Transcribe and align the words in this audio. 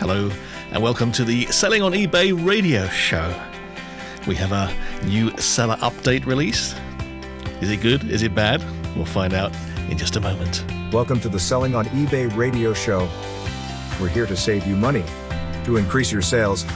Hello, 0.00 0.28
and 0.72 0.82
welcome 0.82 1.12
to 1.12 1.24
the 1.24 1.46
Selling 1.46 1.80
on 1.80 1.92
eBay 1.92 2.34
radio 2.44 2.88
show. 2.88 3.32
We 4.26 4.34
have 4.34 4.50
a 4.50 4.74
new 5.04 5.34
seller 5.38 5.76
update 5.76 6.26
release. 6.26 6.74
Is 7.60 7.70
it 7.70 7.80
good? 7.80 8.10
Is 8.10 8.22
it 8.22 8.34
bad? 8.34 8.62
We'll 8.96 9.04
find 9.04 9.32
out 9.32 9.54
in 9.88 9.96
just 9.96 10.16
a 10.16 10.20
moment. 10.20 10.64
Welcome 10.92 11.20
to 11.20 11.28
the 11.28 11.38
Selling 11.38 11.76
on 11.76 11.86
eBay 11.86 12.36
radio 12.36 12.74
show. 12.74 13.08
We're 14.00 14.08
here 14.08 14.26
to 14.26 14.36
save 14.36 14.66
you 14.66 14.74
money, 14.74 15.04
to 15.64 15.76
increase 15.76 16.10
your 16.10 16.22
sales, 16.22 16.66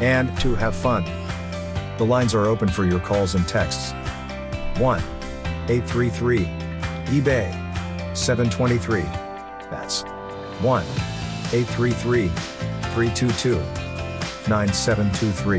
and 0.00 0.34
to 0.40 0.54
have 0.54 0.74
fun. 0.74 1.04
The 1.98 2.06
lines 2.06 2.34
are 2.34 2.46
open 2.46 2.68
for 2.68 2.86
your 2.86 3.00
calls 3.00 3.34
and 3.34 3.46
texts. 3.48 3.92
1 4.78 5.00
833 5.68 6.44
eBay 7.18 8.16
723. 8.16 9.02
That's 9.70 10.02
1 10.62 10.84
833 11.52 12.59
322 12.94 13.56
9723. 14.48 15.58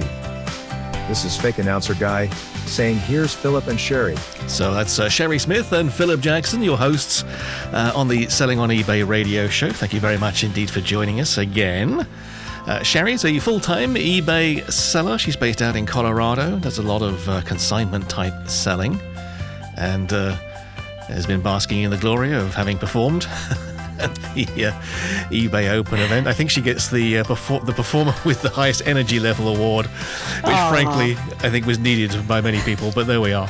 This 1.07 1.25
is 1.25 1.35
fake 1.35 1.57
announcer 1.57 1.93
guy 1.93 2.27
saying, 2.65 2.97
Here's 2.99 3.33
Philip 3.33 3.67
and 3.67 3.79
Sherry. 3.79 4.15
So 4.47 4.73
that's 4.73 4.99
uh, 4.99 5.09
Sherry 5.09 5.39
Smith 5.39 5.71
and 5.73 5.91
Philip 5.91 6.21
Jackson, 6.21 6.61
your 6.61 6.77
hosts 6.77 7.23
uh, 7.73 7.91
on 7.95 8.07
the 8.07 8.27
Selling 8.27 8.59
on 8.59 8.69
eBay 8.69 9.07
radio 9.07 9.47
show. 9.47 9.71
Thank 9.71 9.93
you 9.93 9.99
very 9.99 10.17
much 10.17 10.43
indeed 10.43 10.69
for 10.69 10.81
joining 10.81 11.19
us 11.19 11.37
again. 11.37 12.07
Uh, 12.67 12.83
Sherry 12.83 13.13
is 13.13 13.25
a 13.25 13.39
full 13.39 13.59
time 13.59 13.95
eBay 13.95 14.69
seller. 14.71 15.17
She's 15.17 15.35
based 15.35 15.61
out 15.61 15.75
in 15.75 15.85
Colorado, 15.85 16.59
does 16.59 16.77
a 16.77 16.83
lot 16.83 17.01
of 17.01 17.27
uh, 17.27 17.41
consignment 17.41 18.09
type 18.09 18.47
selling, 18.47 18.99
and 19.77 20.13
uh, 20.13 20.35
has 21.07 21.25
been 21.25 21.41
basking 21.41 21.83
in 21.83 21.91
the 21.91 21.97
glory 21.97 22.33
of 22.33 22.53
having 22.53 22.77
performed. 22.77 23.27
at 24.01 24.15
the 24.15 24.65
uh, 24.65 24.71
eBay 25.29 25.69
Open 25.71 25.99
event, 25.99 26.27
I 26.27 26.33
think 26.33 26.49
she 26.49 26.61
gets 26.61 26.89
the 26.89 27.19
uh, 27.19 27.23
perfor- 27.23 27.65
the 27.65 27.73
performer 27.73 28.13
with 28.25 28.41
the 28.41 28.49
highest 28.49 28.85
energy 28.85 29.19
level 29.19 29.55
award, 29.55 29.85
which 29.85 30.61
frankly 30.69 31.11
I 31.45 31.49
think 31.49 31.65
was 31.65 31.79
needed 31.79 32.27
by 32.27 32.41
many 32.41 32.59
people. 32.61 32.91
But 32.93 33.07
there 33.07 33.21
we 33.21 33.33
are. 33.33 33.47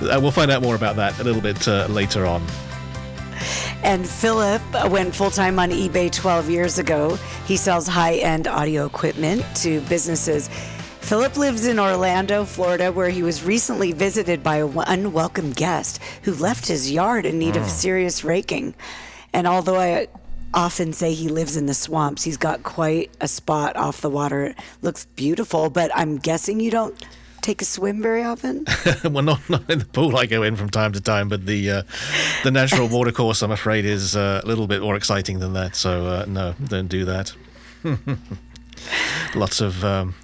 Uh, 0.00 0.18
we'll 0.20 0.30
find 0.30 0.50
out 0.50 0.62
more 0.62 0.74
about 0.74 0.96
that 0.96 1.18
a 1.20 1.24
little 1.24 1.42
bit 1.42 1.66
uh, 1.68 1.86
later 1.88 2.26
on. 2.26 2.42
And 3.82 4.08
Philip 4.08 4.62
went 4.90 5.14
full 5.14 5.30
time 5.30 5.58
on 5.58 5.70
eBay 5.70 6.10
12 6.12 6.48
years 6.48 6.78
ago. 6.78 7.16
He 7.46 7.56
sells 7.56 7.88
high 7.88 8.14
end 8.14 8.46
audio 8.46 8.86
equipment 8.86 9.44
to 9.56 9.80
businesses. 9.82 10.48
Philip 11.00 11.36
lives 11.36 11.66
in 11.66 11.80
Orlando, 11.80 12.44
Florida, 12.44 12.92
where 12.92 13.10
he 13.10 13.24
was 13.24 13.42
recently 13.42 13.92
visited 13.92 14.42
by 14.42 14.58
an 14.58 14.72
unwelcome 14.86 15.50
guest 15.50 16.00
who 16.22 16.32
left 16.34 16.68
his 16.68 16.92
yard 16.92 17.26
in 17.26 17.38
need 17.38 17.56
of 17.56 17.68
serious 17.68 18.22
raking. 18.22 18.72
And 19.32 19.46
although 19.46 19.78
I 19.78 20.08
often 20.54 20.92
say 20.92 21.14
he 21.14 21.28
lives 21.28 21.56
in 21.56 21.66
the 21.66 21.74
swamps, 21.74 22.22
he's 22.22 22.36
got 22.36 22.62
quite 22.62 23.10
a 23.20 23.28
spot 23.28 23.76
off 23.76 24.00
the 24.00 24.10
water. 24.10 24.44
It 24.44 24.58
looks 24.82 25.06
beautiful, 25.16 25.70
but 25.70 25.90
I'm 25.94 26.18
guessing 26.18 26.60
you 26.60 26.70
don't 26.70 27.02
take 27.42 27.60
a 27.60 27.64
swim 27.64 28.00
very 28.00 28.22
often? 28.22 28.64
well, 29.04 29.22
not, 29.22 29.50
not 29.50 29.68
in 29.68 29.80
the 29.80 29.84
pool 29.84 30.16
I 30.16 30.26
go 30.26 30.42
in 30.42 30.56
from 30.56 30.70
time 30.70 30.92
to 30.92 31.00
time, 31.00 31.28
but 31.28 31.44
the 31.44 31.70
uh, 31.70 31.82
the 32.44 32.50
natural 32.50 32.88
water 32.96 33.12
course, 33.12 33.42
I'm 33.42 33.50
afraid, 33.50 33.84
is 33.84 34.16
uh, 34.16 34.40
a 34.42 34.46
little 34.46 34.66
bit 34.66 34.80
more 34.80 34.96
exciting 34.96 35.40
than 35.40 35.52
that. 35.52 35.76
So 35.76 36.06
uh, 36.06 36.24
no, 36.26 36.54
don't 36.64 36.88
do 36.88 37.04
that. 37.04 37.34
Lots 39.34 39.60
of 39.60 39.84
um, 39.84 40.14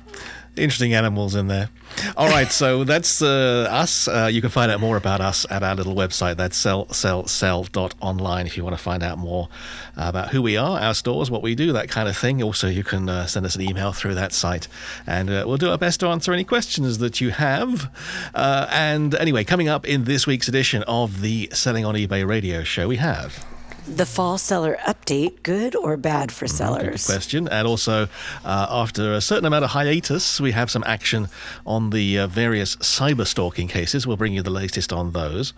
interesting 0.56 0.94
animals 0.94 1.34
in 1.34 1.48
there. 1.48 1.70
All 2.16 2.28
right, 2.28 2.50
so 2.50 2.84
that's 2.92 3.22
uh, 3.22 3.68
us. 3.70 4.08
Uh, 4.08 4.28
you 4.30 4.40
can 4.40 4.50
find 4.50 4.70
out 4.70 4.80
more 4.80 4.96
about 4.96 5.20
us 5.20 5.46
at 5.50 5.62
our 5.62 5.74
little 5.74 5.94
website. 5.94 6.36
That's 6.36 6.56
sell, 6.56 6.88
sell, 6.92 7.26
sell 7.26 7.64
dot 7.64 7.94
online 8.00 8.46
if 8.46 8.56
you 8.56 8.64
want 8.64 8.76
to 8.76 8.82
find 8.82 9.02
out 9.02 9.18
more 9.18 9.48
about 9.96 10.28
who 10.30 10.42
we 10.42 10.56
are, 10.56 10.80
our 10.80 10.94
stores, 10.94 11.30
what 11.30 11.42
we 11.42 11.54
do, 11.54 11.72
that 11.72 11.88
kind 11.88 12.08
of 12.08 12.16
thing. 12.16 12.42
Also, 12.42 12.68
you 12.68 12.84
can 12.84 13.08
uh, 13.08 13.26
send 13.26 13.46
us 13.46 13.54
an 13.54 13.62
email 13.62 13.92
through 13.92 14.14
that 14.14 14.32
site, 14.32 14.68
and 15.06 15.30
uh, 15.30 15.44
we'll 15.46 15.56
do 15.56 15.70
our 15.70 15.78
best 15.78 16.00
to 16.00 16.06
answer 16.06 16.32
any 16.32 16.44
questions 16.44 16.98
that 16.98 17.20
you 17.20 17.30
have. 17.30 17.90
Uh, 18.34 18.66
and 18.70 19.14
anyway, 19.14 19.44
coming 19.44 19.68
up 19.68 19.86
in 19.86 20.04
this 20.04 20.26
week's 20.26 20.48
edition 20.48 20.82
of 20.84 21.20
the 21.20 21.48
Selling 21.52 21.84
on 21.84 21.94
eBay 21.94 22.26
radio 22.26 22.62
show, 22.62 22.88
we 22.88 22.96
have. 22.96 23.57
The 23.96 24.06
fall 24.06 24.38
seller 24.38 24.78
update, 24.86 25.42
good 25.42 25.74
or 25.74 25.96
bad 25.96 26.30
for 26.30 26.46
sellers? 26.46 27.06
Good 27.06 27.12
question. 27.12 27.48
And 27.48 27.66
also, 27.66 28.08
uh, 28.44 28.66
after 28.70 29.14
a 29.14 29.20
certain 29.20 29.44
amount 29.46 29.64
of 29.64 29.70
hiatus, 29.70 30.40
we 30.40 30.52
have 30.52 30.70
some 30.70 30.84
action 30.86 31.28
on 31.66 31.90
the 31.90 32.18
uh, 32.18 32.26
various 32.26 32.76
cyber 32.76 33.26
stalking 33.26 33.68
cases. 33.68 34.06
We'll 34.06 34.16
bring 34.16 34.34
you 34.34 34.42
the 34.42 34.50
latest 34.50 34.92
on 34.92 35.12
those, 35.12 35.52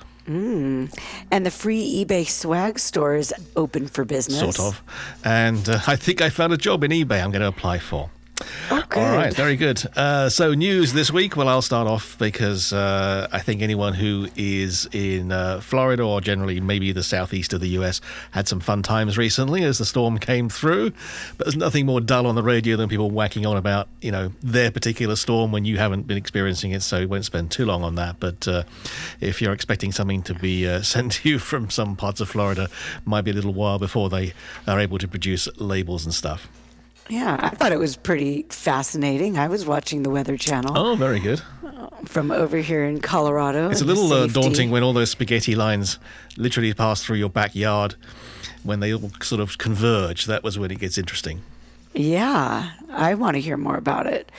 And 1.31 1.45
the 1.45 1.51
free 1.51 2.05
eBay 2.05 2.29
swag 2.29 2.79
store 2.79 3.17
is 3.17 3.35
open 3.57 3.89
for 3.89 4.05
business. 4.05 4.39
sort 4.39 4.61
of. 4.61 4.83
And 5.25 5.69
uh, 5.69 5.81
I 5.87 5.97
think 5.97 6.21
I 6.21 6.31
found 6.31 6.53
a 6.53 6.57
job 6.57 6.85
in 6.85 6.91
eBay 6.93 7.23
I'm 7.23 7.31
going 7.31 7.43
to 7.43 7.49
apply 7.49 7.79
for. 7.79 8.11
Oh. 8.71 8.83
All 8.97 9.13
right, 9.13 9.33
very 9.35 9.57
good. 9.57 9.83
Uh, 9.97 10.29
so, 10.29 10.55
news 10.55 10.93
this 10.93 11.13
week. 11.13 11.37
Well, 11.37 11.49
I'll 11.49 11.63
start 11.63 11.87
off 11.87 12.19
because 12.19 12.73
uh, 12.73 13.29
I 13.31 13.39
think 13.39 13.63
anyone 13.63 13.95
who 13.95 14.29
is 14.37 14.89
in 14.93 15.31
uh, 15.31 15.61
Florida 15.61 16.03
or 16.03 16.21
generally 16.21 16.61
maybe 16.61 16.91
the 16.93 17.03
southeast 17.03 17.53
of 17.53 17.61
the 17.61 17.69
US 17.71 18.01
had 18.33 18.49
some 18.49 18.59
fun 18.59 18.83
times 18.83 19.17
recently 19.17 19.63
as 19.63 19.79
the 19.79 19.85
storm 19.85 20.19
came 20.19 20.49
through. 20.49 20.93
But 21.37 21.47
there's 21.47 21.57
nothing 21.57 21.87
more 21.87 22.01
dull 22.01 22.27
on 22.27 22.35
the 22.35 22.43
radio 22.43 22.77
than 22.77 22.89
people 22.89 23.11
whacking 23.11 23.47
on 23.47 23.57
about, 23.57 23.89
you 24.01 24.11
know, 24.11 24.33
their 24.43 24.71
particular 24.71 25.17
storm 25.17 25.53
when 25.53 25.65
you 25.65 25.79
haven't 25.79 26.07
been 26.07 26.19
experiencing 26.19 26.73
it. 26.73 26.83
So, 26.83 27.01
we 27.01 27.07
won't 27.07 27.25
spend 27.25 27.51
too 27.51 27.67
long 27.67 27.85
on 27.85 27.95
that. 27.97 28.19
But 28.19 28.49
uh, 28.49 28.65
if 29.21 29.41
you're 29.41 29.53
expecting 29.53 29.93
something 29.93 30.23
to 30.23 30.35
be 30.35 30.69
uh, 30.69 30.83
sent 30.83 31.13
to 31.13 31.29
you 31.29 31.39
from 31.39 31.71
some 31.71 31.97
parts 31.97 32.21
of 32.21 32.29
Florida, 32.29 32.69
might 33.05 33.23
be 33.23 33.31
a 33.31 33.35
little 33.35 33.55
while 33.55 33.79
before 33.79 34.09
they 34.09 34.33
are 34.67 34.81
able 34.81 34.99
to 34.99 35.07
produce 35.07 35.49
labels 35.59 36.05
and 36.05 36.15
stuff. 36.15 36.49
Yeah, 37.11 37.37
I 37.41 37.51
thought 37.51 37.73
it 37.73 37.79
was 37.79 37.97
pretty 37.97 38.47
fascinating. 38.51 39.37
I 39.37 39.49
was 39.49 39.67
watching 39.67 40.05
the 40.05 40.11
Weather 40.11 40.37
Channel 40.37 40.73
Oh, 40.79 40.95
very 40.95 41.19
good. 41.21 41.43
from 42.07 42.31
over 42.31 42.59
here 42.59 42.85
in 42.85 43.01
Colorado. 43.01 43.69
It's 43.69 43.81
a 43.81 43.85
little 43.85 44.13
uh, 44.13 44.27
daunting 44.29 44.71
when 44.71 44.83
all 44.83 44.93
those 44.93 45.11
spaghetti 45.11 45.55
lines 45.57 45.99
literally 46.37 46.73
pass 46.73 47.03
through 47.03 47.17
your 47.17 47.29
backyard. 47.31 47.97
When 48.63 48.81
they 48.81 48.95
all 48.95 49.11
sort 49.23 49.41
of 49.41 49.59
converge, 49.59 50.27
that 50.27 50.43
was 50.45 50.59
when 50.59 50.71
it 50.71 50.79
gets 50.79 50.99
interesting. 50.99 51.43
Yeah, 51.95 52.71
I 52.91 53.15
want 53.15 53.35
to 53.35 53.41
hear 53.41 53.57
more 53.57 53.77
about 53.77 54.07
it. 54.07 54.31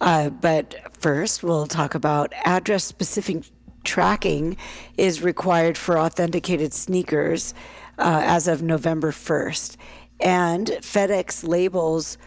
Uh, 0.00 0.30
but 0.30 0.76
first, 0.98 1.42
we'll 1.42 1.66
talk 1.66 1.94
about 1.94 2.32
address 2.44 2.84
specific 2.84 3.44
tracking 3.84 4.56
is 4.96 5.22
required 5.22 5.76
for 5.76 5.98
authenticated 5.98 6.72
sneakers 6.72 7.52
uh, 7.98 8.22
as 8.24 8.46
of 8.48 8.62
November 8.62 9.10
1st. 9.10 9.76
And 10.20 10.66
FedEx 10.66 11.46
labels 11.46 12.18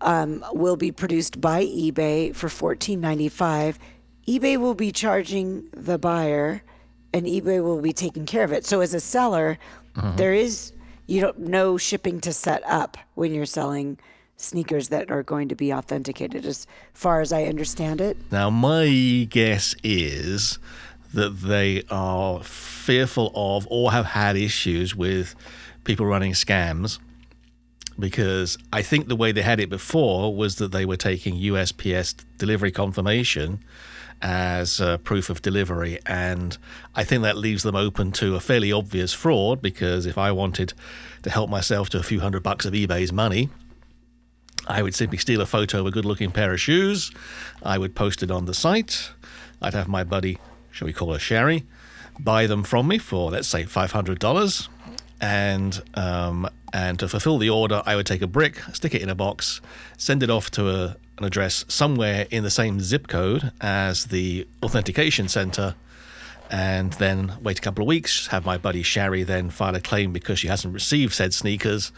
um, 0.00 0.44
will 0.52 0.76
be 0.76 0.92
produced 0.92 1.40
by 1.40 1.64
eBay 1.64 2.34
for 2.34 2.48
$14.95. 2.48 3.76
eBay 4.26 4.56
will 4.56 4.74
be 4.74 4.92
charging 4.92 5.68
the 5.72 5.98
buyer, 5.98 6.62
and 7.12 7.26
eBay 7.26 7.62
will 7.62 7.80
be 7.80 7.92
taking 7.92 8.26
care 8.26 8.44
of 8.44 8.52
it. 8.52 8.64
So, 8.64 8.80
as 8.80 8.94
a 8.94 9.00
seller, 9.00 9.58
there 10.16 10.34
is 10.34 10.72
you 11.06 11.20
don't 11.20 11.38
no 11.38 11.78
shipping 11.78 12.20
to 12.20 12.32
set 12.32 12.62
up 12.66 12.98
when 13.14 13.32
you're 13.32 13.46
selling 13.46 13.98
sneakers 14.36 14.88
that 14.88 15.10
are 15.10 15.22
going 15.22 15.48
to 15.48 15.54
be 15.54 15.72
authenticated, 15.72 16.44
as 16.44 16.66
far 16.92 17.20
as 17.20 17.32
I 17.32 17.44
understand 17.44 18.00
it. 18.00 18.16
Now, 18.30 18.50
my 18.50 19.26
guess 19.30 19.74
is 19.82 20.58
that 21.14 21.40
they 21.40 21.82
are 21.90 22.42
fearful 22.42 23.32
of 23.34 23.66
or 23.70 23.92
have 23.92 24.06
had 24.06 24.36
issues 24.36 24.94
with 24.94 25.34
people 25.84 26.04
running 26.04 26.32
scams 26.32 26.98
because 27.98 28.58
I 28.72 28.82
think 28.82 29.08
the 29.08 29.16
way 29.16 29.32
they 29.32 29.42
had 29.42 29.60
it 29.60 29.70
before 29.70 30.34
was 30.34 30.56
that 30.56 30.72
they 30.72 30.84
were 30.84 30.96
taking 30.96 31.34
USPS 31.36 32.24
delivery 32.38 32.70
confirmation 32.70 33.60
as 34.22 34.80
uh, 34.80 34.98
proof 34.98 35.30
of 35.30 35.42
delivery. 35.42 35.98
And 36.06 36.56
I 36.94 37.04
think 37.04 37.22
that 37.22 37.36
leaves 37.36 37.62
them 37.62 37.76
open 37.76 38.12
to 38.12 38.34
a 38.34 38.40
fairly 38.40 38.72
obvious 38.72 39.12
fraud 39.12 39.60
because 39.62 40.06
if 40.06 40.18
I 40.18 40.32
wanted 40.32 40.72
to 41.22 41.30
help 41.30 41.50
myself 41.50 41.88
to 41.90 41.98
a 41.98 42.02
few 42.02 42.20
hundred 42.20 42.42
bucks 42.42 42.64
of 42.64 42.72
eBay's 42.72 43.12
money, 43.12 43.48
I 44.66 44.82
would 44.82 44.94
simply 44.94 45.18
steal 45.18 45.40
a 45.40 45.46
photo 45.46 45.80
of 45.80 45.86
a 45.86 45.90
good 45.90 46.04
looking 46.04 46.30
pair 46.30 46.52
of 46.52 46.60
shoes. 46.60 47.12
I 47.62 47.78
would 47.78 47.94
post 47.94 48.22
it 48.22 48.30
on 48.30 48.46
the 48.46 48.54
site. 48.54 49.10
I'd 49.62 49.74
have 49.74 49.88
my 49.88 50.04
buddy, 50.04 50.38
shall 50.70 50.86
we 50.86 50.92
call 50.92 51.12
her 51.12 51.18
Sherry, 51.18 51.64
buy 52.18 52.46
them 52.46 52.64
from 52.64 52.88
me 52.88 52.98
for, 52.98 53.30
let's 53.30 53.48
say, 53.48 53.64
$500. 53.64 54.68
And, 55.20 55.82
um, 55.94 56.48
and 56.72 56.98
to 56.98 57.08
fulfill 57.08 57.38
the 57.38 57.50
order, 57.50 57.82
I 57.86 57.96
would 57.96 58.06
take 58.06 58.22
a 58.22 58.26
brick, 58.26 58.60
stick 58.72 58.94
it 58.94 59.02
in 59.02 59.08
a 59.08 59.14
box, 59.14 59.60
send 59.96 60.22
it 60.22 60.30
off 60.30 60.50
to 60.52 60.68
a, 60.68 60.96
an 61.18 61.24
address 61.24 61.64
somewhere 61.68 62.26
in 62.30 62.42
the 62.42 62.50
same 62.50 62.80
zip 62.80 63.08
code 63.08 63.50
as 63.60 64.06
the 64.06 64.46
authentication 64.62 65.28
center, 65.28 65.74
and 66.50 66.92
then 66.94 67.32
wait 67.42 67.58
a 67.58 67.62
couple 67.62 67.82
of 67.82 67.88
weeks, 67.88 68.28
have 68.28 68.44
my 68.44 68.56
buddy 68.56 68.82
Sherry 68.82 69.22
then 69.22 69.50
file 69.50 69.74
a 69.74 69.80
claim 69.80 70.12
because 70.12 70.38
she 70.38 70.48
hasn't 70.48 70.74
received 70.74 71.12
said 71.12 71.34
sneakers. 71.34 71.92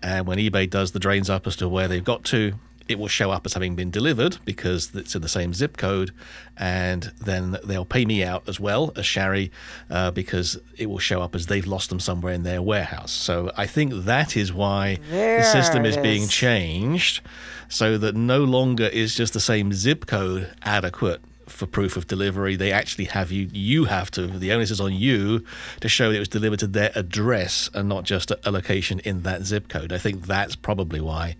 And 0.00 0.26
when 0.26 0.38
eBay 0.38 0.68
does 0.68 0.90
the 0.90 0.98
drains 0.98 1.30
up 1.30 1.46
as 1.46 1.56
to 1.56 1.68
where 1.68 1.86
they've 1.86 2.02
got 2.02 2.24
to, 2.24 2.54
it 2.92 2.98
will 2.98 3.08
show 3.08 3.30
up 3.30 3.44
as 3.46 3.54
having 3.54 3.74
been 3.74 3.90
delivered 3.90 4.36
because 4.44 4.94
it's 4.94 5.14
in 5.14 5.22
the 5.22 5.28
same 5.28 5.54
zip 5.54 5.76
code, 5.76 6.12
and 6.56 7.12
then 7.20 7.58
they'll 7.64 7.84
pay 7.84 8.04
me 8.04 8.22
out 8.22 8.48
as 8.48 8.60
well 8.60 8.92
as 8.94 9.06
Sherry 9.06 9.50
uh, 9.90 10.10
because 10.10 10.60
it 10.76 10.86
will 10.86 10.98
show 10.98 11.20
up 11.22 11.34
as 11.34 11.46
they've 11.46 11.66
lost 11.66 11.88
them 11.88 11.98
somewhere 11.98 12.32
in 12.32 12.42
their 12.42 12.62
warehouse. 12.62 13.10
So 13.10 13.50
I 13.56 13.66
think 13.66 14.04
that 14.04 14.36
is 14.36 14.52
why 14.52 14.98
There 15.10 15.38
the 15.38 15.44
system 15.44 15.84
is 15.84 15.96
being 15.96 16.28
changed 16.28 17.20
so 17.68 17.96
that 17.98 18.14
no 18.14 18.44
longer 18.44 18.84
is 18.84 19.14
just 19.14 19.32
the 19.32 19.40
same 19.40 19.72
zip 19.72 20.06
code 20.06 20.50
adequate 20.62 21.22
for 21.48 21.66
proof 21.66 21.96
of 21.96 22.06
delivery. 22.06 22.56
They 22.56 22.72
actually 22.72 23.06
have 23.06 23.32
you, 23.32 23.48
you 23.52 23.84
have 23.84 24.10
to, 24.12 24.26
the 24.26 24.52
onus 24.52 24.70
is 24.70 24.80
on 24.80 24.92
you 24.92 25.44
to 25.80 25.88
show 25.88 26.10
that 26.10 26.16
it 26.16 26.18
was 26.20 26.28
delivered 26.28 26.60
to 26.60 26.66
their 26.66 26.92
address 26.94 27.70
and 27.74 27.88
not 27.88 28.04
just 28.04 28.30
a 28.30 28.50
location 28.50 29.00
in 29.00 29.22
that 29.22 29.42
zip 29.44 29.68
code. 29.68 29.92
I 29.92 29.98
think 29.98 30.26
that's 30.26 30.56
probably 30.56 31.00
why 31.00 31.36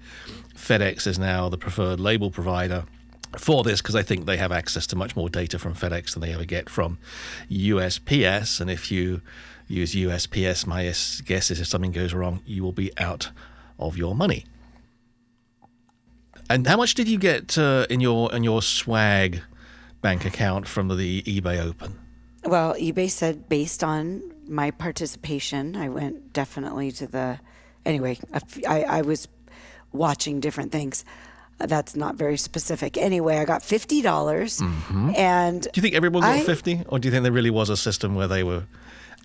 FedEx 0.63 1.09
is 1.09 1.19
now 1.19 1.49
the 1.49 1.59
preferred 1.59 1.99
label 1.99 2.31
provider 2.31 2.85
for 3.37 3.65
this 3.65 3.83
because 3.83 3.97
I 3.97 4.03
think 4.03 4.27
they 4.27 4.37
have 4.37 4.53
access 4.53 4.87
to 4.89 4.97
much 4.97 5.17
more 5.17 5.29
data 5.29 5.59
from 5.59 5.75
FedEx 5.75 6.13
than 6.13 6.23
they 6.23 6.33
ever 6.33 6.45
get 6.45 6.71
from 6.71 6.99
USPS. 7.51 8.61
And 8.61 8.71
if 8.71 8.93
you 8.93 9.23
use 9.67 9.93
USPS, 9.93 10.65
my 10.65 10.85
guess 11.25 11.51
is 11.51 11.61
if 11.61 11.67
something 11.67 11.91
goes 11.91 12.15
wrong, 12.15 12.43
you 12.47 12.63
will 12.63 12.73
be 12.73 12.97
out 12.97 13.31
of 13.81 13.97
your 13.97 14.15
money. 14.15 14.45
And 16.49 16.65
how 16.65 16.77
much 16.77 16.95
did 16.95 17.09
you 17.09 17.19
get 17.19 17.59
uh, 17.59 17.87
in 17.91 18.01
your 18.01 18.33
in 18.33 18.45
your 18.45 18.63
swag 18.63 19.41
bank 20.01 20.25
account 20.25 20.69
from 20.69 20.97
the 20.97 21.23
eBay 21.23 21.59
Open? 21.59 21.99
Well, 22.45 22.75
eBay 22.75 23.11
said 23.11 23.49
based 23.49 23.83
on 23.83 24.23
my 24.47 24.71
participation, 24.71 25.75
I 25.75 25.89
went 25.89 26.33
definitely 26.33 26.93
to 26.93 27.07
the. 27.09 27.41
Anyway, 27.85 28.19
I, 28.69 28.83
I 28.85 29.03
was 29.03 29.27
watching 29.93 30.41
different 30.41 30.73
things. 30.73 31.05
Uh, 31.61 31.67
That's 31.67 31.95
not 31.97 32.15
very 32.17 32.37
specific. 32.37 32.97
Anyway, 32.97 33.37
I 33.39 33.45
got 33.45 33.63
fifty 33.63 34.03
dollars, 34.03 34.61
and 35.17 35.63
Do 35.63 35.71
you 35.75 35.83
think 35.83 35.95
everyone 35.95 36.23
got 36.23 36.45
fifty, 36.47 36.83
or 36.89 36.99
do 36.99 37.07
you 37.09 37.13
think 37.13 37.23
there 37.23 37.33
really 37.33 37.51
was 37.51 37.69
a 37.71 37.77
system 37.77 38.15
where 38.15 38.29
they 38.29 38.43
were 38.43 38.65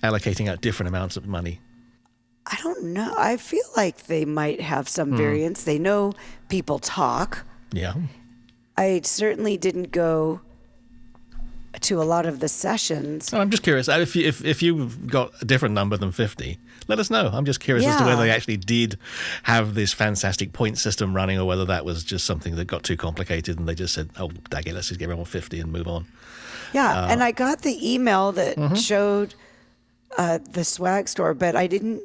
allocating 0.03 0.47
out 0.49 0.61
different 0.61 0.87
amounts 0.89 1.17
of 1.17 1.25
money? 1.27 1.59
I 2.45 2.57
don't 2.63 2.83
know. 2.93 3.13
I 3.17 3.37
feel 3.37 3.65
like 3.75 4.05
they 4.07 4.23
might 4.25 4.61
have 4.61 4.87
some 4.87 5.09
Hmm. 5.11 5.17
variance. 5.17 5.63
They 5.63 5.79
know 5.79 6.13
people 6.49 6.79
talk. 6.79 7.43
Yeah. 7.73 7.93
I 8.77 9.01
certainly 9.03 9.57
didn't 9.57 9.91
go 9.91 10.39
to 11.81 12.01
a 12.01 12.05
lot 12.05 12.25
of 12.25 12.39
the 12.39 12.47
sessions. 12.47 13.31
No, 13.33 13.39
I'm 13.39 13.49
just 13.49 13.63
curious. 13.63 13.89
Uh, 13.89 13.99
If 14.01 14.15
you, 14.15 14.25
if 14.27 14.43
if 14.45 14.61
you've 14.63 15.07
got 15.07 15.31
a 15.41 15.45
different 15.45 15.75
number 15.75 15.97
than 15.97 16.11
50, 16.11 16.57
let 16.87 16.99
us 16.99 17.09
know. 17.09 17.29
I'm 17.31 17.45
just 17.45 17.59
curious 17.59 17.85
as 17.85 17.97
to 17.97 18.05
whether 18.05 18.21
they 18.21 18.31
actually 18.31 18.57
did 18.57 18.97
have 19.43 19.73
this 19.73 19.93
fantastic 19.93 20.53
point 20.53 20.77
system 20.77 21.15
running, 21.15 21.39
or 21.39 21.45
whether 21.45 21.65
that 21.65 21.85
was 21.85 22.03
just 22.03 22.25
something 22.25 22.55
that 22.55 22.65
got 22.65 22.83
too 22.83 22.97
complicated 22.97 23.59
and 23.59 23.67
they 23.67 23.75
just 23.75 23.93
said, 23.93 24.09
"Oh, 24.17 24.29
dag 24.49 24.67
it, 24.67 24.73
let's 24.73 24.87
just 24.87 24.99
give 24.99 25.07
everyone 25.07 25.25
50 25.25 25.59
and 25.59 25.71
move 25.71 25.87
on." 25.87 26.05
Yeah, 26.73 27.03
Uh, 27.03 27.07
and 27.07 27.23
I 27.23 27.31
got 27.31 27.61
the 27.61 27.93
email 27.93 28.31
that 28.33 28.57
mm-hmm. 28.57 28.75
showed 28.75 29.35
uh, 30.17 30.39
the 30.51 30.63
swag 30.63 31.07
store, 31.07 31.33
but 31.33 31.55
I 31.55 31.67
didn't 31.67 32.01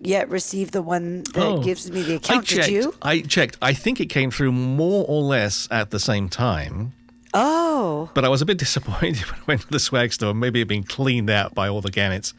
yet 0.00 0.28
receive 0.28 0.72
the 0.72 0.82
one 0.82 1.22
that 1.34 1.62
gives 1.64 1.90
me 1.90 2.02
the 2.02 2.16
account. 2.16 2.38
Oh. 2.38 2.40
I 2.40 2.44
checked. 2.44 2.68
Did 2.68 2.72
you? 2.72 2.94
I 3.02 3.20
checked. 3.20 3.58
I 3.62 3.72
think 3.72 4.00
it 4.00 4.06
came 4.06 4.30
through 4.30 4.52
more 4.52 5.04
or 5.08 5.22
less 5.22 5.68
at 5.70 5.90
the 5.90 5.98
same 5.98 6.28
time. 6.28 6.92
Oh, 7.38 8.10
But 8.14 8.24
I 8.24 8.28
was 8.30 8.40
a 8.40 8.46
bit 8.46 8.56
disappointed 8.66 9.18
when 9.30 9.40
I 9.40 9.42
went 9.46 9.60
to 9.60 9.68
the 9.68 9.78
swag 9.78 10.12
store. 10.12 10.32
Maybe 10.32 10.60
it 10.60 10.62
had 10.62 10.68
been 10.68 10.84
cleaned 10.84 11.28
out 11.28 11.54
by 11.54 11.68
all 11.68 11.82
the 11.82 11.90
gannets 11.90 12.32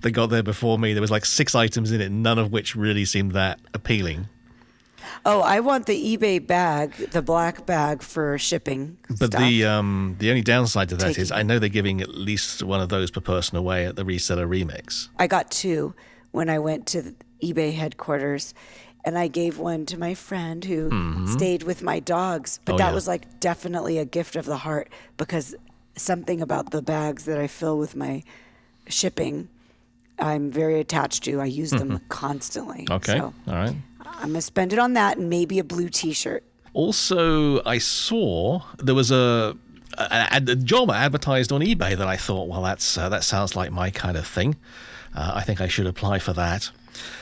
that 0.00 0.12
got 0.12 0.30
there 0.30 0.42
before 0.42 0.78
me. 0.78 0.94
There 0.94 1.02
was 1.02 1.10
like 1.10 1.26
six 1.26 1.54
items 1.54 1.92
in 1.92 2.00
it, 2.00 2.10
none 2.10 2.38
of 2.38 2.50
which 2.50 2.74
really 2.74 3.04
seemed 3.04 3.32
that 3.32 3.60
appealing. 3.74 4.28
oh, 5.26 5.40
I 5.40 5.60
want 5.60 5.84
the 5.86 6.16
eBay 6.16 6.44
bag, 6.44 6.94
the 7.10 7.20
black 7.22 7.66
bag 7.66 8.02
for 8.02 8.38
shipping. 8.38 8.96
But 9.08 9.26
stuff. 9.28 9.40
the 9.40 9.64
um, 9.66 10.16
the 10.18 10.30
only 10.30 10.42
downside 10.42 10.88
to 10.90 10.96
that 10.96 11.10
is 11.18 11.28
Taking- 11.28 11.32
I 11.38 11.42
know 11.42 11.58
they're 11.58 11.68
giving 11.68 12.00
at 12.00 12.08
least 12.14 12.62
one 12.62 12.80
of 12.80 12.88
those 12.88 13.10
per 13.10 13.20
person 13.20 13.58
away 13.58 13.84
at 13.86 13.96
the 13.96 14.04
reseller 14.04 14.48
remix. 14.48 15.08
I 15.18 15.26
got 15.26 15.50
two 15.50 15.94
when 16.30 16.48
I 16.48 16.58
went 16.58 16.86
to 16.88 17.14
eBay 17.42 17.74
headquarters, 17.74 18.54
and 19.04 19.16
I 19.18 19.28
gave 19.28 19.58
one 19.58 19.86
to 19.86 19.98
my 19.98 20.14
friend 20.14 20.64
who 20.64 21.26
stayed 21.32 21.62
with 21.62 21.82
my 21.82 22.00
dogs. 22.00 22.60
But 22.64 22.72
Mm-hmm. 22.72 22.74
Oh, 22.74 22.78
that 22.84 22.88
yeah. 22.90 22.94
was 22.94 23.08
like 23.08 23.40
definitely 23.40 23.98
a 23.98 24.04
gift 24.04 24.36
of 24.36 24.44
the 24.44 24.58
heart 24.58 24.88
because 25.16 25.54
something 25.96 26.40
about 26.40 26.70
the 26.70 26.82
bags 26.82 27.24
that 27.24 27.38
I 27.38 27.46
fill 27.46 27.78
with 27.78 27.96
my 27.96 28.22
shipping, 28.88 29.48
I'm 30.18 30.50
very 30.50 30.80
attached 30.80 31.24
to. 31.24 31.40
I 31.40 31.44
use 31.46 31.70
them 31.70 32.00
constantly. 32.08 32.86
Okay, 32.90 33.18
So 33.18 33.32
all 33.46 33.54
right. 33.54 33.74
I'm 34.04 34.28
gonna 34.30 34.40
spend 34.42 34.72
it 34.72 34.78
on 34.78 34.94
that 34.94 35.16
and 35.18 35.28
maybe 35.30 35.58
a 35.58 35.64
blue 35.64 35.88
T-shirt. 35.88 36.42
Also, 36.74 37.62
I 37.64 37.78
saw 37.78 38.62
there 38.78 38.94
was 38.94 39.10
a 39.10 39.56
a, 39.96 40.28
a 40.36 40.40
job 40.54 40.90
advertised 40.90 41.50
on 41.50 41.60
eBay 41.60 41.96
that 41.96 42.06
I 42.06 42.16
thought, 42.16 42.46
well, 42.48 42.62
that's 42.62 42.96
uh, 42.98 43.08
that 43.08 43.24
sounds 43.24 43.56
like 43.56 43.72
my 43.72 43.90
kind 43.90 44.16
of 44.16 44.26
thing. 44.26 44.56
Uh, 45.14 45.32
I 45.34 45.42
think 45.42 45.60
I 45.60 45.66
should 45.68 45.86
apply 45.86 46.18
for 46.20 46.32
that. 46.34 46.70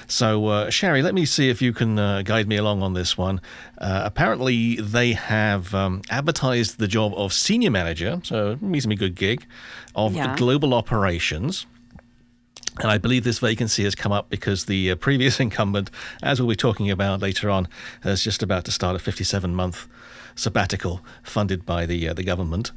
So, 0.06 0.46
uh, 0.48 0.70
Sherry, 0.70 1.02
let 1.02 1.14
me 1.14 1.24
see 1.24 1.48
if 1.50 1.60
you 1.60 1.72
can 1.72 1.98
uh, 1.98 2.22
guide 2.22 2.48
me 2.48 2.56
along 2.56 2.82
on 2.82 2.94
this 2.94 3.16
one. 3.18 3.40
Uh, 3.78 4.02
apparently, 4.04 4.76
they 4.76 5.12
have 5.12 5.74
um, 5.74 6.02
advertised 6.10 6.78
the 6.78 6.88
job 6.88 7.12
of 7.16 7.32
senior 7.32 7.70
manager, 7.70 8.20
so 8.24 8.58
reasonably 8.60 8.96
good 8.96 9.14
gig, 9.14 9.46
of 9.94 10.14
Yeah. 10.14 10.34
global 10.36 10.74
operations. 10.74 11.66
And 12.78 12.90
I 12.90 12.98
believe 12.98 13.24
this 13.24 13.38
vacancy 13.38 13.84
has 13.84 13.94
come 13.94 14.12
up 14.12 14.28
because 14.28 14.66
the 14.66 14.90
uh, 14.90 14.96
previous 14.96 15.40
incumbent, 15.46 15.90
as 16.22 16.40
we'll 16.40 16.50
be 16.50 16.56
talking 16.56 16.90
about 16.90 17.20
later 17.20 17.48
on, 17.48 17.68
is 18.04 18.22
just 18.22 18.42
about 18.42 18.64
to 18.66 18.70
start 18.70 18.94
a 18.96 18.98
57 18.98 19.54
month 19.54 19.88
sabbatical 20.36 21.00
funded 21.22 21.66
by 21.66 21.86
the 21.86 22.08
uh, 22.08 22.12
the 22.14 22.22
government. 22.22 22.70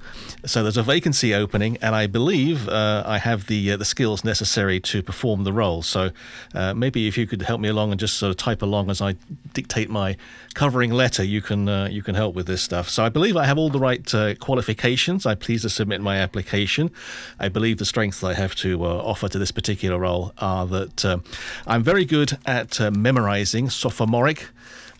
So 0.46 0.64
there's 0.64 0.78
a 0.78 0.84
vacancy 0.84 1.36
opening, 1.36 1.78
and 1.82 1.94
I 1.94 2.08
believe 2.08 2.68
uh, 2.68 3.04
I 3.06 3.20
have 3.20 3.48
the 3.48 3.74
uh, 3.74 3.78
the 3.78 3.86
skills 3.86 4.24
necessary 4.24 4.80
to 4.80 5.04
perform 5.04 5.44
the 5.44 5.54
role. 5.54 5.84
So 5.84 6.10
uh, 6.56 6.74
maybe 6.74 7.08
if 7.08 7.18
you 7.18 7.28
could 7.28 7.44
help 7.44 7.62
me 7.62 7.68
along 7.68 7.92
and 7.92 8.00
just 8.00 8.18
sort 8.18 8.32
of 8.32 8.38
type 8.38 8.62
along 8.62 8.90
as 8.90 9.02
I 9.02 9.16
dictate 9.54 9.90
my 9.90 10.18
covering 10.54 10.92
letter, 10.92 11.24
you 11.24 11.42
can 11.42 11.70
uh, 11.70 11.90
you 11.92 12.02
can 12.02 12.16
help 12.16 12.34
with 12.34 12.48
this 12.48 12.64
stuff. 12.64 12.90
So 12.90 13.04
I 13.04 13.10
believe 13.10 13.38
I 13.38 13.46
have 13.46 13.58
all 13.58 13.70
the 13.70 13.80
right 13.80 14.14
uh, 14.16 14.36
qualifications. 14.36 15.26
I 15.26 15.36
please 15.36 15.62
to 15.62 15.70
submit 15.70 16.02
my 16.02 16.18
application. 16.18 16.90
I 17.40 17.50
believe 17.50 17.78
the 17.78 17.86
strengths 17.86 18.24
I 18.24 18.34
have 18.34 18.56
to 18.56 18.86
offer 18.86 19.28
to 19.28 19.38
this 19.38 19.52
particular 19.52 20.00
role 20.00 20.34
are 20.38 20.66
that 20.68 21.22
I'm 21.68 21.84
very 21.84 22.06
good 22.06 22.38
at 22.46 22.80
memorizing 22.80 23.70
sophomoric 23.70 24.48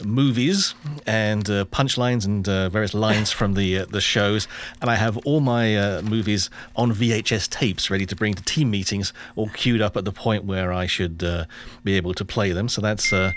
movies 0.04 0.74
and 1.06 1.50
uh, 1.50 1.66
punchlines 1.66 2.26
and 2.26 2.48
uh, 2.48 2.70
various 2.70 2.94
lines 2.94 3.32
from 3.32 3.54
the 3.54 3.80
uh, 3.80 3.86
the 3.86 4.02
shows, 4.02 4.48
and 4.82 4.90
I 4.90 4.96
have 4.96 5.18
all 5.26 5.40
my 5.40 5.76
uh, 5.76 6.02
movies 6.02 6.50
on 6.76 6.92
VHS 6.94 7.50
tapes 7.50 7.90
ready 7.90 8.06
to 8.06 8.16
bring 8.16 8.34
to 8.34 8.44
team 8.44 8.70
meetings, 8.72 9.14
all 9.36 9.50
queued 9.50 9.82
up 9.82 9.98
at 9.98 10.06
the 10.06 10.12
point 10.12 10.46
where 10.46 10.72
I 10.72 10.86
should 10.88 11.24
uh, 11.24 11.46
be 11.84 11.94
able 11.96 12.14
to 12.14 12.26
play 12.26 12.52
them. 12.52 12.70
So 12.70 12.82
that's 12.82 13.12
uh, 13.14 13.32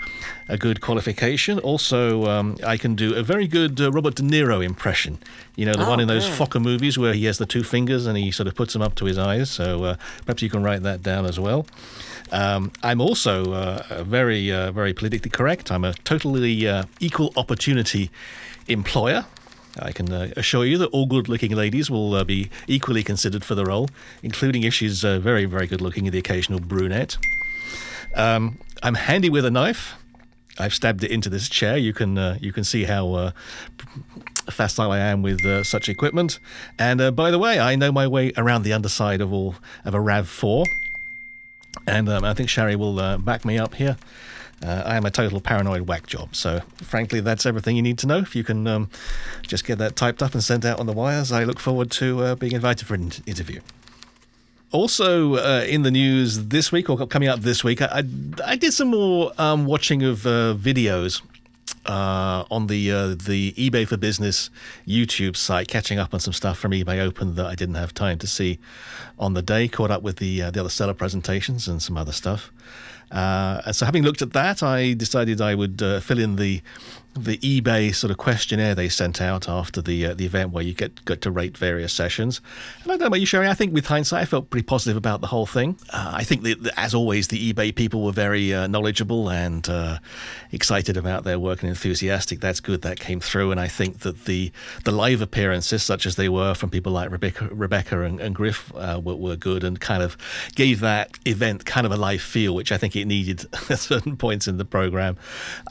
a 0.49 0.57
good 0.57 0.81
qualification. 0.81 1.59
Also, 1.59 2.25
um, 2.25 2.57
I 2.65 2.77
can 2.77 2.95
do 2.95 3.15
a 3.15 3.23
very 3.23 3.47
good 3.47 3.79
uh, 3.81 3.91
Robert 3.91 4.15
De 4.15 4.23
Niro 4.23 4.63
impression. 4.63 5.19
You 5.55 5.65
know, 5.67 5.73
the 5.73 5.85
Oh, 5.85 5.89
one 5.89 5.99
in 5.99 6.07
those 6.07 6.27
good. 6.27 6.37
Focker 6.39 6.61
movies 6.61 6.97
where 6.97 7.13
he 7.13 7.25
has 7.25 7.37
the 7.37 7.45
two 7.45 7.63
fingers 7.63 8.05
and 8.07 8.17
he 8.17 8.31
sort 8.31 8.47
of 8.47 8.55
puts 8.55 8.73
them 8.73 8.81
up 8.81 8.95
to 8.95 9.05
his 9.05 9.17
eyes. 9.17 9.51
So 9.51 9.83
uh, 9.83 9.95
perhaps 10.25 10.41
you 10.41 10.49
can 10.49 10.63
write 10.63 10.81
that 10.83 11.03
down 11.03 11.25
as 11.25 11.39
well. 11.39 11.65
Um, 12.31 12.71
I'm 12.81 13.01
also 13.01 13.53
uh, 13.53 14.03
very, 14.03 14.51
uh, 14.51 14.71
very 14.71 14.93
politically 14.93 15.29
correct. 15.29 15.71
I'm 15.71 15.83
a 15.83 15.93
totally 15.93 16.67
uh, 16.67 16.83
equal 16.99 17.31
opportunity 17.35 18.09
employer. 18.67 19.25
I 19.79 19.91
can 19.91 20.11
uh, 20.11 20.31
assure 20.37 20.65
you 20.65 20.77
that 20.79 20.87
all 20.87 21.05
good 21.05 21.27
looking 21.27 21.51
ladies 21.51 21.89
will 21.89 22.13
uh, 22.13 22.23
be 22.23 22.49
equally 22.67 23.03
considered 23.03 23.43
for 23.43 23.55
the 23.55 23.65
role, 23.65 23.89
including 24.21 24.63
if 24.63 24.73
she's 24.73 25.03
uh, 25.03 25.19
very, 25.19 25.45
very 25.45 25.67
good 25.67 25.81
looking, 25.81 26.09
the 26.09 26.19
occasional 26.19 26.59
brunette. 26.59 27.17
Um, 28.15 28.59
I'm 28.83 28.95
handy 28.95 29.29
with 29.29 29.45
a 29.45 29.51
knife. 29.51 29.95
I've 30.59 30.73
stabbed 30.73 31.03
it 31.03 31.09
into 31.09 31.29
this 31.29 31.49
chair. 31.49 31.77
You 31.77 31.93
can 31.93 32.17
uh, 32.17 32.37
you 32.39 32.53
can 32.53 32.63
see 32.63 32.83
how 32.83 33.13
uh, 33.13 33.31
facile 34.51 34.91
I 34.91 34.99
am 34.99 35.23
with 35.23 35.43
uh, 35.43 35.63
such 35.63 35.89
equipment. 35.89 36.37
And 36.77 37.15
by 37.15 37.31
the 37.31 37.39
way, 37.39 37.59
I 37.59 37.75
know 37.75 37.91
my 37.91 38.05
way 38.05 38.31
around 38.37 38.61
the 38.61 38.73
underside 38.73 39.19
of 39.19 39.33
all 39.33 39.55
of 39.83 39.95
a 39.95 39.99
Rav 39.99 40.27
Four. 40.27 40.65
And 41.87 42.09
um, 42.09 42.23
I 42.23 42.33
think 42.33 42.49
Sherry 42.49 42.75
will 42.75 42.99
uh, 42.99 43.17
back 43.17 43.45
me 43.45 43.57
up 43.57 43.75
here. 43.75 43.97
Uh, 44.63 44.81
I 44.85 44.95
am 44.95 45.05
a 45.05 45.11
total 45.11 45.41
paranoid 45.41 45.81
whack 45.81 46.07
job. 46.07 46.35
So, 46.35 46.61
frankly, 46.77 47.19
that's 47.19 47.45
everything 47.45 47.75
you 47.75 47.81
need 47.81 47.97
to 47.99 48.07
know. 48.07 48.19
If 48.19 48.35
you 48.35 48.43
can 48.45 48.65
um, 48.65 48.89
just 49.41 49.65
get 49.65 49.77
that 49.79 49.95
typed 49.95 50.23
up 50.23 50.33
and 50.33 50.43
sent 50.43 50.63
out 50.63 50.79
on 50.79 50.85
the 50.85 50.93
wires, 50.93 51.31
I 51.31 51.43
look 51.43 51.59
forward 51.59 51.91
to 51.91 52.23
uh, 52.23 52.35
being 52.35 52.53
invited 52.53 52.87
for 52.87 52.93
an 52.93 53.11
interview. 53.25 53.59
Also, 54.71 55.35
uh, 55.35 55.63
in 55.67 55.83
the 55.83 55.91
news 55.91 56.47
this 56.47 56.71
week, 56.71 56.89
or 56.89 57.05
coming 57.07 57.27
up 57.27 57.41
this 57.41 57.63
week, 57.63 57.81
I, 57.81 57.85
I, 57.85 58.03
I 58.45 58.55
did 58.55 58.73
some 58.73 58.87
more 58.87 59.33
um, 59.37 59.65
watching 59.65 60.01
of 60.01 60.25
uh, 60.25 60.55
videos 60.57 61.21
uh, 61.85 62.45
on 62.49 62.67
the 62.67 62.91
uh, 62.91 63.07
the 63.09 63.53
eBay 63.53 63.87
for 63.87 63.97
Business 63.97 64.49
YouTube 64.87 65.35
site, 65.35 65.67
catching 65.67 65.99
up 65.99 66.13
on 66.13 66.19
some 66.19 66.33
stuff 66.33 66.57
from 66.57 66.71
eBay 66.71 66.99
Open 66.99 67.35
that 67.35 67.45
I 67.45 67.55
didn't 67.55 67.75
have 67.75 67.93
time 67.93 68.17
to 68.19 68.27
see 68.27 68.59
on 69.19 69.33
the 69.33 69.41
day. 69.41 69.67
Caught 69.67 69.91
up 69.91 70.01
with 70.01 70.17
the 70.17 70.43
uh, 70.43 70.51
the 70.51 70.59
other 70.59 70.69
seller 70.69 70.93
presentations 70.93 71.67
and 71.67 71.81
some 71.81 71.97
other 71.97 72.11
stuff. 72.11 72.51
Uh, 73.11 73.71
so, 73.71 73.85
having 73.85 74.03
looked 74.03 74.21
at 74.21 74.33
that, 74.33 74.63
I 74.63 74.93
decided 74.93 75.39
I 75.39 75.55
would 75.55 75.81
uh, 75.81 75.99
fill 75.99 76.19
in 76.19 76.35
the 76.35 76.61
the 77.15 77.37
eBay 77.37 77.93
sort 77.93 78.11
of 78.11 78.17
questionnaire 78.17 78.73
they 78.73 78.89
sent 78.89 79.21
out 79.21 79.47
after 79.47 79.81
the 79.81 80.07
uh, 80.07 80.13
the 80.13 80.25
event 80.25 80.51
where 80.51 80.63
you 80.63 80.73
get 80.73 81.03
get 81.05 81.21
to 81.21 81.31
rate 81.31 81.57
various 81.57 81.93
sessions. 81.93 82.41
And 82.83 82.91
I 82.91 82.95
don't 82.95 83.01
know 83.01 83.07
about 83.07 83.19
you, 83.19 83.25
Sherry. 83.25 83.47
I 83.47 83.53
think 83.53 83.73
with 83.73 83.85
hindsight, 83.85 84.21
I 84.21 84.25
felt 84.25 84.49
pretty 84.49 84.65
positive 84.65 84.97
about 84.97 85.21
the 85.21 85.27
whole 85.27 85.45
thing. 85.45 85.77
Uh, 85.91 86.11
I 86.15 86.23
think 86.23 86.43
that, 86.43 86.71
as 86.77 86.93
always, 86.93 87.27
the 87.27 87.53
eBay 87.53 87.73
people 87.73 88.03
were 88.03 88.11
very 88.11 88.53
uh, 88.53 88.67
knowledgeable 88.67 89.29
and 89.29 89.67
uh, 89.69 89.99
excited 90.51 90.97
about 90.97 91.23
their 91.23 91.37
work 91.37 91.61
and 91.61 91.69
enthusiastic. 91.69 92.39
That's 92.39 92.59
good. 92.59 92.81
That 92.81 92.99
came 92.99 93.19
through. 93.19 93.51
And 93.51 93.59
I 93.59 93.67
think 93.67 93.99
that 93.99 94.25
the 94.25 94.51
the 94.83 94.91
live 94.91 95.21
appearances, 95.21 95.83
such 95.83 96.05
as 96.05 96.15
they 96.15 96.29
were 96.29 96.53
from 96.53 96.69
people 96.69 96.91
like 96.91 97.11
Rebecca, 97.11 97.49
Rebecca 97.51 98.01
and, 98.01 98.19
and 98.19 98.33
Griff, 98.33 98.71
uh, 98.75 98.99
were, 99.03 99.15
were 99.15 99.35
good 99.35 99.63
and 99.63 99.79
kind 99.79 100.01
of 100.01 100.17
gave 100.55 100.79
that 100.79 101.19
event 101.25 101.65
kind 101.65 101.85
of 101.85 101.91
a 101.91 101.97
live 101.97 102.21
feel, 102.21 102.55
which 102.55 102.71
I 102.71 102.77
think 102.77 102.95
it 102.95 103.05
needed 103.05 103.45
at 103.69 103.79
certain 103.79 104.17
points 104.17 104.47
in 104.47 104.57
the 104.57 104.65
program. 104.65 105.17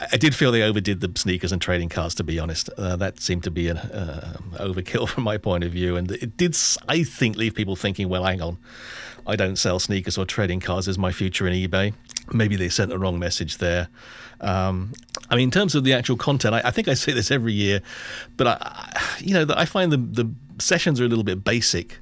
I, 0.00 0.08
I 0.12 0.16
did 0.16 0.34
feel 0.34 0.52
they 0.52 0.62
overdid 0.62 1.00
the 1.00 1.08
sneakers 1.32 1.50
and 1.50 1.62
trading 1.62 1.88
cards. 1.88 2.14
To 2.16 2.24
be 2.24 2.38
honest, 2.38 2.68
uh, 2.76 2.94
that 2.96 3.18
seemed 3.18 3.42
to 3.44 3.50
be 3.50 3.68
an 3.68 3.78
uh, 3.78 4.36
overkill 4.56 5.08
from 5.12 5.24
my 5.24 5.38
point 5.38 5.64
of 5.64 5.72
view, 5.72 5.96
and 5.96 6.10
it 6.10 6.36
did, 6.36 6.54
I 6.88 7.04
think, 7.04 7.36
leave 7.36 7.54
people 7.54 7.74
thinking, 7.74 8.10
"Well, 8.10 8.24
hang 8.24 8.42
on, 8.42 8.58
I 9.26 9.34
don't 9.36 9.56
sell 9.56 9.78
sneakers 9.78 10.18
or 10.18 10.26
trading 10.26 10.60
cards. 10.60 10.88
Is 10.88 10.98
my 10.98 11.10
future 11.10 11.46
in 11.46 11.54
eBay?" 11.54 11.94
Maybe 12.32 12.56
they 12.56 12.68
sent 12.68 12.90
the 12.90 12.98
wrong 12.98 13.18
message 13.18 13.58
there. 13.58 13.88
Um, 14.42 14.92
I 15.30 15.36
mean, 15.36 15.44
in 15.44 15.50
terms 15.50 15.74
of 15.74 15.84
the 15.84 15.94
actual 15.94 16.16
content, 16.16 16.54
I, 16.54 16.60
I 16.64 16.70
think 16.70 16.86
I 16.86 16.94
say 16.94 17.12
this 17.12 17.30
every 17.30 17.54
year, 17.54 17.80
but 18.36 18.46
I, 18.46 19.16
you 19.18 19.32
know, 19.32 19.46
I 19.56 19.64
find 19.64 19.90
the 19.90 19.96
the 19.96 20.30
sessions 20.58 21.00
are 21.00 21.06
a 21.06 21.08
little 21.08 21.24
bit 21.24 21.42
basic. 21.42 21.98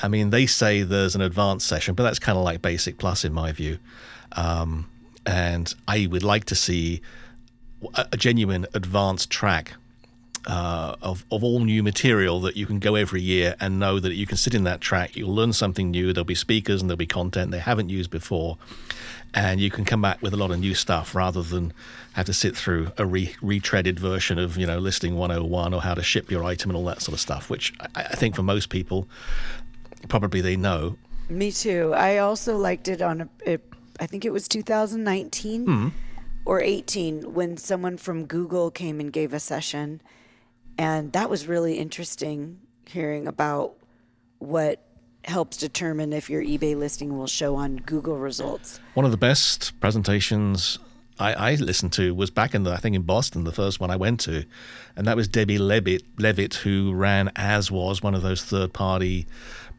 I 0.00 0.08
mean, 0.08 0.28
they 0.28 0.44
say 0.44 0.82
there's 0.82 1.14
an 1.14 1.22
advanced 1.22 1.66
session, 1.66 1.94
but 1.94 2.02
that's 2.02 2.18
kind 2.18 2.36
of 2.36 2.44
like 2.44 2.60
basic 2.60 2.98
plus 2.98 3.24
in 3.24 3.32
my 3.32 3.50
view. 3.50 3.78
Um, 4.32 4.90
and 5.24 5.74
I 5.88 6.06
would 6.10 6.22
like 6.22 6.44
to 6.46 6.54
see 6.54 7.00
a, 7.94 8.16
genuine 8.16 8.66
advanced 8.74 9.30
track 9.30 9.74
uh, 10.46 10.96
of, 11.02 11.24
of 11.30 11.44
all 11.44 11.60
new 11.60 11.82
material 11.82 12.40
that 12.40 12.56
you 12.56 12.66
can 12.66 12.78
go 12.78 12.94
every 12.94 13.20
year 13.20 13.54
and 13.60 13.78
know 13.78 14.00
that 14.00 14.14
you 14.14 14.26
can 14.26 14.36
sit 14.36 14.54
in 14.54 14.64
that 14.64 14.80
track, 14.80 15.16
you'll 15.16 15.34
learn 15.34 15.52
something 15.52 15.90
new, 15.90 16.12
there'll 16.12 16.24
be 16.24 16.34
speakers 16.34 16.80
and 16.80 16.88
there'll 16.88 16.96
be 16.96 17.06
content 17.06 17.50
they 17.50 17.58
haven't 17.58 17.90
used 17.90 18.10
before, 18.10 18.56
and 19.34 19.60
you 19.60 19.70
can 19.70 19.84
come 19.84 20.00
back 20.00 20.22
with 20.22 20.32
a 20.32 20.36
lot 20.36 20.50
of 20.50 20.58
new 20.58 20.74
stuff 20.74 21.14
rather 21.14 21.42
than 21.42 21.72
have 22.14 22.26
to 22.26 22.32
sit 22.32 22.56
through 22.56 22.90
a 22.96 23.04
re- 23.04 23.34
retreaded 23.42 23.98
version 23.98 24.38
of, 24.38 24.56
you 24.56 24.66
know, 24.66 24.78
listing 24.78 25.16
101 25.16 25.74
or 25.74 25.82
how 25.82 25.94
to 25.94 26.02
ship 26.02 26.30
your 26.30 26.44
item 26.44 26.70
and 26.70 26.76
all 26.76 26.84
that 26.86 27.02
sort 27.02 27.12
of 27.12 27.20
stuff, 27.20 27.50
which 27.50 27.72
I, 27.94 28.04
I 28.04 28.16
think 28.16 28.34
for 28.34 28.42
most 28.42 28.70
people, 28.70 29.06
probably 30.08 30.40
they 30.40 30.56
know. 30.56 30.96
Me 31.28 31.52
too. 31.52 31.92
I 31.94 32.18
also 32.18 32.56
liked 32.56 32.88
it 32.88 33.02
on, 33.02 33.20
a, 33.20 33.28
it, 33.44 33.72
I 34.00 34.06
think 34.06 34.24
it 34.24 34.32
was 34.32 34.48
2019. 34.48 35.66
Mm 35.66 35.92
or 36.48 36.62
18 36.62 37.34
when 37.34 37.58
someone 37.58 37.98
from 37.98 38.24
Google 38.24 38.70
came 38.70 39.00
and 39.00 39.12
gave 39.12 39.34
a 39.34 39.38
session. 39.38 40.00
And 40.78 41.12
that 41.12 41.28
was 41.28 41.46
really 41.46 41.78
interesting 41.78 42.58
hearing 42.86 43.28
about 43.28 43.74
what 44.38 44.82
helps 45.26 45.58
determine 45.58 46.14
if 46.14 46.30
your 46.30 46.42
eBay 46.42 46.74
listing 46.74 47.18
will 47.18 47.26
show 47.26 47.56
on 47.56 47.76
Google 47.76 48.16
results. 48.16 48.80
One 48.94 49.04
of 49.04 49.10
the 49.10 49.18
best 49.18 49.78
presentations 49.78 50.78
I, 51.18 51.34
I, 51.34 51.54
listened 51.56 51.92
to 51.94 52.14
was 52.14 52.30
back 52.30 52.54
in 52.54 52.62
the 52.62 52.72
I 52.72 52.78
think 52.78 52.96
in 52.96 53.02
Boston, 53.02 53.44
the 53.44 53.52
first 53.52 53.78
one 53.78 53.90
I 53.90 53.96
went 53.96 54.20
to, 54.20 54.46
and 54.96 55.06
that 55.06 55.16
was 55.16 55.28
Debbie 55.28 55.58
Levitt, 55.58 56.02
Levitt 56.18 56.54
who 56.54 56.94
ran 56.94 57.30
as 57.36 57.70
was 57.70 58.02
one 58.02 58.14
of 58.14 58.22
those 58.22 58.42
third 58.42 58.72
party 58.72 59.26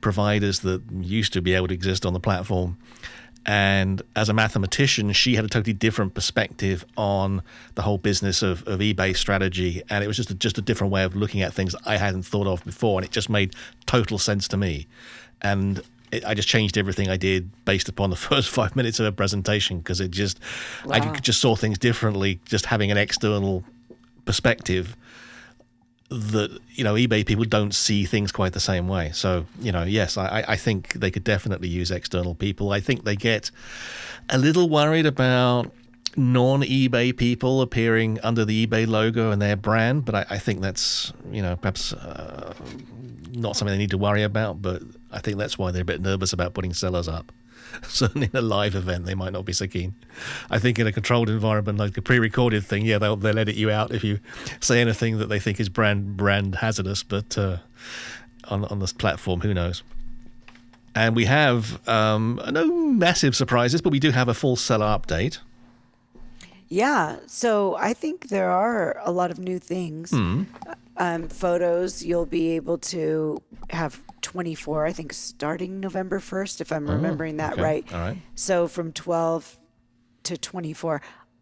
providers 0.02 0.60
that 0.60 0.84
used 0.92 1.34
to 1.34 1.42
be 1.42 1.56
able 1.56 1.70
to 1.70 1.74
exist 1.74 2.06
on 2.06 2.14
the 2.14 2.20
platform. 2.20 2.78
And 3.46 4.01
as 4.15 4.29
a 4.29 4.34
mathematician, 4.34 5.12
she 5.13 5.36
had 5.36 5.46
a 5.46 5.48
totally 5.48 5.74
different 5.74 6.13
perspective 6.13 6.86
on 6.98 7.41
the 7.75 7.81
whole 7.81 7.98
business 7.98 8.41
of, 8.41 8.67
of 8.67 8.79
eBay 8.79 9.15
strategy. 9.15 9.81
And 9.89 10.03
it 10.03 10.08
was 10.08 10.17
just 10.17 10.29
a, 10.29 10.36
just 10.36 10.58
a 10.58 10.62
different 10.62 10.91
way 10.91 11.03
of 11.03 11.15
looking 11.15 11.41
at 11.41 11.53
things 11.53 11.75
I 11.86 11.98
hadn't 11.98 12.24
thought 12.24 12.48
of 12.48 12.63
before. 12.63 13.00
And 13.00 13.05
it 13.05 13.12
just 13.12 13.29
made 13.29 13.55
total 13.86 14.17
sense 14.17 14.48
to 14.50 14.58
me. 14.58 14.88
And 15.41 15.81
it, 16.12 16.25
I 16.25 16.34
just 16.34 16.48
changed 16.48 16.77
everything 16.77 17.10
I 17.10 17.17
did 17.17 17.50
based 17.65 17.89
upon 17.89 18.10
the 18.10 18.15
first 18.29 18.50
five 18.50 18.75
minutes 18.75 19.00
of 19.00 19.05
her 19.05 19.12
presentation 19.12 19.79
because 19.79 20.00
it 20.01 20.12
just, 20.12 20.39
wow. 20.86 20.96
I 20.96 21.19
just 21.19 21.41
saw 21.41 21.55
things 21.55 21.77
differently, 21.77 22.39
just 22.46 22.67
having 22.67 22.91
an 22.91 22.98
external 22.98 23.63
perspective 24.25 24.96
that 26.10 26.60
you 26.72 26.84
know 26.84 26.96
eBay 26.96 27.25
people 27.25 27.46
don't 27.46 27.74
see 27.74 28.06
things 28.06 28.32
quite 28.32 28.54
the 28.54 28.60
same 28.60 28.88
way. 28.88 29.12
So 29.13 29.46
you 29.62 29.72
know, 29.72 29.84
yes, 29.84 30.18
I, 30.18 30.44
I 30.48 30.56
think 30.56 30.94
they 30.94 31.12
could 31.12 31.24
definitely 31.24 31.68
use 31.68 31.92
external 31.92 32.36
people. 32.36 32.72
I 32.72 32.80
think 32.80 33.04
they 33.04 33.16
get 33.16 33.51
a 34.30 34.38
little 34.38 34.70
worried 34.70 35.06
about 35.06 35.72
non-eBay 36.18 37.16
people 37.16 37.62
appearing 37.62 38.20
under 38.22 38.44
the 38.44 38.66
eBay 38.66 38.88
logo 38.88 39.32
and 39.32 39.42
their 39.42 39.56
brand, 39.56 40.06
but 40.06 40.16
I, 40.16 40.25
I 40.32 40.38
think 40.39 40.62
that's 40.62 41.13
you 41.32 41.42
know 41.42 41.56
perhaps 41.56 41.94
uh, 41.94 42.54
not 43.32 43.56
something 43.56 43.74
they 43.74 43.78
need 43.78 43.92
to 43.92 43.98
worry 43.98 44.24
about. 44.24 44.62
But 44.62 44.82
I 45.12 45.20
think 45.20 45.38
that's 45.38 45.58
why 45.58 45.72
they're 45.72 45.84
a 45.84 45.86
bit 45.86 46.01
nervous 46.01 46.34
about 46.34 46.54
putting 46.54 46.74
sellers 46.74 47.08
up. 47.08 47.32
certainly 47.84 48.30
in 48.32 48.38
a 48.38 48.42
live 48.42 48.76
event, 48.76 49.06
they 49.06 49.16
might 49.16 49.34
not 49.34 49.46
be 49.46 49.54
so 49.54 49.68
keen. 49.68 49.96
I 50.50 50.60
think 50.60 50.80
in 50.80 50.88
a 50.88 50.92
controlled 50.92 51.30
environment, 51.30 51.78
like 51.80 51.98
a 51.98 52.02
pre-recorded 52.02 52.64
thing, 52.64 52.86
yeah, 52.86 52.98
they'll 52.98 53.16
they'll 53.16 53.40
edit 53.40 53.56
you 53.56 53.72
out 53.72 53.94
if 53.94 54.04
you 54.04 54.20
say 54.60 54.82
anything 54.82 55.18
that 55.20 55.28
they 55.30 55.40
think 55.40 55.60
is 55.60 55.70
brand 55.70 56.18
brand 56.18 56.56
hazardous. 56.56 57.04
But 57.04 57.38
uh, 57.38 57.58
on 58.46 58.66
on 58.66 58.80
this 58.80 58.94
platform, 58.94 59.42
who 59.42 59.54
knows? 59.54 59.84
And 60.96 61.16
we 61.16 61.26
have 61.26 61.88
um, 61.88 62.42
no 62.50 62.66
massive 62.68 63.36
surprises, 63.36 63.82
but 63.82 63.92
we 63.92 64.00
do 64.00 64.12
have 64.12 64.28
a 64.28 64.34
fall 64.34 64.56
seller 64.56 64.88
update. 64.88 65.40
Yeah, 66.68 67.18
so 67.26 67.76
I 67.78 67.94
think 67.94 68.30
there 68.30 68.50
are 68.50 69.00
a 69.04 69.12
lot 69.12 69.32
of 69.32 69.40
new 69.40 69.60
things. 69.60 70.12
Mm. 70.12 70.46
Um, 71.01 71.29
photos, 71.29 72.03
you'll 72.03 72.25
be 72.25 72.50
able 72.58 72.77
to 72.77 73.41
have 73.70 74.03
24, 74.22 74.86
I 74.86 74.91
think, 74.91 75.13
starting 75.13 75.79
November 75.79 76.20
1st, 76.20 76.60
if 76.60 76.74
I'm 76.74 76.89
oh, 76.89 76.94
remembering 76.94 77.38
that 77.38 77.53
okay. 77.53 77.62
right. 77.62 77.94
All 77.94 78.00
right. 78.00 78.18
So 78.36 78.68
from 78.68 78.91
12 78.91 79.58
to 80.24 80.38
24. 80.38 81.01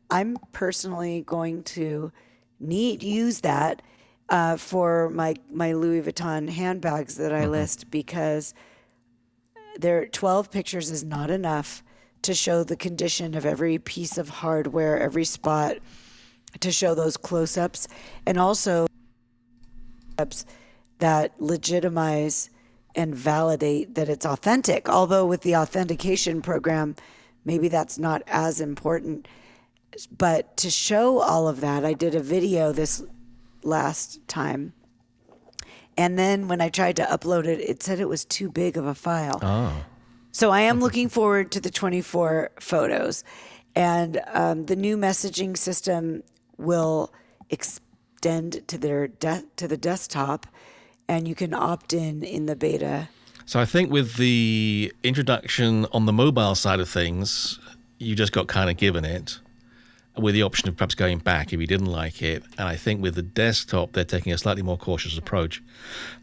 I'm 0.09 0.37
personally 0.53 1.21
going 1.25 1.63
to 1.63 2.11
need 2.59 3.03
use 3.03 3.41
that 3.41 3.81
uh, 4.29 4.57
for 4.57 5.09
my 5.09 5.35
my 5.51 5.73
Louis 5.73 6.01
Vuitton 6.01 6.49
handbags 6.49 7.15
that 7.15 7.33
I 7.33 7.41
mm-hmm. 7.41 7.51
list 7.51 7.91
because 7.91 8.53
there 9.79 10.05
12 10.05 10.51
pictures 10.51 10.89
is 10.89 11.03
not 11.03 11.29
enough 11.29 11.83
to 12.23 12.33
show 12.33 12.63
the 12.63 12.75
condition 12.75 13.35
of 13.35 13.45
every 13.45 13.77
piece 13.77 14.17
of 14.17 14.27
hardware, 14.29 14.99
every 14.99 15.23
spot, 15.23 15.77
to 16.59 16.71
show 16.71 16.95
those 16.95 17.15
close-ups, 17.15 17.87
and 18.25 18.37
also 18.39 18.87
that 20.99 21.33
legitimize 21.39 22.49
and 22.95 23.15
validate 23.15 23.95
that 23.95 24.09
it's 24.09 24.25
authentic. 24.25 24.89
Although 24.89 25.25
with 25.25 25.41
the 25.41 25.55
authentication 25.55 26.41
program, 26.41 26.95
maybe 27.45 27.67
that's 27.67 27.99
not 27.99 28.23
as 28.27 28.59
important. 28.59 29.27
But 30.15 30.57
to 30.57 30.69
show 30.69 31.19
all 31.19 31.47
of 31.47 31.61
that, 31.61 31.85
I 31.85 31.93
did 31.93 32.15
a 32.15 32.19
video 32.19 32.71
this 32.71 33.03
last 33.63 34.27
time. 34.27 34.73
And 35.97 36.17
then 36.17 36.47
when 36.47 36.61
I 36.61 36.69
tried 36.69 36.95
to 36.97 37.03
upload 37.03 37.45
it, 37.45 37.59
it 37.59 37.81
said 37.81 37.99
it 37.99 38.09
was 38.09 38.25
too 38.25 38.49
big 38.49 38.77
of 38.77 38.85
a 38.85 38.93
file. 38.93 39.39
Oh. 39.41 39.85
So 40.31 40.51
I 40.51 40.61
am 40.61 40.79
looking 40.79 41.09
forward 41.09 41.51
to 41.53 41.59
the 41.59 41.71
24 41.71 42.51
photos. 42.59 43.23
And 43.75 44.21
um, 44.33 44.65
the 44.65 44.75
new 44.75 44.97
messaging 44.97 45.57
system 45.57 46.23
will 46.57 47.11
extend 48.17 48.67
to 48.67 48.77
their 48.79 49.07
de- 49.07 49.43
to 49.55 49.67
the 49.67 49.77
desktop 49.77 50.47
and 51.07 51.27
you 51.27 51.35
can 51.35 51.53
opt 51.53 51.93
in 51.93 52.23
in 52.23 52.47
the 52.47 52.55
beta. 52.55 53.09
So 53.45 53.59
I 53.59 53.65
think 53.65 53.91
with 53.91 54.15
the 54.15 54.91
introduction 55.03 55.85
on 55.93 56.05
the 56.05 56.11
mobile 56.11 56.55
side 56.55 56.79
of 56.79 56.89
things, 56.89 57.59
you 57.99 58.15
just 58.15 58.33
got 58.33 58.47
kind 58.47 58.69
of 58.69 58.77
given 58.77 59.05
it 59.05 59.39
with 60.17 60.33
the 60.33 60.41
option 60.41 60.67
of 60.67 60.75
perhaps 60.75 60.95
going 60.95 61.19
back 61.19 61.53
if 61.53 61.61
you 61.61 61.67
didn't 61.67 61.91
like 61.91 62.23
it. 62.23 62.43
And 62.57 62.67
I 62.67 62.75
think 62.75 63.03
with 63.03 63.13
the 63.13 63.21
desktop, 63.21 63.93
they're 63.93 64.03
taking 64.03 64.33
a 64.33 64.37
slightly 64.37 64.63
more 64.63 64.77
cautious 64.77 65.15
approach, 65.15 65.61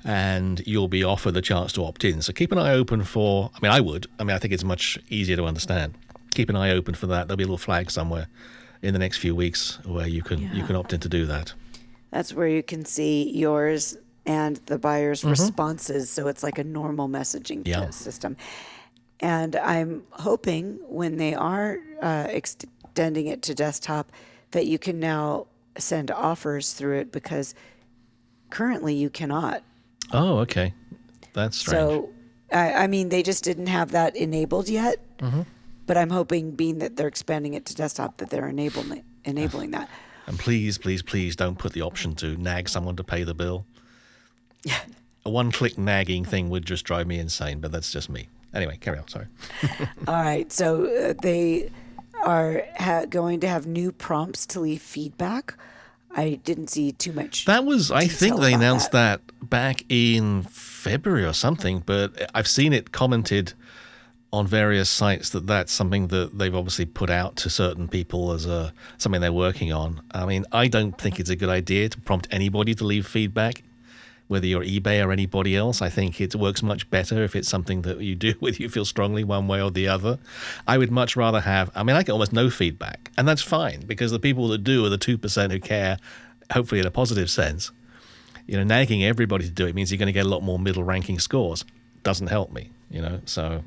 and 0.05 0.61
you'll 0.67 0.89
be 0.89 1.05
offered 1.05 1.35
the 1.35 1.43
chance 1.43 1.73
to 1.75 1.85
opt 1.85 2.05
in. 2.05 2.21
So 2.23 2.33
keep 2.33 2.51
an 2.51 2.59
eye 2.59 2.73
open 2.73 3.05
for. 3.05 3.53
I 3.55 3.59
mean, 3.63 3.71
I 3.71 3.81
would. 3.81 4.09
I 4.19 4.25
mean, 4.25 4.35
I 4.35 4.39
think 4.39 4.53
it's 4.53 4.65
much 4.65 4.99
easier 5.09 5.37
to 5.37 5.45
understand. 5.45 5.95
Keep 6.35 6.51
an 6.51 6.57
eye 6.57 6.73
open 6.73 6.95
for 6.95 7.07
that. 7.07 7.29
There'll 7.29 7.39
be 7.39 7.45
a 7.45 7.47
little 7.47 7.57
flag 7.57 7.91
somewhere 7.91 8.27
in 8.83 8.93
the 8.93 8.99
next 8.99 9.19
few 9.19 9.35
weeks 9.37 9.79
where 9.85 10.09
you 10.09 10.23
can 10.23 10.43
yeah. 10.43 10.53
you 10.53 10.65
can 10.65 10.75
opt 10.75 10.93
in 10.93 11.01
to 11.01 11.09
do 11.09 11.25
that. 11.27 11.55
That's 12.14 12.33
where 12.33 12.47
you 12.47 12.62
can 12.62 12.85
see 12.85 13.28
yours 13.28 13.99
and 14.25 14.54
the 14.66 14.78
buyer's 14.78 15.23
mm-hmm. 15.23 15.30
responses. 15.30 16.09
So 16.09 16.28
it's 16.28 16.44
like 16.44 16.59
a 16.59 16.64
normal 16.64 17.09
messaging 17.09 17.66
yeah. 17.66 17.90
system. 17.90 18.37
And 19.18 19.56
I'm 19.56 20.04
hoping 20.11 20.78
when 20.87 21.16
they 21.16 21.35
are 21.35 21.80
uh, 22.00 22.28
extending 22.30 23.26
it 23.26 23.42
to 23.42 23.54
desktop 23.56 24.12
that 24.52 24.66
you 24.66 24.78
can 24.78 25.00
now 25.00 25.49
send 25.76 26.12
offers 26.12 26.73
through 26.73 26.99
it 26.99 27.11
because 27.11 27.52
currently 28.49 28.94
you 28.94 29.11
cannot. 29.11 29.64
Oh, 30.12 30.38
okay. 30.38 30.73
That's 31.33 31.56
strange. 31.56 31.75
So, 31.76 32.11
I, 32.52 32.85
I 32.85 32.87
mean, 32.87 33.09
they 33.09 33.25
just 33.25 33.42
didn't 33.42 33.66
have 33.66 33.90
that 33.90 34.14
enabled 34.14 34.68
yet. 34.68 35.00
Mm-hmm. 35.18 35.42
But 35.87 35.97
I'm 35.97 36.11
hoping, 36.11 36.52
being 36.52 36.78
that 36.78 36.94
they're 36.94 37.09
expanding 37.09 37.54
it 37.54 37.66
to 37.66 37.75
desktop, 37.75 38.18
that 38.18 38.30
they're 38.30 38.49
enabling 38.49 39.02
enabling 39.25 39.73
that. 39.73 39.88
And 40.26 40.38
please, 40.38 40.78
please, 40.78 41.02
please 41.02 41.37
don't 41.37 41.59
put 41.59 41.73
the 41.73 41.83
option 41.83 42.14
to 42.16 42.37
nag 42.37 42.69
someone 42.69 42.97
to 42.97 43.04
pay 43.04 43.25
the 43.25 43.35
bill. 43.35 43.66
Yeah. 44.64 44.81
A 45.26 45.31
one 45.31 45.52
click 45.52 45.76
nagging 45.78 46.25
thing 46.25 46.50
would 46.50 46.64
just 46.66 46.85
drive 46.85 47.07
me 47.07 47.19
insane, 47.19 47.61
but 47.61 47.73
that's 47.73 47.93
just 47.93 48.09
me. 48.09 48.28
Anyway, 48.52 48.78
carry 48.81 48.99
on. 48.99 49.09
Sorry. 49.09 49.26
All 50.09 50.14
right. 50.14 50.50
So 50.52 50.87
uh, 50.87 51.14
they 51.21 51.71
are 52.25 52.62
ha- 52.76 53.04
going 53.07 53.40
to 53.40 53.49
have 53.49 53.66
new 53.66 53.93
prompts 53.93 54.47
to 54.47 54.61
leave 54.61 54.81
feedback. 54.83 55.54
I 56.16 56.40
didn't 56.45 56.69
see 56.69 56.93
too 56.93 57.12
much. 57.12 57.45
That 57.47 57.64
was, 57.64 57.90
I 57.90 58.07
think 58.07 58.40
they 58.40 58.54
announced 58.54 58.93
that. 58.93 59.21
back 59.43 59.85
in 59.88 60.45
February 60.45 61.25
or 61.25 61.33
something, 61.33 61.83
but 61.85 62.31
I've 62.35 62.47
seen 62.47 62.73
it 62.73 62.93
commented 62.93 63.54
on 64.35 64.47
various 64.47 64.91
sites 64.91 65.31
that 65.31 65.47
that's 65.47 65.73
something 65.73 66.09
that 66.09 66.38
they've 66.38 66.55
obviously 66.55 66.85
put 66.85 67.11
out 67.11 67.37
to 67.37 67.50
certain 67.50 67.88
people 67.88 68.33
as 68.33 68.47
a 68.47 68.73
something 68.99 69.21
they're 69.21 69.33
working 69.33 69.73
on. 69.73 70.00
I 70.12 70.26
mean, 70.26 70.45
I 70.53 70.69
don't 70.69 70.97
think 70.99 71.21
it's 71.21 71.31
a 71.31 71.37
good 71.37 71.49
idea 71.49 71.88
to 71.88 72.00
prompt 72.00 72.26
anybody 72.31 72.75
to 72.75 72.85
leave 72.85 73.07
feedback, 73.07 73.62
whether 74.29 74.47
you're 74.47 74.64
eBay 74.64 75.05
or 75.05 75.12
anybody 75.12 75.57
else. 75.57 75.81
I 75.81 75.88
think 75.88 76.21
it 76.21 76.35
works 76.35 76.62
much 76.62 76.91
better 76.91 77.23
if 77.23 77.37
it's 77.37 77.49
something 77.49 77.83
that 77.83 78.00
you 78.00 78.14
do 78.14 78.35
with 78.41 78.59
you 78.59 78.69
feel 78.69 78.85
strongly 78.85 79.25
one 79.25 79.47
way 79.47 79.62
or 79.62 79.71
the 79.71 79.88
other. 79.88 80.19
I 80.67 80.79
would 80.79 80.91
much 80.91 81.17
rather 81.17 81.41
have. 81.41 81.71
I 81.75 81.83
mean, 81.83 81.97
I 81.97 82.03
get 82.03 82.12
almost 82.12 82.33
no 82.33 82.50
feedback, 82.50 83.11
and 83.17 83.29
that's 83.29 83.43
fine 83.43 83.81
because 83.87 84.11
the 84.11 84.19
people 84.19 84.49
that 84.49 84.64
do 84.64 84.85
are 84.85 84.91
the 84.91 84.99
two 84.99 85.17
percent 85.17 85.53
who 85.53 85.61
care, 85.61 85.99
hopefully 86.53 86.81
in 86.81 86.87
a 86.87 86.91
positive 86.91 87.31
sense 87.31 87.71
you 88.47 88.57
know, 88.57 88.64
nagging 88.64 89.05
everybody 89.05 89.45
to 89.45 89.50
do 89.50 89.67
it 89.67 89.75
means 89.75 89.91
you're 89.91 89.99
going 89.99 90.07
to 90.07 90.12
get 90.12 90.26
a 90.26 90.29
lot 90.29 90.43
more 90.43 90.59
middle 90.59 90.85
ranking 90.85 91.19
scores. 91.19 91.64
Doesn't 92.03 92.26
help 92.26 92.53
me, 92.53 92.71
you 92.91 93.00
know. 93.00 93.21
So 93.25 93.64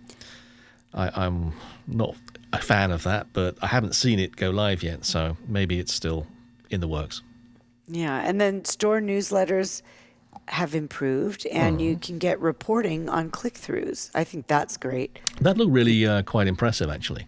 I, 0.98 1.26
I'm 1.26 1.54
not 1.88 2.16
a 2.52 2.60
fan 2.60 2.92
of 2.92 3.04
that, 3.04 3.28
but 3.34 3.58
I 3.62 3.68
haven't 3.68 3.94
seen 3.94 4.20
it 4.20 4.36
go 4.36 4.50
live 4.50 4.84
yet. 4.84 5.06
So 5.06 5.38
maybe 5.48 5.80
it's 5.80 5.94
still 5.94 6.28
in 6.70 6.82
the 6.82 6.88
works. 6.88 7.22
Yeah, 7.88 8.20
and 8.20 8.42
then 8.42 8.66
store 8.66 9.00
newsletters 9.00 9.82
have 10.50 10.76
improved, 10.76 11.46
and 11.48 11.80
you 11.82 11.98
can 11.98 12.18
get 12.18 12.40
reporting 12.40 13.08
on 13.10 13.30
click 13.30 13.54
throughs. 13.54 14.10
I 14.14 14.24
think 14.24 14.48
that's 14.48 14.76
great. 14.76 15.20
That 15.42 15.58
looked 15.58 15.72
really 15.72 16.06
uh, 16.06 16.24
quite 16.24 16.48
impressive, 16.48 16.90
actually. 16.90 17.28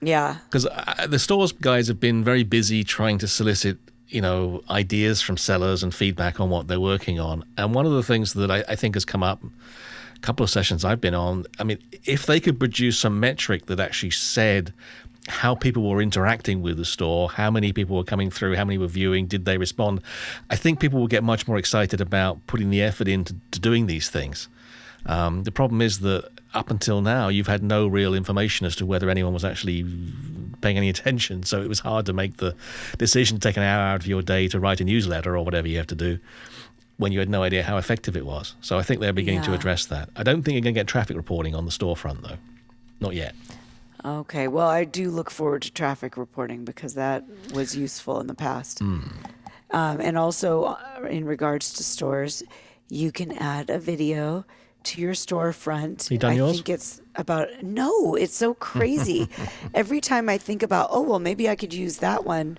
Yeah, 0.00 0.36
because 0.44 0.66
the 1.08 1.18
stores 1.18 1.50
guys 1.50 1.88
have 1.88 1.98
been 1.98 2.22
very 2.22 2.44
busy 2.44 2.84
trying 2.84 3.18
to 3.18 3.26
solicit 3.26 3.78
you 4.08 4.20
know 4.20 4.62
ideas 4.70 5.20
from 5.20 5.36
sellers 5.36 5.82
and 5.82 5.94
feedback 5.94 6.40
on 6.40 6.50
what 6.50 6.66
they're 6.68 6.80
working 6.80 7.20
on 7.20 7.44
and 7.58 7.74
one 7.74 7.84
of 7.84 7.92
the 7.92 8.02
things 8.02 8.32
that 8.34 8.50
I, 8.50 8.64
I, 8.66 8.74
think 8.74 8.94
has 8.94 9.04
come 9.04 9.22
up 9.22 9.42
couple 10.20 10.44
of 10.44 10.50
sessions 10.50 10.84
i've 10.84 11.00
been 11.00 11.14
on 11.14 11.44
i 11.58 11.64
mean 11.64 11.78
if 12.04 12.26
they 12.26 12.40
could 12.40 12.58
produce 12.58 12.98
some 12.98 13.18
metric 13.20 13.66
that 13.66 13.80
actually 13.80 14.10
said 14.10 14.72
how 15.28 15.54
people 15.54 15.88
were 15.88 16.00
interacting 16.00 16.62
with 16.62 16.76
the 16.76 16.84
store 16.84 17.30
how 17.30 17.50
many 17.50 17.72
people 17.72 17.96
were 17.96 18.04
coming 18.04 18.30
through 18.30 18.54
how 18.56 18.64
many 18.64 18.78
were 18.78 18.86
viewing 18.86 19.26
did 19.26 19.44
they 19.44 19.58
respond 19.58 20.00
i 20.50 20.56
think 20.56 20.80
people 20.80 20.98
will 20.98 21.08
get 21.08 21.22
much 21.22 21.46
more 21.46 21.58
excited 21.58 22.00
about 22.00 22.44
putting 22.46 22.70
the 22.70 22.82
effort 22.82 23.08
into 23.08 23.34
to 23.50 23.60
doing 23.60 23.86
these 23.86 24.08
things 24.08 24.48
um, 25.06 25.44
the 25.44 25.52
problem 25.52 25.80
is 25.80 26.00
that 26.00 26.28
up 26.54 26.70
until 26.70 27.00
now, 27.00 27.28
you've 27.28 27.46
had 27.46 27.62
no 27.62 27.86
real 27.86 28.14
information 28.14 28.66
as 28.66 28.74
to 28.76 28.86
whether 28.86 29.10
anyone 29.10 29.32
was 29.32 29.44
actually 29.44 29.84
paying 30.60 30.76
any 30.76 30.88
attention. 30.88 31.42
So 31.42 31.60
it 31.60 31.68
was 31.68 31.80
hard 31.80 32.06
to 32.06 32.12
make 32.12 32.38
the 32.38 32.54
decision 32.96 33.38
to 33.38 33.40
take 33.40 33.56
an 33.56 33.62
hour 33.62 33.82
out 33.82 34.00
of 34.00 34.06
your 34.06 34.22
day 34.22 34.48
to 34.48 34.58
write 34.58 34.80
a 34.80 34.84
newsletter 34.84 35.36
or 35.36 35.44
whatever 35.44 35.68
you 35.68 35.76
have 35.76 35.86
to 35.88 35.94
do 35.94 36.18
when 36.98 37.12
you 37.12 37.20
had 37.20 37.28
no 37.30 37.42
idea 37.42 37.62
how 37.62 37.78
effective 37.78 38.16
it 38.16 38.26
was. 38.26 38.54
So 38.60 38.78
I 38.78 38.82
think 38.82 39.00
they're 39.00 39.12
beginning 39.12 39.42
to 39.42 39.54
address 39.54 39.86
that. 39.86 40.10
I 40.16 40.22
don't 40.24 40.42
think 40.42 40.54
you're 40.54 40.62
going 40.62 40.74
to 40.74 40.80
get 40.80 40.88
traffic 40.88 41.16
reporting 41.16 41.54
on 41.54 41.64
the 41.64 41.70
storefront, 41.70 42.22
though. 42.22 42.36
Not 43.00 43.14
yet. 43.14 43.34
Okay, 44.04 44.48
well, 44.48 44.68
I 44.68 44.84
do 44.84 45.10
look 45.10 45.30
forward 45.30 45.62
to 45.62 45.72
traffic 45.72 46.16
reporting 46.16 46.64
because 46.64 46.94
that 46.94 47.24
was 47.52 47.76
useful 47.76 48.20
in 48.20 48.26
the 48.26 48.34
past. 48.34 48.80
Um, 48.82 49.20
and 49.70 50.18
also, 50.18 50.64
uh, 50.64 51.06
in 51.08 51.24
regards 51.24 51.72
to 51.74 51.84
stores, 51.84 52.42
you 52.88 53.12
can 53.12 53.32
add 53.32 53.70
a 53.70 53.78
video 53.78 54.44
to 54.84 55.00
your 55.00 55.12
storefront. 55.12 56.10
You 56.10 56.18
done 56.18 56.32
I 56.32 56.36
yours? 56.36 56.56
think 56.56 56.68
it's 56.68 57.00
about 57.16 57.62
no, 57.62 58.14
it's 58.14 58.34
so 58.34 58.54
crazy. 58.54 59.28
Every 59.74 60.00
time 60.00 60.28
I 60.28 60.38
think 60.38 60.62
about, 60.62 60.88
oh 60.90 61.02
well, 61.02 61.18
maybe 61.18 61.48
I 61.48 61.54
could 61.56 61.74
use 61.74 61.98
that 61.98 62.24
one, 62.24 62.58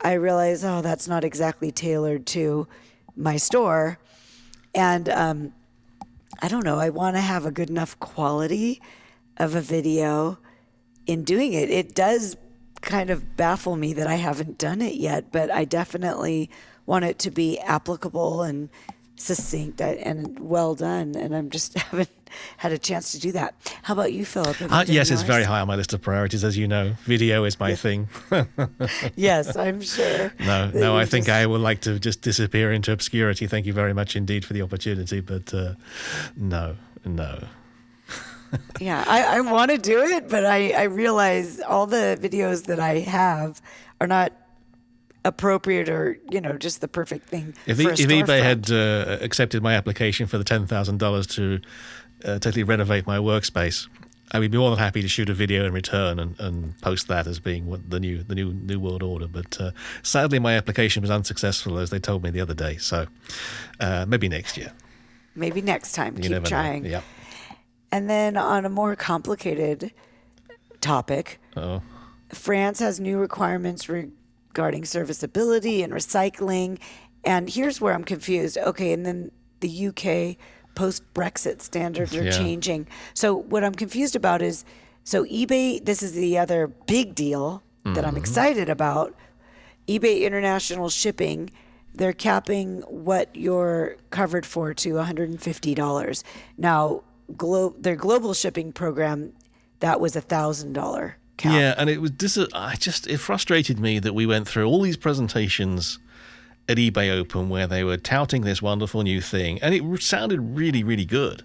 I 0.00 0.14
realize, 0.14 0.64
oh, 0.64 0.82
that's 0.82 1.06
not 1.06 1.22
exactly 1.24 1.70
tailored 1.70 2.26
to 2.26 2.66
my 3.16 3.36
store, 3.36 3.98
and 4.74 5.08
um, 5.08 5.52
I 6.40 6.48
don't 6.48 6.64
know. 6.64 6.78
I 6.78 6.90
want 6.90 7.16
to 7.16 7.20
have 7.20 7.46
a 7.46 7.50
good 7.50 7.70
enough 7.70 7.98
quality 7.98 8.80
of 9.36 9.54
a 9.54 9.60
video 9.60 10.38
in 11.06 11.24
doing 11.24 11.52
it. 11.52 11.70
It 11.70 11.94
does 11.94 12.36
kind 12.82 13.10
of 13.10 13.36
baffle 13.36 13.76
me 13.76 13.92
that 13.94 14.06
I 14.06 14.16
haven't 14.16 14.58
done 14.58 14.82
it 14.82 14.94
yet, 14.94 15.32
but 15.32 15.50
I 15.50 15.64
definitely 15.64 16.50
want 16.84 17.04
it 17.04 17.18
to 17.20 17.30
be 17.30 17.58
applicable 17.60 18.42
and 18.42 18.68
succinct 19.16 19.80
and 19.80 20.38
well 20.38 20.74
done. 20.74 21.14
And 21.16 21.34
I'm 21.34 21.50
just 21.50 21.74
haven't 21.78 22.10
had 22.58 22.72
a 22.72 22.78
chance 22.78 23.12
to 23.12 23.20
do 23.20 23.32
that. 23.32 23.54
How 23.82 23.94
about 23.94 24.12
you, 24.12 24.24
Philip? 24.24 24.60
You 24.60 24.66
Uh, 24.68 24.84
yes, 24.86 25.10
it's 25.10 25.22
very 25.22 25.44
high 25.44 25.60
on 25.60 25.68
my 25.68 25.76
list 25.76 25.92
of 25.92 26.02
priorities, 26.02 26.44
as 26.44 26.56
you 26.56 26.68
know. 26.68 26.94
Video 27.04 27.44
is 27.44 27.58
my 27.58 27.74
thing. 27.74 28.08
Yes, 29.16 29.56
I'm 29.56 29.80
sure. 29.80 30.32
No, 30.40 30.70
no, 30.70 30.96
I 30.96 31.06
think 31.06 31.28
I 31.28 31.46
would 31.46 31.60
like 31.60 31.80
to 31.82 31.98
just 31.98 32.20
disappear 32.22 32.72
into 32.72 32.92
obscurity. 32.92 33.46
Thank 33.46 33.66
you 33.66 33.72
very 33.72 33.94
much 33.94 34.16
indeed 34.16 34.44
for 34.44 34.52
the 34.52 34.62
opportunity, 34.62 35.20
but 35.20 35.52
uh, 35.54 35.74
no, 36.36 36.76
no. 37.04 37.38
Yeah, 38.80 39.04
I, 39.06 39.38
I 39.38 39.40
want 39.40 39.70
to 39.70 39.78
do 39.78 40.00
it, 40.02 40.28
but 40.28 40.44
I, 40.44 40.70
I 40.70 40.84
realize 40.84 41.60
all 41.60 41.86
the 41.86 42.18
videos 42.20 42.66
that 42.66 42.78
I 42.78 43.00
have 43.00 43.60
are 44.00 44.06
not 44.06 44.32
appropriate 45.26 45.88
or, 45.88 46.18
you 46.30 46.40
know, 46.40 46.52
just 46.56 46.80
the 46.80 46.88
perfect 46.88 47.28
thing. 47.28 47.54
If, 47.66 47.80
e- 47.80 47.86
if 47.86 48.08
eBay 48.08 48.42
had 48.42 48.70
uh, 48.70 49.18
accepted 49.24 49.62
my 49.62 49.74
application 49.74 50.26
for 50.26 50.38
the 50.38 50.44
ten 50.44 50.66
thousand 50.66 50.98
dollars 50.98 51.26
to 51.36 51.60
uh, 52.24 52.38
totally 52.38 52.62
renovate 52.62 53.06
my 53.06 53.18
workspace, 53.18 53.88
I 54.32 54.38
would 54.40 54.50
be 54.50 54.58
more 54.58 54.70
than 54.70 54.78
happy 54.78 55.02
to 55.02 55.08
shoot 55.08 55.28
a 55.28 55.34
video 55.34 55.64
in 55.66 55.72
return 55.72 56.18
and, 56.18 56.34
and 56.40 56.80
post 56.80 57.06
that 57.08 57.26
as 57.26 57.38
being 57.40 57.66
what 57.66 57.90
the 57.90 58.00
new 58.00 58.22
the 58.22 58.34
new 58.34 58.52
new 58.52 58.80
world 58.80 59.02
order. 59.02 59.28
But 59.28 59.60
uh, 59.60 59.70
sadly, 60.02 60.38
my 60.38 60.54
application 60.56 61.00
was 61.02 61.10
unsuccessful, 61.10 61.78
as 61.78 61.90
they 61.90 61.98
told 62.00 62.22
me 62.24 62.30
the 62.30 62.40
other 62.40 62.54
day. 62.54 62.76
So 62.78 63.06
uh, 63.80 64.04
maybe 64.08 64.28
next 64.28 64.56
year. 64.56 64.72
maybe 65.34 65.60
next 65.62 65.92
time, 65.92 66.16
You 66.16 66.28
keep 66.30 66.44
trying. 66.44 66.82
know. 66.84 66.88
Yeah. 66.88 67.00
And 67.92 68.08
then 68.10 68.36
on 68.36 68.64
a 68.64 68.68
more 68.70 68.96
complicated 68.96 69.92
topic, 70.80 71.38
Oh. 71.56 71.82
France 72.32 72.80
has 72.80 72.98
new 73.00 73.18
requirements 73.18 73.88
regarding 74.56 74.86
serviceability 74.86 75.82
and 75.82 75.92
recycling. 75.92 76.78
And 77.24 77.50
here's 77.50 77.78
where 77.78 77.92
I'm 77.92 78.04
confused. 78.04 78.56
Okay, 78.56 78.90
and 78.90 79.04
then 79.04 79.30
the 79.60 79.88
UK 79.88 80.38
post 80.74 81.02
Brexit 81.12 81.60
standards 81.60 82.16
are 82.16 82.24
Yeah. 82.24 82.30
changing. 82.30 82.86
So 83.12 83.34
what 83.34 83.62
I'm 83.62 83.74
confused 83.74 84.16
about 84.16 84.40
is 84.40 84.64
so 85.04 85.24
eBay, 85.24 85.84
this 85.84 86.02
is 86.02 86.12
the 86.12 86.38
other 86.38 86.68
big 86.86 87.14
deal 87.14 87.62
that 87.84 88.04
I'm 88.04 88.14
mm-hmm. 88.14 88.16
excited 88.16 88.68
about. 88.68 89.14
eBay 89.86 90.22
international 90.22 90.88
shipping, 90.88 91.50
they're 91.94 92.12
capping 92.12 92.80
what 92.88 93.28
you're 93.36 93.96
covered 94.10 94.44
for 94.44 94.74
to 94.74 94.94
$150. 94.94 96.22
Now, 96.58 97.02
glo- 97.36 97.76
their 97.78 97.94
global 97.94 98.34
shipping 98.34 98.72
program, 98.72 99.34
that 99.78 100.00
was 100.00 100.16
a 100.16 100.22
$1,000 100.22 101.14
cap. 101.36 101.52
Yeah, 101.52 101.74
and 101.78 101.88
it 101.90 102.00
was 102.00 102.10
dis- 102.12 102.38
I 102.52 102.76
just 102.76 103.06
it 103.06 103.18
frustrated 103.18 103.78
me 103.78 103.98
that 103.98 104.14
we 104.14 104.26
went 104.26 104.46
through 104.48 104.66
all 104.66 104.82
these 104.82 104.96
presentations 104.96 105.98
at 106.68 106.78
eBay 106.78 107.10
Open 107.10 107.48
where 107.48 107.66
they 107.66 107.84
were 107.84 107.96
touting 107.96 108.42
this 108.42 108.60
wonderful 108.60 109.02
new 109.02 109.20
thing, 109.20 109.60
and 109.62 109.74
it 109.74 110.02
sounded 110.02 110.40
really, 110.40 110.82
really 110.82 111.04
good. 111.04 111.42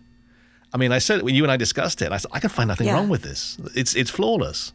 I 0.73 0.77
mean, 0.77 0.91
I 0.91 0.99
said 0.99 1.21
when 1.21 1.35
you 1.35 1.43
and 1.43 1.51
I 1.51 1.57
discussed 1.57 2.01
it, 2.01 2.11
I 2.11 2.17
said 2.17 2.31
I 2.33 2.39
can 2.39 2.49
find 2.49 2.67
nothing 2.69 2.87
Yeah. 2.87 2.93
wrong 2.95 3.09
with 3.09 3.21
this. 3.23 3.57
It's 3.75 3.93
it's 3.95 4.09
flawless. 4.09 4.71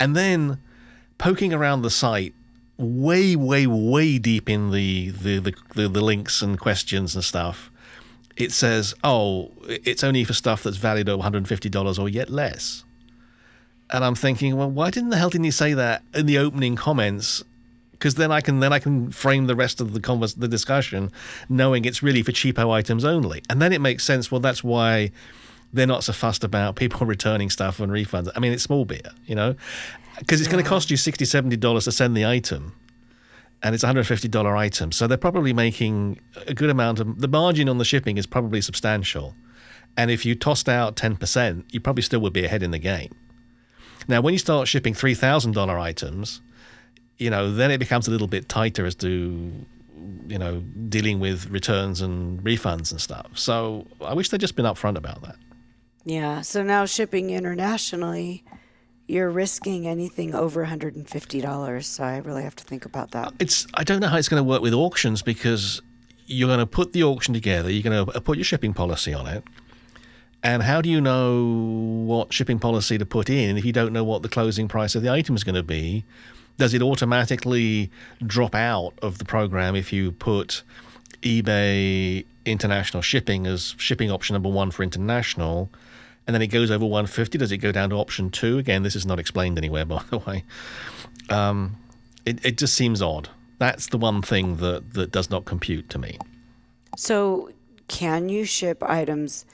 And 0.00 0.14
then 0.14 0.58
poking 1.16 1.52
around 1.52 1.82
the 1.82 1.90
site, 1.90 2.34
way, 2.76 3.34
way, 3.34 3.66
way 3.66 4.18
deep 4.18 4.48
in 4.48 4.70
the 4.70 5.10
the 5.10 5.38
the, 5.40 5.54
the, 5.74 5.88
the 5.88 6.00
links 6.00 6.42
and 6.42 6.58
questions 6.60 7.14
and 7.16 7.24
stuff, 7.24 7.70
it 8.36 8.52
says, 8.52 8.94
"Oh, 9.02 9.50
it's 9.66 10.04
only 10.04 10.22
for 10.24 10.34
stuff 10.34 10.62
that's 10.62 10.76
valued 10.76 11.08
at 11.08 11.16
one 11.16 11.22
hundred 11.24 11.38
and 11.38 11.48
fifty 11.48 11.68
dollars 11.68 11.98
or 11.98 12.08
yet 12.08 12.28
less." 12.30 12.84
And 13.90 14.04
I'm 14.04 14.14
thinking, 14.14 14.56
well, 14.56 14.70
why 14.70 14.90
didn't 14.90 15.10
the 15.10 15.16
hell 15.16 15.30
didn't 15.30 15.44
he 15.44 15.50
say 15.50 15.74
that 15.74 16.02
in 16.14 16.26
the 16.26 16.38
opening 16.38 16.76
comments? 16.76 17.42
Because 17.92 18.14
then 18.14 18.30
I 18.30 18.40
can 18.40 18.60
then 18.60 18.72
I 18.72 18.78
can 18.78 19.10
frame 19.10 19.46
the 19.46 19.56
rest 19.56 19.80
of 19.80 19.92
the 19.92 20.00
convers- 20.00 20.34
the 20.34 20.46
discussion, 20.46 21.10
knowing 21.48 21.84
it's 21.84 22.02
really 22.02 22.22
for 22.22 22.32
cheapo 22.32 22.70
items 22.70 23.04
only, 23.04 23.42
and 23.50 23.60
then 23.60 23.72
it 23.72 23.80
makes 23.80 24.04
sense. 24.04 24.30
Well, 24.30 24.40
that's 24.40 24.62
why 24.62 25.10
they're 25.72 25.86
not 25.86 26.04
so 26.04 26.12
fussed 26.12 26.44
about 26.44 26.76
people 26.76 27.06
returning 27.06 27.50
stuff 27.50 27.80
and 27.80 27.90
refunds. 27.90 28.30
I 28.36 28.40
mean, 28.40 28.52
it's 28.52 28.62
small 28.62 28.84
beer, 28.84 29.10
you 29.26 29.34
know, 29.34 29.56
because 30.18 30.40
it's 30.40 30.48
going 30.50 30.62
to 30.62 30.68
cost 30.68 30.90
you 30.90 30.96
60 30.96 31.24
70 31.24 31.56
dollars 31.56 31.84
to 31.84 31.92
send 31.92 32.16
the 32.16 32.24
item, 32.24 32.74
and 33.62 33.74
it's 33.74 33.82
a 33.82 33.86
hundred 33.88 34.06
fifty 34.06 34.28
dollar 34.28 34.56
item. 34.56 34.92
So 34.92 35.06
they're 35.06 35.18
probably 35.18 35.52
making 35.52 36.20
a 36.46 36.54
good 36.54 36.70
amount 36.70 37.00
of 37.00 37.20
the 37.20 37.28
margin 37.28 37.68
on 37.68 37.78
the 37.78 37.84
shipping 37.84 38.16
is 38.16 38.26
probably 38.26 38.60
substantial, 38.60 39.34
and 39.96 40.10
if 40.10 40.24
you 40.24 40.34
tossed 40.34 40.68
out 40.68 40.94
ten 40.94 41.16
percent, 41.16 41.64
you 41.72 41.80
probably 41.80 42.02
still 42.02 42.20
would 42.20 42.32
be 42.32 42.44
ahead 42.44 42.62
in 42.62 42.70
the 42.70 42.78
game. 42.78 43.12
Now, 44.08 44.20
when 44.22 44.32
you 44.32 44.38
start 44.38 44.66
shipping 44.68 44.94
three 44.94 45.14
thousand 45.14 45.52
dollar 45.52 45.78
items, 45.78 46.40
you 47.18 47.30
know, 47.30 47.52
then 47.52 47.70
it 47.70 47.78
becomes 47.78 48.08
a 48.08 48.10
little 48.10 48.26
bit 48.26 48.48
tighter 48.48 48.86
as 48.86 48.94
to 48.96 49.52
you 50.28 50.38
know 50.38 50.60
dealing 50.88 51.20
with 51.20 51.48
returns 51.50 52.00
and 52.00 52.40
refunds 52.42 52.90
and 52.90 53.00
stuff. 53.00 53.38
So 53.38 53.86
I 54.00 54.14
wish 54.14 54.30
they'd 54.30 54.40
just 54.40 54.56
been 54.56 54.66
upfront 54.66 54.96
about 54.96 55.22
that. 55.22 55.36
Yeah. 56.04 56.40
So 56.40 56.62
now 56.62 56.86
shipping 56.86 57.30
internationally, 57.30 58.44
you're 59.06 59.30
risking 59.30 59.86
anything 59.86 60.34
over 60.34 60.64
$150. 60.64 61.84
So 61.84 62.04
I 62.04 62.18
really 62.18 62.42
have 62.42 62.56
to 62.56 62.64
think 62.64 62.84
about 62.84 63.10
that. 63.10 63.34
It's 63.38 63.66
I 63.74 63.84
don't 63.84 64.00
know 64.00 64.08
how 64.08 64.16
it's 64.16 64.28
going 64.28 64.42
to 64.42 64.48
work 64.48 64.62
with 64.62 64.72
auctions 64.72 65.22
because 65.22 65.82
you're 66.26 66.48
going 66.48 66.60
to 66.60 66.66
put 66.66 66.92
the 66.92 67.02
auction 67.02 67.34
together, 67.34 67.70
you're 67.70 67.82
going 67.82 68.06
to 68.06 68.12
uh, 68.16 68.20
put 68.20 68.36
your 68.36 68.44
shipping 68.44 68.74
policy 68.74 69.12
on 69.14 69.26
it. 69.26 69.42
And 70.42 70.62
how 70.62 70.80
do 70.80 70.88
you 70.88 71.00
know 71.00 71.44
what 72.06 72.32
shipping 72.32 72.58
policy 72.58 72.96
to 72.98 73.06
put 73.06 73.28
in 73.28 73.58
if 73.58 73.64
you 73.64 73.72
don't 73.72 73.92
know 73.92 74.04
what 74.04 74.22
the 74.22 74.28
closing 74.28 74.68
price 74.68 74.94
of 74.94 75.02
the 75.02 75.10
item 75.10 75.34
is 75.34 75.44
going 75.44 75.56
to 75.56 75.62
be? 75.62 76.04
Does 76.58 76.74
it 76.74 76.82
automatically 76.82 77.90
drop 78.24 78.54
out 78.54 78.94
of 79.02 79.18
the 79.18 79.24
program 79.24 79.76
if 79.76 79.92
you 79.92 80.12
put 80.12 80.62
eBay 81.22 82.24
international 82.44 83.02
shipping 83.02 83.46
as 83.46 83.74
shipping 83.78 84.10
option 84.10 84.34
number 84.34 84.48
one 84.48 84.70
for 84.70 84.82
international? 84.82 85.70
And 86.26 86.34
then 86.34 86.42
it 86.42 86.48
goes 86.48 86.70
over 86.70 86.84
150. 86.84 87.38
Does 87.38 87.52
it 87.52 87.58
go 87.58 87.72
down 87.72 87.90
to 87.90 87.96
option 87.96 88.30
two? 88.30 88.58
Again, 88.58 88.82
this 88.82 88.94
is 88.94 89.06
not 89.06 89.18
explained 89.18 89.58
anywhere, 89.58 89.84
by 89.86 90.02
the 90.10 90.18
way. 90.18 90.44
Um, 91.30 91.76
it, 92.24 92.44
it 92.44 92.58
just 92.58 92.74
seems 92.74 93.02
odd. 93.02 93.28
That's 93.58 93.88
the 93.88 93.98
one 93.98 94.22
thing 94.22 94.56
that, 94.58 94.94
that 94.94 95.10
does 95.10 95.30
not 95.30 95.44
compute 95.44 95.88
to 95.90 95.98
me. 95.98 96.18
So 96.96 97.50
can 97.88 98.28
you 98.28 98.44
ship 98.44 98.82
items 98.82 99.44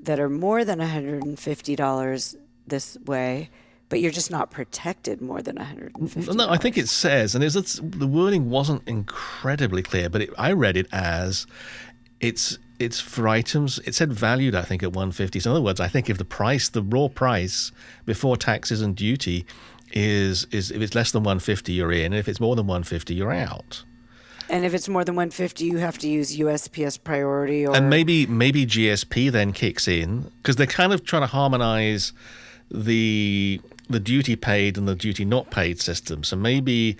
that 0.00 0.20
are 0.20 0.28
more 0.28 0.64
than 0.64 0.78
$150 0.78 2.36
this 2.66 2.98
way, 3.06 3.50
but 3.88 4.00
you're 4.00 4.10
just 4.10 4.30
not 4.30 4.50
protected 4.50 5.20
more 5.20 5.42
than 5.42 5.56
$150? 5.56 6.34
No, 6.34 6.48
I 6.48 6.56
think 6.56 6.76
it 6.76 6.88
says, 6.88 7.34
and 7.34 7.42
it's, 7.42 7.80
the 7.82 8.06
wording 8.06 8.50
wasn't 8.50 8.82
incredibly 8.86 9.82
clear, 9.82 10.08
but 10.08 10.22
it, 10.22 10.30
I 10.38 10.52
read 10.52 10.76
it 10.76 10.86
as 10.92 11.46
it's 12.20 12.58
it's 12.78 13.00
for 13.00 13.26
items. 13.26 13.80
It 13.80 13.94
said 13.94 14.12
valued, 14.12 14.54
I 14.54 14.62
think, 14.62 14.82
at 14.82 14.92
150. 14.92 15.40
So 15.40 15.50
in 15.50 15.56
other 15.56 15.64
words, 15.64 15.80
I 15.80 15.88
think 15.88 16.08
if 16.08 16.18
the 16.18 16.24
price, 16.24 16.68
the 16.68 16.82
raw 16.82 17.08
price 17.08 17.72
before 18.04 18.36
taxes 18.36 18.80
and 18.82 18.94
duty, 18.94 19.46
is 19.92 20.46
is 20.50 20.70
if 20.70 20.80
it's 20.80 20.94
less 20.94 21.12
than 21.12 21.22
150, 21.22 21.72
you're 21.72 21.92
in. 21.92 22.12
If 22.12 22.28
it's 22.28 22.40
more 22.40 22.56
than 22.56 22.66
150, 22.66 23.14
you're 23.14 23.32
out. 23.32 23.84
And 24.50 24.64
if 24.64 24.72
it's 24.72 24.88
more 24.88 25.04
than 25.04 25.14
150, 25.14 25.64
you 25.64 25.78
have 25.78 25.98
to 25.98 26.08
use 26.08 26.36
USPS 26.36 27.02
priority 27.02 27.66
or 27.66 27.76
And 27.76 27.90
maybe 27.90 28.26
maybe 28.26 28.64
GSP 28.64 29.30
then 29.30 29.52
kicks 29.52 29.86
in 29.86 30.30
because 30.38 30.56
they're 30.56 30.66
kind 30.66 30.92
of 30.92 31.04
trying 31.04 31.22
to 31.22 31.26
harmonize 31.26 32.12
the 32.70 33.60
the 33.90 34.00
duty 34.00 34.36
paid 34.36 34.76
and 34.76 34.86
the 34.86 34.94
duty 34.94 35.24
not 35.24 35.50
paid 35.50 35.80
system. 35.80 36.24
So 36.24 36.36
maybe 36.36 36.96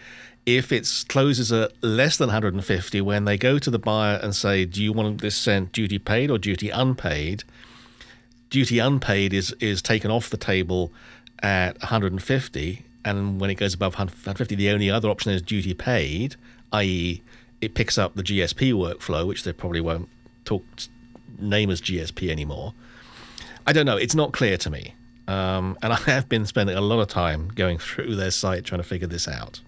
if 0.46 0.72
it 0.72 1.04
closes 1.08 1.52
at 1.52 1.72
less 1.82 2.16
than 2.16 2.28
150, 2.28 3.00
when 3.02 3.24
they 3.26 3.36
go 3.36 3.58
to 3.58 3.70
the 3.70 3.78
buyer 3.78 4.18
and 4.22 4.34
say, 4.34 4.64
"Do 4.64 4.82
you 4.82 4.92
want 4.92 5.20
this 5.20 5.36
sent 5.36 5.72
duty 5.72 5.98
paid 5.98 6.30
or 6.30 6.38
duty 6.38 6.70
unpaid?" 6.70 7.44
Duty 8.50 8.78
unpaid 8.78 9.32
is 9.32 9.54
is 9.60 9.82
taken 9.82 10.10
off 10.10 10.30
the 10.30 10.38
table 10.38 10.92
at 11.42 11.78
150, 11.80 12.84
and 13.04 13.40
when 13.40 13.50
it 13.50 13.56
goes 13.56 13.74
above 13.74 13.94
150, 13.94 14.54
the 14.54 14.70
only 14.70 14.90
other 14.90 15.08
option 15.08 15.32
is 15.32 15.42
duty 15.42 15.74
paid, 15.74 16.36
i.e., 16.72 17.22
it 17.60 17.74
picks 17.74 17.98
up 17.98 18.14
the 18.14 18.22
GSP 18.22 18.72
workflow, 18.72 19.26
which 19.26 19.44
they 19.44 19.52
probably 19.52 19.80
won't 19.80 20.08
talk 20.44 20.64
name 21.38 21.70
as 21.70 21.80
GSP 21.80 22.30
anymore. 22.30 22.74
I 23.66 23.72
don't 23.72 23.86
know. 23.86 23.96
It's 23.96 24.14
not 24.14 24.32
clear 24.32 24.56
to 24.58 24.70
me. 24.70 24.94
Um, 25.26 25.76
and 25.82 25.92
I 25.92 25.96
have 25.96 26.28
been 26.28 26.46
spending 26.46 26.76
a 26.76 26.80
lot 26.80 27.00
of 27.00 27.08
time 27.08 27.48
going 27.48 27.78
through 27.78 28.16
their 28.16 28.30
site 28.30 28.64
trying 28.64 28.80
to 28.80 28.86
figure 28.86 29.08
this 29.08 29.28
out. 29.28 29.60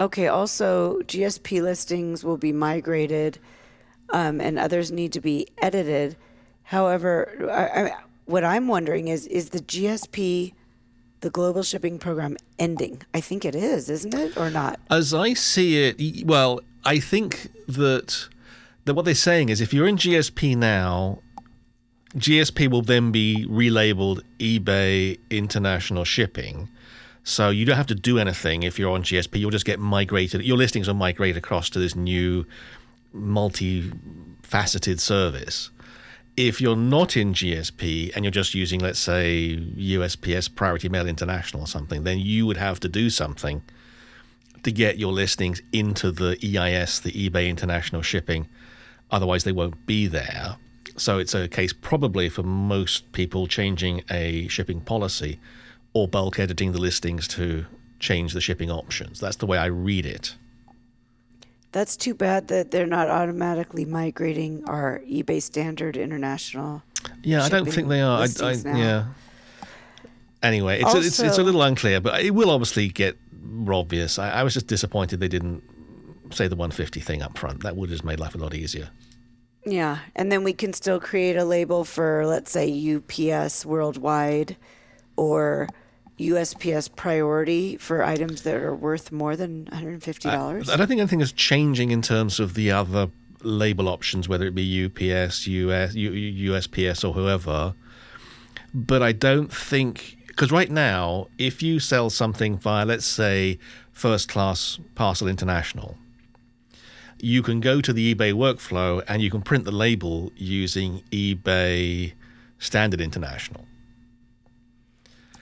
Okay, 0.00 0.28
also, 0.28 1.00
GSP 1.02 1.62
listings 1.62 2.24
will 2.24 2.38
be 2.38 2.52
migrated 2.52 3.38
um, 4.10 4.40
and 4.40 4.58
others 4.58 4.90
need 4.90 5.12
to 5.12 5.20
be 5.20 5.46
edited. 5.58 6.16
However, 6.64 7.48
I, 7.50 7.82
I, 7.82 7.96
what 8.24 8.44
I'm 8.44 8.68
wondering 8.68 9.08
is 9.08 9.26
is 9.26 9.50
the 9.50 9.58
GSP, 9.58 10.54
the 11.20 11.30
Global 11.30 11.62
Shipping 11.62 11.98
Program, 11.98 12.36
ending? 12.58 13.02
I 13.14 13.20
think 13.20 13.44
it 13.44 13.54
is, 13.54 13.88
isn't 13.88 14.14
it, 14.14 14.36
or 14.36 14.50
not? 14.50 14.80
As 14.90 15.14
I 15.14 15.34
see 15.34 15.84
it, 15.84 16.26
well, 16.26 16.60
I 16.84 16.98
think 16.98 17.50
that 17.68 18.28
that 18.84 18.94
what 18.94 19.04
they're 19.04 19.14
saying 19.14 19.50
is 19.50 19.60
if 19.60 19.72
you're 19.72 19.86
in 19.86 19.96
GSP 19.96 20.56
now, 20.56 21.20
GSP 22.16 22.70
will 22.70 22.82
then 22.82 23.12
be 23.12 23.46
relabeled 23.48 24.22
eBay 24.38 25.18
International 25.30 26.04
Shipping. 26.04 26.68
So 27.22 27.50
you 27.50 27.64
don't 27.64 27.76
have 27.76 27.86
to 27.88 27.94
do 27.94 28.18
anything 28.18 28.62
if 28.62 28.78
you're 28.78 28.90
on 28.90 29.02
GSP. 29.02 29.38
You'll 29.38 29.50
just 29.50 29.66
get 29.66 29.78
migrated. 29.78 30.42
Your 30.42 30.56
listings 30.56 30.88
will 30.88 30.94
migrate 30.94 31.36
across 31.36 31.68
to 31.70 31.78
this 31.78 31.94
new 31.94 32.46
multi-faceted 33.12 35.00
service. 35.00 35.70
If 36.42 36.58
you're 36.58 36.74
not 36.74 37.18
in 37.18 37.34
GSP 37.34 38.16
and 38.16 38.24
you're 38.24 38.32
just 38.32 38.54
using, 38.54 38.80
let's 38.80 38.98
say, 38.98 39.58
USPS 39.76 40.54
Priority 40.54 40.88
Mail 40.88 41.06
International 41.06 41.64
or 41.64 41.66
something, 41.66 42.04
then 42.04 42.18
you 42.18 42.46
would 42.46 42.56
have 42.56 42.80
to 42.80 42.88
do 42.88 43.10
something 43.10 43.60
to 44.62 44.72
get 44.72 44.98
your 44.98 45.12
listings 45.12 45.60
into 45.70 46.10
the 46.10 46.38
EIS, 46.42 47.00
the 47.00 47.12
eBay 47.12 47.46
International 47.50 48.00
Shipping. 48.00 48.48
Otherwise, 49.10 49.44
they 49.44 49.52
won't 49.52 49.84
be 49.84 50.06
there. 50.06 50.56
So 50.96 51.18
it's 51.18 51.34
a 51.34 51.46
case 51.46 51.74
probably 51.74 52.30
for 52.30 52.42
most 52.42 53.12
people 53.12 53.46
changing 53.46 54.02
a 54.10 54.48
shipping 54.48 54.80
policy 54.80 55.40
or 55.92 56.08
bulk 56.08 56.38
editing 56.38 56.72
the 56.72 56.80
listings 56.80 57.28
to 57.28 57.66
change 57.98 58.32
the 58.32 58.40
shipping 58.40 58.70
options. 58.70 59.20
That's 59.20 59.36
the 59.36 59.44
way 59.44 59.58
I 59.58 59.66
read 59.66 60.06
it. 60.06 60.36
That's 61.72 61.96
too 61.96 62.14
bad 62.14 62.48
that 62.48 62.70
they're 62.70 62.86
not 62.86 63.08
automatically 63.08 63.84
migrating 63.84 64.64
our 64.68 65.00
eBay 65.08 65.40
standard 65.40 65.96
international. 65.96 66.82
Yeah, 67.22 67.44
I 67.44 67.48
don't 67.48 67.70
think 67.70 67.88
they 67.88 68.00
are. 68.00 68.22
I, 68.22 68.26
I, 68.42 68.52
yeah. 68.76 69.04
Anyway, 70.42 70.76
it's, 70.76 70.84
also, 70.86 70.98
a, 70.98 71.02
it's 71.02 71.20
it's 71.20 71.38
a 71.38 71.42
little 71.42 71.62
unclear, 71.62 72.00
but 72.00 72.22
it 72.22 72.30
will 72.30 72.50
obviously 72.50 72.88
get 72.88 73.16
more 73.42 73.74
obvious. 73.74 74.18
I, 74.18 74.30
I 74.30 74.42
was 74.42 74.54
just 74.54 74.66
disappointed 74.66 75.20
they 75.20 75.28
didn't 75.28 75.62
say 76.32 76.48
the 76.48 76.56
150 76.56 77.00
thing 77.00 77.22
up 77.22 77.38
front. 77.38 77.62
That 77.62 77.76
would 77.76 77.90
have 77.90 78.04
made 78.04 78.20
life 78.20 78.34
a 78.34 78.38
lot 78.38 78.54
easier. 78.54 78.90
Yeah, 79.66 79.98
and 80.16 80.32
then 80.32 80.42
we 80.42 80.54
can 80.54 80.72
still 80.72 80.98
create 80.98 81.36
a 81.36 81.44
label 81.44 81.84
for, 81.84 82.26
let's 82.26 82.50
say, 82.50 82.96
UPS 82.96 83.66
worldwide 83.66 84.56
or 85.16 85.68
USPS 86.20 86.94
priority 86.94 87.76
for 87.76 88.02
items 88.02 88.42
that 88.42 88.54
are 88.54 88.74
worth 88.74 89.10
more 89.10 89.36
than 89.36 89.68
uh, 89.72 89.76
$150? 89.76 90.68
I, 90.68 90.72
I 90.72 90.76
don't 90.76 90.86
think 90.86 91.00
anything 91.00 91.20
is 91.20 91.32
changing 91.32 91.90
in 91.90 92.02
terms 92.02 92.38
of 92.38 92.54
the 92.54 92.70
other 92.70 93.10
label 93.42 93.88
options, 93.88 94.28
whether 94.28 94.46
it 94.46 94.54
be 94.54 94.84
UPS, 94.84 95.46
US, 95.46 95.94
U, 95.94 96.52
USPS, 96.52 97.08
or 97.08 97.14
whoever. 97.14 97.74
But 98.74 99.02
I 99.02 99.12
don't 99.12 99.52
think 99.52 100.18
because 100.26 100.52
right 100.52 100.70
now, 100.70 101.28
if 101.38 101.62
you 101.62 101.80
sell 101.80 102.08
something 102.08 102.56
via, 102.56 102.86
let's 102.86 103.04
say, 103.04 103.58
First 103.92 104.28
Class 104.28 104.78
Parcel 104.94 105.28
International, 105.28 105.98
you 107.20 107.42
can 107.42 107.60
go 107.60 107.80
to 107.80 107.92
the 107.92 108.14
eBay 108.14 108.32
workflow 108.32 109.02
and 109.06 109.20
you 109.20 109.30
can 109.30 109.42
print 109.42 109.64
the 109.64 109.72
label 109.72 110.32
using 110.36 111.02
eBay 111.10 112.14
Standard 112.58 113.00
International. 113.00 113.66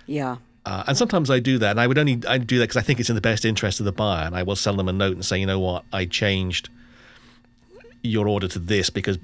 Yeah. 0.07 0.39
Uh, 0.69 0.85
and 0.87 0.99
sometimes 0.99 1.31
I 1.31 1.39
do 1.39 1.57
that, 1.57 1.71
and 1.71 1.81
I 1.81 1.87
would 1.87 1.97
only 1.97 2.21
I 2.29 2.37
do 2.37 2.59
that 2.59 2.65
because 2.65 2.77
I 2.77 2.83
think 2.83 3.01
it's 3.01 3.09
in 3.09 3.15
the 3.15 3.23
best 3.23 3.47
interest 3.47 3.81
of 3.81 3.87
the 3.87 3.93
buyer, 3.93 4.27
and 4.27 4.37
I 4.37 4.43
will 4.43 4.55
send 4.55 4.79
them 4.79 4.87
a 4.87 4.93
note 4.93 5.15
and 5.15 5.25
say, 5.25 5.39
you 5.41 5.47
know 5.47 5.59
what, 5.59 5.87
I 5.95 6.05
changed 6.05 6.69
your 8.03 8.29
order 8.29 8.49
to 8.49 8.59
this 8.59 8.91
because 8.91 9.19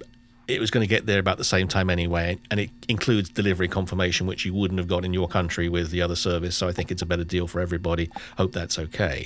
it 0.49 0.59
was 0.59 0.71
going 0.71 0.83
to 0.83 0.89
get 0.89 1.05
there 1.05 1.19
about 1.19 1.37
the 1.37 1.45
same 1.45 1.69
time 1.69 1.91
anyway, 1.91 2.39
and 2.51 2.59
it 2.59 2.71
includes 2.89 3.29
delivery 3.29 3.69
confirmation, 3.69 4.27
which 4.27 4.47
you 4.47 4.55
wouldn't 4.55 4.79
have 4.79 4.89
got 4.89 5.05
in 5.05 5.13
your 5.13 5.29
country 5.29 5.69
with 5.69 5.91
the 5.91 6.01
other 6.01 6.17
service. 6.17 6.57
So 6.57 6.67
I 6.67 6.73
think 6.73 6.91
it's 6.91 7.03
a 7.03 7.07
better 7.07 7.25
deal 7.25 7.47
for 7.47 7.61
everybody. 7.61 8.09
Hope 8.39 8.53
that's 8.53 8.79
okay. 8.79 9.23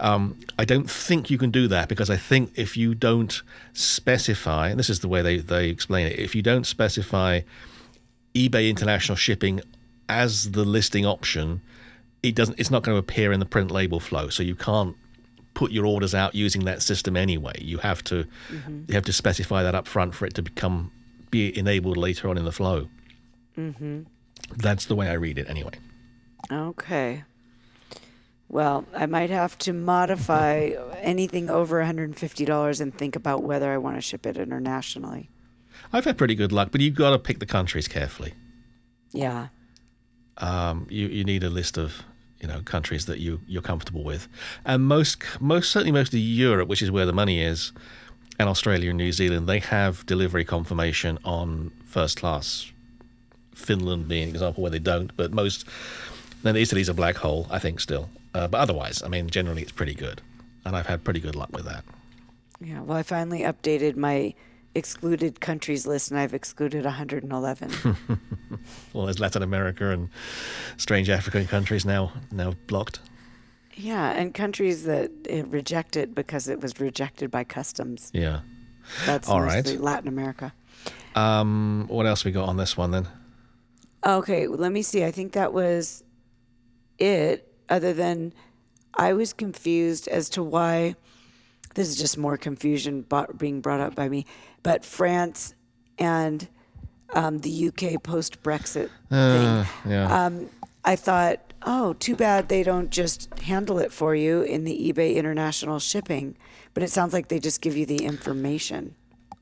Um, 0.00 0.38
I 0.58 0.66
don't 0.66 0.90
think 0.90 1.30
you 1.30 1.38
can 1.38 1.50
do 1.50 1.66
that 1.68 1.88
because 1.88 2.10
I 2.10 2.18
think 2.18 2.52
if 2.56 2.76
you 2.76 2.94
don't 2.94 3.40
specify, 3.72 4.68
and 4.68 4.78
this 4.78 4.90
is 4.90 5.00
the 5.00 5.08
way 5.08 5.22
they, 5.22 5.38
they 5.38 5.70
explain 5.70 6.08
it, 6.08 6.18
if 6.18 6.34
you 6.34 6.42
don't 6.42 6.66
specify 6.66 7.40
eBay 8.34 8.68
international 8.68 9.16
shipping 9.16 9.62
as 10.08 10.52
the 10.52 10.64
listing 10.64 11.06
option, 11.06 11.60
it 12.22 12.34
doesn't. 12.34 12.58
It's 12.58 12.70
not 12.70 12.82
going 12.82 12.94
to 12.94 12.98
appear 12.98 13.32
in 13.32 13.40
the 13.40 13.46
print 13.46 13.70
label 13.70 14.00
flow, 14.00 14.28
so 14.28 14.42
you 14.42 14.54
can't 14.54 14.96
put 15.54 15.72
your 15.72 15.86
orders 15.86 16.14
out 16.14 16.34
using 16.34 16.64
that 16.64 16.82
system 16.82 17.16
anyway. 17.16 17.54
You 17.60 17.78
have 17.78 18.02
to 18.04 18.26
mm-hmm. 18.50 18.84
you 18.88 18.94
have 18.94 19.04
to 19.04 19.12
specify 19.12 19.62
that 19.62 19.74
up 19.74 19.86
front 19.86 20.14
for 20.14 20.26
it 20.26 20.34
to 20.34 20.42
become 20.42 20.92
be 21.30 21.56
enabled 21.58 21.96
later 21.96 22.28
on 22.28 22.38
in 22.38 22.44
the 22.44 22.52
flow. 22.52 22.88
Mm-hmm. 23.56 24.02
That's 24.56 24.86
the 24.86 24.94
way 24.94 25.08
I 25.08 25.14
read 25.14 25.38
it 25.38 25.48
anyway. 25.48 25.72
Okay. 26.50 27.24
Well, 28.48 28.86
I 28.94 29.06
might 29.06 29.30
have 29.30 29.58
to 29.58 29.72
modify 29.72 30.70
anything 30.96 31.50
over 31.50 31.82
$150 31.82 32.80
and 32.80 32.94
think 32.94 33.16
about 33.16 33.42
whether 33.42 33.70
I 33.70 33.78
want 33.78 33.96
to 33.96 34.00
ship 34.00 34.24
it 34.26 34.38
internationally. 34.38 35.28
I've 35.92 36.04
had 36.04 36.16
pretty 36.16 36.34
good 36.34 36.52
luck, 36.52 36.70
but 36.72 36.80
you've 36.80 36.94
got 36.94 37.10
to 37.10 37.18
pick 37.18 37.40
the 37.40 37.46
countries 37.46 37.88
carefully. 37.88 38.34
Yeah. 39.12 39.48
Um, 40.38 40.86
you 40.88 41.08
you 41.08 41.24
need 41.24 41.42
a 41.44 41.50
list 41.50 41.76
of 41.76 42.02
you 42.40 42.48
know, 42.48 42.60
countries 42.60 43.06
that 43.06 43.18
you 43.18 43.40
you're 43.46 43.62
comfortable 43.62 44.04
with, 44.04 44.28
and 44.64 44.84
most 44.84 45.22
most 45.40 45.70
certainly 45.70 45.92
most 45.92 46.12
of 46.12 46.20
Europe, 46.20 46.68
which 46.68 46.82
is 46.82 46.90
where 46.90 47.06
the 47.06 47.12
money 47.12 47.40
is, 47.40 47.72
and 48.38 48.48
Australia 48.48 48.90
and 48.90 48.98
New 48.98 49.12
Zealand, 49.12 49.48
they 49.48 49.58
have 49.58 50.06
delivery 50.06 50.44
confirmation 50.44 51.18
on 51.24 51.72
first 51.84 52.18
class. 52.18 52.70
Finland 53.54 54.06
being 54.06 54.22
an 54.24 54.28
example 54.28 54.62
where 54.62 54.70
they 54.70 54.78
don't, 54.78 55.16
but 55.16 55.32
most 55.32 55.66
then 56.44 56.54
Italy's 56.54 56.88
a 56.88 56.94
black 56.94 57.16
hole, 57.16 57.48
I 57.50 57.58
think 57.58 57.80
still. 57.80 58.08
Uh, 58.32 58.46
but 58.46 58.60
otherwise, 58.60 59.02
I 59.02 59.08
mean, 59.08 59.28
generally 59.28 59.62
it's 59.62 59.72
pretty 59.72 59.94
good, 59.94 60.22
and 60.64 60.76
I've 60.76 60.86
had 60.86 61.02
pretty 61.02 61.18
good 61.18 61.34
luck 61.34 61.50
with 61.52 61.64
that. 61.64 61.84
Yeah, 62.60 62.82
well, 62.82 62.98
I 62.98 63.02
finally 63.02 63.40
updated 63.40 63.96
my 63.96 64.34
excluded 64.78 65.40
countries 65.40 65.86
list, 65.86 66.10
and 66.10 66.18
I've 66.18 66.32
excluded 66.34 66.84
111. 66.84 67.70
Well, 68.92 69.06
there's 69.06 69.20
Latin 69.20 69.42
America 69.42 69.90
and 69.90 70.08
strange 70.76 71.08
African 71.08 71.46
countries 71.46 71.84
now 71.86 72.12
now 72.32 72.54
blocked. 72.66 72.98
yeah, 73.74 74.10
and 74.10 74.34
countries 74.34 74.84
that 74.84 75.10
it 75.24 75.46
rejected 75.48 76.14
because 76.14 76.48
it 76.48 76.60
was 76.60 76.80
rejected 76.80 77.30
by 77.30 77.44
customs. 77.44 78.10
Yeah. 78.12 78.40
That's 79.06 79.28
All 79.28 79.40
right. 79.42 79.64
Latin 79.80 80.08
America. 80.08 80.52
Um, 81.14 81.86
what 81.88 82.06
else 82.06 82.24
we 82.24 82.32
got 82.32 82.48
on 82.48 82.56
this 82.56 82.76
one 82.76 82.90
then? 82.90 83.08
Okay, 84.04 84.46
let 84.46 84.72
me 84.72 84.82
see. 84.82 85.04
I 85.04 85.10
think 85.10 85.32
that 85.32 85.52
was 85.52 86.02
it, 86.98 87.52
other 87.68 87.92
than 87.92 88.32
I 88.94 89.12
was 89.12 89.32
confused 89.32 90.08
as 90.08 90.28
to 90.30 90.42
why 90.42 90.96
this 91.78 91.88
is 91.88 91.96
just 91.96 92.18
more 92.18 92.36
confusion 92.36 93.06
being 93.36 93.60
brought 93.60 93.78
up 93.80 93.94
by 93.94 94.08
me. 94.08 94.26
But 94.64 94.84
France 94.84 95.54
and 95.96 96.46
um, 97.14 97.38
the 97.38 97.68
UK 97.68 98.02
post 98.02 98.42
Brexit 98.42 98.90
Uh, 99.12 99.62
thing, 99.64 99.92
yeah. 99.92 100.24
um, 100.26 100.50
I 100.84 100.96
thought, 100.96 101.52
oh, 101.62 101.92
too 101.94 102.16
bad 102.16 102.48
they 102.48 102.64
don't 102.64 102.90
just 102.90 103.32
handle 103.38 103.78
it 103.78 103.92
for 103.92 104.14
you 104.16 104.42
in 104.42 104.64
the 104.64 104.92
eBay 104.92 105.14
international 105.14 105.78
shipping. 105.78 106.36
But 106.74 106.82
it 106.82 106.90
sounds 106.90 107.12
like 107.12 107.28
they 107.28 107.38
just 107.38 107.60
give 107.60 107.76
you 107.76 107.86
the 107.86 108.04
information. 108.04 108.96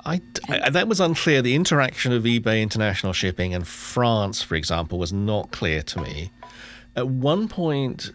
I, 0.05 0.21
I- 0.51 0.69
that 0.71 0.89
was 0.89 1.01
unclear. 1.01 1.41
The 1.41 1.55
interaction 1.55 2.13
of 2.13 2.25
eBay 2.25 2.61
International 2.63 3.15
Shipping 3.15 3.55
and 3.55 3.67
France, 3.67 4.43
for 4.43 4.57
example, 4.57 4.99
was 4.99 5.13
not 5.13 5.53
clear 5.53 5.83
to 5.85 6.03
me. 6.03 6.31
At 6.97 7.09
one 7.09 7.49
point 7.49 8.13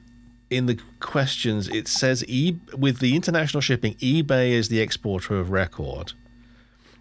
in 0.51 0.65
the 0.65 0.77
questions, 0.99 1.69
it 1.69 1.87
says 1.87 2.23
e- 2.27 2.59
with 2.77 2.99
the 2.99 3.15
international 3.15 3.61
shipping, 3.61 3.95
eBay 3.95 4.51
is 4.51 4.67
the 4.67 4.81
exporter 4.81 5.39
of 5.39 5.49
record, 5.49 6.11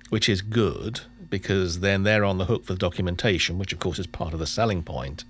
which 0.08 0.28
is 0.28 0.40
good 0.40 1.00
because 1.28 1.80
then 1.80 2.04
they're 2.04 2.24
on 2.24 2.38
the 2.38 2.46
hook 2.46 2.64
for 2.64 2.72
the 2.72 2.78
documentation, 2.78 3.58
which 3.58 3.72
of 3.72 3.78
course 3.78 3.98
is 3.98 4.06
part 4.06 4.32
of 4.32 4.38
the 4.38 4.46
selling 4.46 4.82
point. 4.82 5.24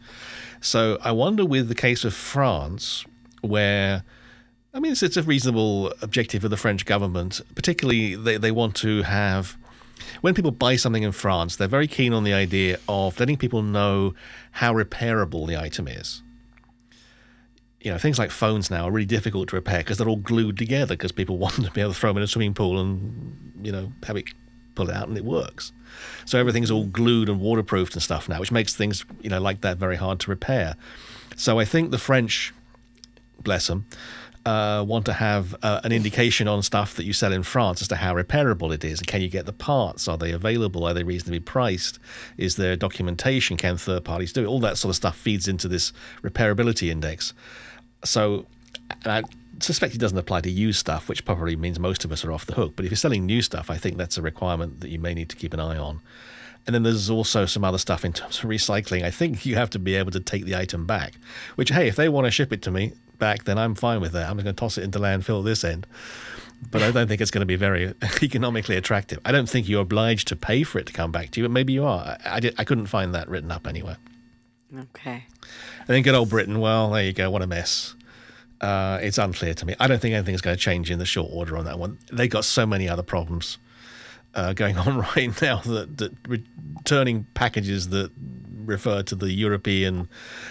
So 0.60 0.98
I 1.02 1.12
wonder 1.12 1.44
with 1.44 1.68
the 1.68 1.74
case 1.74 2.04
of 2.04 2.14
France, 2.14 3.04
where 3.40 4.04
I 4.72 4.78
mean, 4.78 4.92
it's, 4.92 5.02
it's 5.02 5.16
a 5.16 5.22
reasonable 5.22 5.92
objective 6.00 6.44
of 6.44 6.50
the 6.50 6.56
French 6.56 6.86
government. 6.86 7.40
Particularly, 7.54 8.14
they, 8.14 8.36
they 8.36 8.52
want 8.52 8.76
to 8.76 9.02
have. 9.02 9.56
When 10.20 10.32
people 10.32 10.50
buy 10.50 10.76
something 10.76 11.02
in 11.02 11.12
France, 11.12 11.56
they're 11.56 11.68
very 11.68 11.86
keen 11.88 12.12
on 12.12 12.24
the 12.24 12.32
idea 12.32 12.78
of 12.88 13.18
letting 13.18 13.36
people 13.36 13.62
know 13.62 14.14
how 14.52 14.72
repairable 14.72 15.46
the 15.46 15.56
item 15.58 15.88
is. 15.88 16.22
You 17.80 17.92
know, 17.92 17.98
things 17.98 18.18
like 18.18 18.30
phones 18.30 18.70
now 18.70 18.84
are 18.84 18.90
really 18.90 19.06
difficult 19.06 19.48
to 19.50 19.56
repair 19.56 19.78
because 19.78 19.98
they're 19.98 20.08
all 20.08 20.16
glued 20.16 20.58
together 20.58 20.94
because 20.94 21.12
people 21.12 21.38
want 21.44 21.54
to 21.54 21.70
be 21.70 21.80
able 21.80 21.92
to 21.92 21.98
throw 21.98 22.10
them 22.10 22.18
in 22.18 22.22
a 22.22 22.26
swimming 22.26 22.54
pool 22.54 22.80
and, 22.80 23.54
you 23.62 23.72
know, 23.72 23.92
have 24.04 24.16
it 24.16 24.26
pull 24.74 24.90
it 24.90 24.96
out 24.96 25.08
and 25.08 25.16
it 25.16 25.24
works. 25.24 25.72
So 26.24 26.38
everything's 26.38 26.70
all 26.70 26.86
glued 26.86 27.28
and 27.28 27.40
waterproofed 27.40 27.94
and 27.94 28.02
stuff 28.02 28.28
now, 28.28 28.38
which 28.38 28.52
makes 28.52 28.74
things, 28.74 29.04
you 29.20 29.30
know, 29.30 29.40
like 29.40 29.62
that 29.62 29.78
very 29.78 29.96
hard 29.96 30.20
to 30.20 30.30
repair. 30.30 30.76
So 31.36 31.58
I 31.58 31.64
think 31.64 31.90
the 31.90 31.98
French 31.98 32.52
bless 33.42 33.66
them, 33.66 33.86
uh, 34.46 34.84
want 34.86 35.04
to 35.06 35.12
have 35.12 35.54
uh, 35.62 35.80
an 35.84 35.92
indication 35.92 36.48
on 36.48 36.62
stuff 36.62 36.94
that 36.96 37.04
you 37.04 37.12
sell 37.12 37.32
in 37.32 37.42
France 37.42 37.82
as 37.82 37.88
to 37.88 37.96
how 37.96 38.14
repairable 38.14 38.72
it 38.72 38.84
is. 38.84 38.98
And 38.98 39.06
can 39.06 39.20
you 39.20 39.28
get 39.28 39.46
the 39.46 39.52
parts? 39.52 40.08
Are 40.08 40.16
they 40.16 40.32
available? 40.32 40.84
Are 40.84 40.94
they 40.94 41.02
reasonably 41.02 41.40
priced? 41.40 41.98
Is 42.36 42.56
there 42.56 42.76
documentation? 42.76 43.56
Can 43.56 43.76
third 43.76 44.04
parties 44.04 44.32
do 44.32 44.42
it? 44.42 44.46
All 44.46 44.60
that 44.60 44.78
sort 44.78 44.90
of 44.90 44.96
stuff 44.96 45.16
feeds 45.16 45.46
into 45.46 45.68
this 45.68 45.92
repairability 46.22 46.90
index. 46.90 47.34
So 48.04 48.46
I 49.04 49.22
suspect 49.60 49.94
it 49.94 49.98
doesn't 49.98 50.18
apply 50.18 50.40
to 50.42 50.50
used 50.50 50.78
stuff, 50.78 51.08
which 51.08 51.24
probably 51.24 51.56
means 51.56 51.78
most 51.78 52.04
of 52.04 52.12
us 52.12 52.24
are 52.24 52.32
off 52.32 52.46
the 52.46 52.54
hook. 52.54 52.74
But 52.76 52.84
if 52.84 52.90
you're 52.90 52.96
selling 52.96 53.26
new 53.26 53.42
stuff, 53.42 53.70
I 53.70 53.76
think 53.76 53.96
that's 53.96 54.16
a 54.16 54.22
requirement 54.22 54.80
that 54.80 54.90
you 54.90 54.98
may 54.98 55.14
need 55.14 55.28
to 55.30 55.36
keep 55.36 55.52
an 55.54 55.60
eye 55.60 55.76
on. 55.76 56.00
And 56.66 56.74
then 56.74 56.82
there's 56.82 57.08
also 57.08 57.46
some 57.46 57.64
other 57.64 57.78
stuff 57.78 58.04
in 58.04 58.12
terms 58.12 58.38
of 58.38 58.44
recycling. 58.44 59.02
I 59.02 59.10
think 59.10 59.46
you 59.46 59.56
have 59.56 59.70
to 59.70 59.78
be 59.78 59.94
able 59.94 60.10
to 60.12 60.20
take 60.20 60.44
the 60.44 60.56
item 60.56 60.86
back, 60.86 61.14
which, 61.54 61.70
hey, 61.70 61.88
if 61.88 61.96
they 61.96 62.08
want 62.08 62.26
to 62.26 62.30
ship 62.30 62.52
it 62.52 62.62
to 62.62 62.70
me 62.70 62.92
back, 63.18 63.44
then 63.44 63.58
I'm 63.58 63.74
fine 63.74 64.00
with 64.00 64.12
that. 64.12 64.28
I'm 64.28 64.36
just 64.36 64.44
going 64.44 64.56
to 64.56 64.60
toss 64.60 64.78
it 64.78 64.84
into 64.84 64.98
landfill 64.98 65.40
at 65.40 65.46
this 65.46 65.64
end. 65.64 65.86
But 66.70 66.82
I 66.82 66.90
don't 66.90 67.08
think 67.08 67.22
it's 67.22 67.30
going 67.30 67.40
to 67.40 67.46
be 67.46 67.56
very 67.56 67.94
economically 68.22 68.76
attractive. 68.76 69.18
I 69.24 69.32
don't 69.32 69.48
think 69.48 69.68
you're 69.68 69.80
obliged 69.80 70.28
to 70.28 70.36
pay 70.36 70.62
for 70.62 70.78
it 70.78 70.86
to 70.86 70.92
come 70.92 71.10
back 71.10 71.30
to 71.30 71.40
you, 71.40 71.44
but 71.44 71.52
maybe 71.52 71.72
you 71.72 71.84
are. 71.84 72.18
I, 72.24 72.36
I, 72.36 72.40
did, 72.40 72.54
I 72.58 72.64
couldn't 72.64 72.86
find 72.86 73.14
that 73.14 73.28
written 73.28 73.50
up 73.50 73.66
anywhere. 73.66 73.96
Okay. 74.78 75.24
And 75.90 75.96
then 75.96 76.04
good 76.04 76.14
old 76.14 76.28
Britain, 76.28 76.60
well, 76.60 76.90
there 76.90 77.02
you 77.02 77.12
go. 77.12 77.32
What 77.32 77.42
a 77.42 77.48
mess. 77.48 77.96
Uh, 78.60 79.00
it's 79.02 79.18
unclear 79.18 79.54
to 79.54 79.66
me. 79.66 79.74
I 79.80 79.88
don't 79.88 80.00
think 80.00 80.14
anything's 80.14 80.40
going 80.40 80.56
to 80.56 80.62
change 80.62 80.88
in 80.88 81.00
the 81.00 81.04
short 81.04 81.32
order 81.32 81.58
on 81.58 81.64
that 81.64 81.80
one. 81.80 81.98
They've 82.12 82.30
got 82.30 82.44
so 82.44 82.64
many 82.64 82.88
other 82.88 83.02
problems 83.02 83.58
uh, 84.36 84.52
going 84.52 84.78
on 84.78 84.98
right 85.16 85.42
now 85.42 85.56
that, 85.62 85.98
that 85.98 86.12
returning 86.28 87.26
packages 87.34 87.88
that 87.88 88.12
refer 88.64 89.02
to 89.02 89.16
the 89.16 89.32
European 89.32 90.08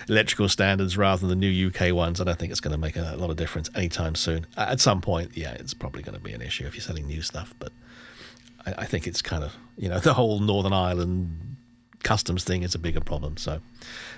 electrical 0.09 0.49
standards 0.49 0.97
rather 0.97 1.25
than 1.25 1.29
the 1.29 1.49
new 1.49 1.69
UK 1.69 1.95
ones, 1.95 2.19
I 2.19 2.25
don't 2.25 2.37
think 2.37 2.51
it's 2.51 2.59
going 2.59 2.73
to 2.73 2.77
make 2.77 2.97
a, 2.97 3.15
lot 3.15 3.29
of 3.29 3.37
difference 3.37 3.69
anytime 3.75 4.15
soon. 4.15 4.45
At 4.57 4.81
some 4.81 4.99
point, 4.99 5.37
yeah, 5.37 5.53
it's 5.53 5.73
probably 5.73 6.01
going 6.01 6.17
to 6.17 6.21
be 6.21 6.33
an 6.33 6.41
issue 6.41 6.65
if 6.65 6.75
you're 6.75 6.81
selling 6.81 7.07
new 7.07 7.21
stuff, 7.21 7.53
but 7.59 7.71
I, 8.65 8.73
I 8.79 8.85
think 8.85 9.07
it's 9.07 9.21
kind 9.21 9.45
of, 9.45 9.55
you 9.77 9.87
know, 9.87 9.99
the 10.01 10.15
whole 10.15 10.41
Northern 10.41 10.73
Ireland 10.73 11.48
customs 12.03 12.43
thing 12.43 12.63
is 12.63 12.75
a 12.75 12.79
bigger 12.79 13.01
problem. 13.01 13.37
So 13.37 13.61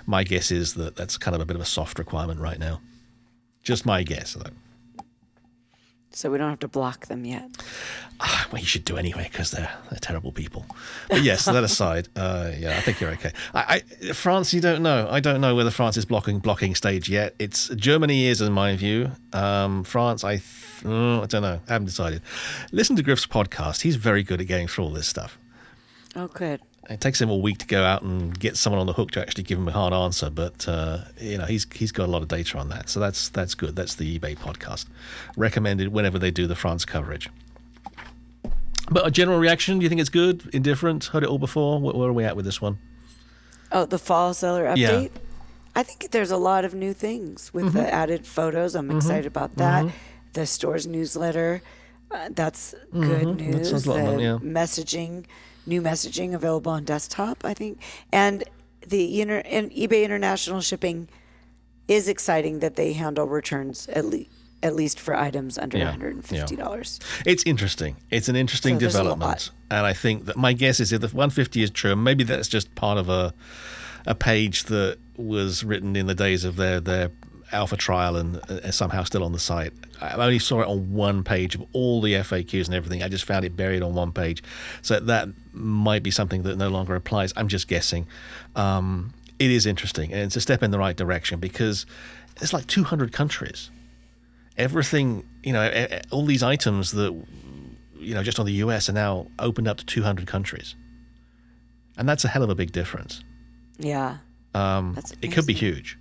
my 0.06 0.24
guess 0.24 0.52
is 0.52 0.76
that 0.76 0.96
that's 0.96 1.18
kind 1.18 1.36
of 1.36 1.42
a 1.42 1.46
bit 1.46 1.56
of 1.56 1.62
a 1.62 1.66
soft 1.66 2.00
requirement 2.00 2.40
right 2.40 2.60
now. 2.60 2.82
Just 3.64 3.86
my 3.86 4.04
guess, 4.04 4.34
though. 4.34 4.52
So 6.14 6.30
we 6.30 6.38
don't 6.38 6.50
have 6.50 6.60
to 6.60 6.68
block 6.68 7.06
them 7.06 7.24
yet. 7.24 7.50
Ah, 8.20 8.46
well, 8.52 8.60
you 8.60 8.68
should 8.68 8.84
do 8.84 8.98
anyway 8.98 9.30
because 9.32 9.52
they're 9.52 9.72
they're 9.90 10.00
terrible 10.00 10.32
people. 10.34 10.66
But 11.10 11.22
yes, 11.22 11.46
that 11.46 11.64
aside, 11.64 12.10
uh, 12.18 12.52
yeah, 12.58 12.78
I 12.78 12.82
think 12.82 13.00
you're 13.00 13.12
okay. 13.12 13.32
I, 13.54 13.82
I, 14.02 14.12
France, 14.12 14.54
you 14.54 14.60
don't 14.60 14.84
know. 14.84 15.08
I 15.10 15.22
don't 15.22 15.40
know 15.40 15.56
whether 15.56 15.72
France 15.72 15.96
is 15.96 16.04
blocking 16.04 16.40
blocking 16.40 16.76
stage 16.76 17.10
yet. 17.10 17.34
It's 17.40 17.70
Germany 17.70 18.26
is, 18.26 18.42
in 18.42 18.52
my 18.52 18.76
view. 18.76 19.12
Um, 19.32 19.86
France, 19.86 20.24
I, 20.26 20.38
th- 20.38 20.44
oh, 20.86 21.22
I 21.22 21.26
don't 21.28 21.42
know. 21.42 21.62
I 21.70 21.74
haven't 21.74 21.88
decided. 21.88 22.22
Listen 22.74 22.98
to 22.98 23.04
Griff's 23.04 23.26
podcast. 23.26 23.82
He's 23.82 23.96
very 23.96 24.22
good 24.22 24.42
at 24.42 24.48
getting 24.48 24.68
through 24.68 24.84
all 24.84 24.92
this 24.92 25.08
stuff. 25.08 25.38
Oh, 26.16 26.28
good. 26.28 26.62
It 26.90 27.00
takes 27.00 27.22
him 27.22 27.30
a 27.30 27.38
week 27.38 27.60
to 27.60 27.68
go 27.68 27.84
out 27.84 28.02
and 28.02 28.38
get 28.38 28.58
someone 28.58 28.80
on 28.80 28.88
the 28.88 28.94
hook 28.94 29.12
to 29.12 29.22
actually 29.22 29.44
give 29.44 29.58
him 29.58 29.68
a 29.68 29.72
hard 29.72 29.94
answer, 29.94 30.30
but 30.30 30.68
uh, 30.68 31.00
you 31.20 31.38
know 31.38 31.46
he's 31.46 31.66
he's 31.74 31.92
got 31.92 32.06
a 32.06 32.12
lot 32.12 32.22
of 32.22 32.28
data 32.28 32.58
on 32.58 32.70
that, 32.70 32.90
so 32.90 33.00
that's 33.00 33.30
that's 33.30 33.54
good. 33.56 33.76
That's 33.76 33.96
the 33.96 34.20
eBay 34.20 34.36
podcast, 34.38 34.88
recommended 35.38 35.90
whenever 35.90 36.18
they 36.18 36.32
do 36.32 36.48
the 36.48 36.56
France 36.56 36.84
coverage. 36.84 37.30
But 38.90 39.08
a 39.08 39.12
general 39.12 39.40
reaction? 39.40 39.80
Do 39.80 39.84
you 39.84 39.90
think 39.90 40.02
it's 40.02 40.10
good? 40.10 40.50
Indifferent? 40.54 41.06
Heard 41.06 41.24
it 41.24 41.30
all 41.30 41.38
before? 41.38 41.80
Where, 41.80 41.94
where 41.94 42.10
are 42.10 42.14
we 42.14 42.26
at 42.26 42.36
with 42.36 42.46
this 42.46 42.60
one? 42.60 42.80
Oh, 43.72 43.86
the 43.86 44.00
fall 44.00 44.34
seller 44.34 44.66
update? 44.66 45.12
Yeah. 45.14 45.22
I 45.76 45.84
think 45.84 46.12
there's 46.12 46.32
a 46.32 46.38
lot 46.38 46.66
of 46.66 46.74
new 46.74 46.94
things 46.94 47.54
with 47.54 47.72
the 47.72 47.94
added 47.94 48.28
photos. 48.28 48.76
I'm 48.76 48.92
excited 48.92 49.26
about 49.26 49.56
that. 49.56 49.86
The 50.34 50.46
store's 50.46 50.86
newsletter, 50.86 51.62
uh, 52.12 52.30
that's 52.32 52.76
good 52.92 53.38
news. 53.38 53.70
sounds 53.70 53.86
a 53.86 53.90
lot 53.90 54.00
of 54.00 54.06
the 54.06 54.12
fun, 54.12 54.20
yeah. 54.20 54.38
messaging, 54.42 55.26
new 55.66 55.82
messaging 55.82 56.34
available 56.34 56.72
on 56.72 56.84
desktop, 56.84 57.44
I 57.46 57.54
think. 57.54 57.80
And 58.12 58.44
the 58.88 59.22
inter- 59.22 59.44
and 59.46 59.72
eBay 59.72 60.04
International 60.04 60.62
Shipping 60.62 61.08
is 61.88 62.08
exciting 62.08 62.60
that 62.60 62.76
they 62.76 62.94
handle 62.94 63.28
returns 63.28 63.88
at 63.90 64.06
least. 64.06 64.30
At 64.64 64.76
least 64.76 65.00
for 65.00 65.16
items 65.16 65.58
under 65.58 65.80
Yeah, 65.80 65.96
$150. 65.96 67.00
It's 67.26 67.42
interesting. 67.48 67.96
It's 68.12 68.30
an 68.30 68.36
interesting 68.36 68.76
So 68.76 68.80
development, 68.88 69.50
and 69.72 69.88
I 69.88 69.94
think 69.94 70.26
that 70.26 70.38
my 70.38 70.54
guess 70.54 70.80
is 70.80 70.92
if 70.94 71.02
the 71.02 71.08
150 71.08 71.64
is 71.64 71.72
true, 71.72 71.96
maybe 71.96 72.24
that's 72.24 72.48
just 72.48 72.76
part 72.76 73.00
of 73.00 73.10
a 73.10 73.34
a 74.06 74.14
page 74.14 74.66
that 74.66 75.00
was 75.18 75.64
written 75.64 75.96
in 75.96 76.06
the 76.06 76.14
days 76.14 76.46
of 76.46 76.58
their 76.58 76.80
their 76.80 77.10
alpha 77.52 77.76
trial 77.76 78.16
and 78.16 78.38
uh, 78.52 78.70
somehow 78.70 79.02
still 79.04 79.24
on 79.24 79.32
the 79.32 79.40
site. 79.40 79.74
I 80.02 80.16
only 80.16 80.40
saw 80.40 80.62
it 80.62 80.68
on 80.68 80.94
one 80.94 81.24
page 81.24 81.56
of 81.56 81.64
all 81.74 82.02
the 82.02 82.14
FAQs 82.14 82.66
and 82.66 82.76
everything. 82.76 83.04
I 83.04 83.08
just 83.08 83.26
found 83.26 83.46
it 83.46 83.56
buried 83.56 83.84
on 83.84 83.94
one 83.94 84.12
page, 84.12 84.44
so 84.82 85.00
that 85.00 85.30
might 85.54 86.04
be 86.04 86.12
something 86.12 86.44
that 86.44 86.58
no 86.58 86.70
longer 86.70 86.96
applies. 86.96 87.34
I'm 87.36 87.48
just 87.48 87.68
guessing. 87.68 88.08
Um, 88.56 89.14
it 89.40 89.52
is 89.52 89.66
interesting, 89.66 90.12
and 90.12 90.22
it's 90.22 90.36
a 90.36 90.42
step 90.42 90.64
in 90.64 90.72
the 90.72 90.80
right 90.80 90.96
direction 90.96 91.40
because 91.40 91.86
it's 92.42 92.54
like 92.54 92.68
200 92.68 93.12
countries 93.12 93.70
everything, 94.58 95.28
you 95.44 95.54
know, 95.54 95.88
all 96.12 96.26
these 96.26 96.44
items 96.44 96.92
that, 96.92 97.12
you 97.98 98.14
know, 98.14 98.24
just 98.24 98.40
on 98.40 98.46
the 98.46 98.54
US 98.54 98.90
are 98.90 98.94
now 98.94 99.28
opened 99.40 99.68
up 99.68 99.78
to 99.78 99.86
200 99.86 100.28
countries. 100.28 100.76
And 101.98 102.08
that's 102.08 102.24
a 102.24 102.28
hell 102.28 102.44
of 102.44 102.50
a 102.50 102.56
big 102.56 102.72
difference. 102.72 103.24
Yeah. 103.78 104.18
Um, 104.54 104.98
it 105.22 105.32
could 105.32 105.46
be 105.46 105.54
huge. 105.54 105.98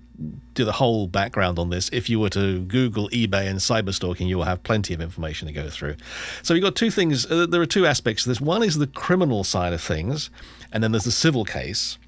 do 0.55 0.65
the 0.65 0.73
whole 0.73 1.07
background 1.07 1.59
on 1.59 1.71
this. 1.71 1.89
If 1.93 2.09
you 2.11 2.21
were 2.21 2.29
to 2.31 2.61
Google 2.61 3.09
eBay 3.11 3.49
and 3.49 3.59
cyber 3.59 3.93
stalking, 3.93 4.29
you 4.29 4.37
will 4.37 4.45
have 4.45 4.63
plenty 4.63 4.95
of 4.95 5.01
information 5.01 5.49
to 5.49 5.53
go 5.55 5.69
through. 5.69 5.97
So 6.43 6.55
you've 6.55 6.63
got 6.65 6.77
two 6.77 6.91
things. 6.91 7.31
Uh, 7.31 7.47
there 7.47 7.61
are 7.61 7.67
two 7.67 7.87
aspects 7.87 8.25
to 8.25 8.29
this. 8.29 8.41
One 8.41 8.63
is 8.63 8.79
the 8.79 8.87
criminal 8.87 9.45
side 9.45 9.73
of 9.73 9.81
things, 9.81 10.31
and 10.73 10.83
then 10.83 10.93
there's 10.93 11.05
the 11.05 11.11
civil 11.11 11.45
case. 11.45 11.99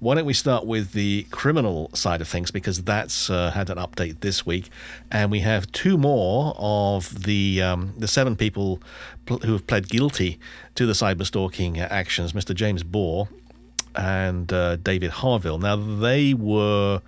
Why 0.00 0.16
don't 0.16 0.26
we 0.26 0.34
start 0.34 0.66
with 0.66 0.92
the 0.92 1.24
criminal 1.30 1.88
side 1.94 2.20
of 2.20 2.28
things 2.28 2.50
because 2.50 2.82
that's 2.82 3.30
uh, 3.30 3.52
had 3.52 3.70
an 3.70 3.78
update 3.78 4.20
this 4.20 4.44
week, 4.44 4.68
and 5.10 5.30
we 5.30 5.40
have 5.40 5.70
two 5.72 5.96
more 5.96 6.54
of 6.58 7.22
the 7.22 7.62
um, 7.62 7.94
the 7.96 8.08
seven 8.08 8.36
people 8.36 8.82
pl- 9.24 9.38
who 9.38 9.52
have 9.52 9.66
pled 9.66 9.88
guilty 9.88 10.38
to 10.74 10.84
the 10.84 10.92
cyber 10.92 11.24
stalking 11.24 11.78
actions. 11.78 12.32
Mr. 12.32 12.54
James 12.54 12.82
Baugh 12.82 13.28
and 13.94 14.52
uh, 14.52 14.76
David 14.76 15.10
Harville. 15.10 15.58
Now 15.58 15.76
they 15.76 16.34
were, 16.34 17.00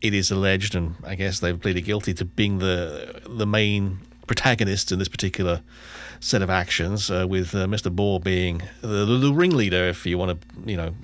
it 0.00 0.14
is 0.14 0.30
alleged, 0.30 0.74
and 0.74 0.94
I 1.04 1.14
guess 1.14 1.40
they've 1.40 1.58
pleaded 1.60 1.82
guilty 1.82 2.14
to 2.14 2.24
being 2.24 2.58
the 2.58 3.20
the 3.28 3.46
main 3.46 3.98
protagonists 4.26 4.90
in 4.92 4.98
this 4.98 5.08
particular 5.08 5.62
set 6.20 6.42
of 6.42 6.50
actions, 6.50 7.10
uh, 7.10 7.26
with 7.28 7.54
uh, 7.54 7.66
Mr. 7.66 7.94
Baugh 7.94 8.18
being 8.18 8.60
the, 8.80 9.04
the 9.04 9.32
ringleader, 9.32 9.88
if 9.88 10.04
you 10.06 10.18
want 10.18 10.40
to, 10.40 10.70
you 10.70 10.76
know, 10.76 10.94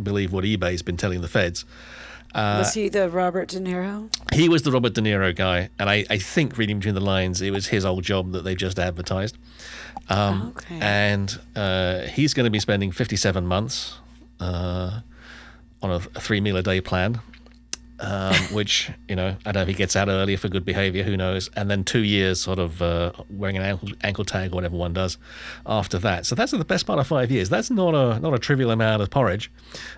believe 0.00 0.32
what 0.32 0.44
eBay's 0.44 0.82
been 0.82 0.96
telling 0.96 1.20
the 1.22 1.28
feds. 1.28 1.64
Was 2.34 2.74
he 2.74 2.90
the 2.90 3.08
Robert 3.08 3.48
De 3.48 3.58
Niro? 3.60 4.10
He 4.34 4.48
was 4.50 4.62
the 4.62 4.70
Robert 4.70 4.92
De 4.92 5.00
Niro 5.00 5.34
guy, 5.34 5.70
and 5.78 5.88
I, 5.88 6.04
I 6.10 6.18
think 6.18 6.58
reading 6.58 6.78
between 6.78 6.94
the 6.94 7.00
lines, 7.00 7.40
it 7.40 7.50
was 7.50 7.66
his 7.68 7.84
old 7.86 8.04
job 8.04 8.32
that 8.32 8.44
they 8.44 8.54
just 8.54 8.78
advertised. 8.78 9.36
Um, 10.10 10.52
Okay. 10.54 10.78
And 10.80 11.38
uh, 11.56 12.00
he's 12.02 12.34
going 12.34 12.44
to 12.44 12.50
be 12.50 12.60
spending 12.60 12.92
57 12.92 13.46
months 13.46 13.94
uh, 14.38 15.00
on 15.82 15.90
a, 15.90 15.94
a 15.96 16.20
three 16.20 16.40
meal 16.42 16.58
a 16.58 16.62
day 16.62 16.80
plan, 16.82 17.20
um, 18.00 18.34
which, 18.52 18.90
you 19.08 19.16
know, 19.16 19.36
I 19.46 19.52
don't 19.52 19.54
know 19.54 19.62
if 19.62 19.68
he 19.68 19.74
gets 19.74 19.96
out 19.96 20.08
earlier 20.08 20.36
for 20.36 20.48
good 20.48 20.64
behavior, 20.64 21.02
who 21.02 21.16
knows. 21.16 21.48
And 21.56 21.70
then 21.70 21.84
two 21.84 22.04
years 22.04 22.40
sort 22.40 22.58
of 22.58 22.82
uh, 22.82 23.12
wearing 23.30 23.56
an 23.56 23.62
ankle, 23.62 23.88
ankle 24.02 24.24
tag 24.24 24.52
or 24.52 24.56
whatever 24.56 24.76
one 24.76 24.92
does 24.92 25.16
after 25.64 25.98
that. 26.00 26.26
So 26.26 26.34
that's 26.34 26.52
the 26.52 26.64
best 26.64 26.86
part 26.86 26.98
of 26.98 27.06
five 27.06 27.30
years. 27.30 27.48
That's 27.48 27.70
not 27.70 27.94
a, 27.94 28.20
not 28.20 28.34
a 28.34 28.38
trivial 28.38 28.70
amount 28.70 29.02
of 29.02 29.10
porridge, 29.10 29.50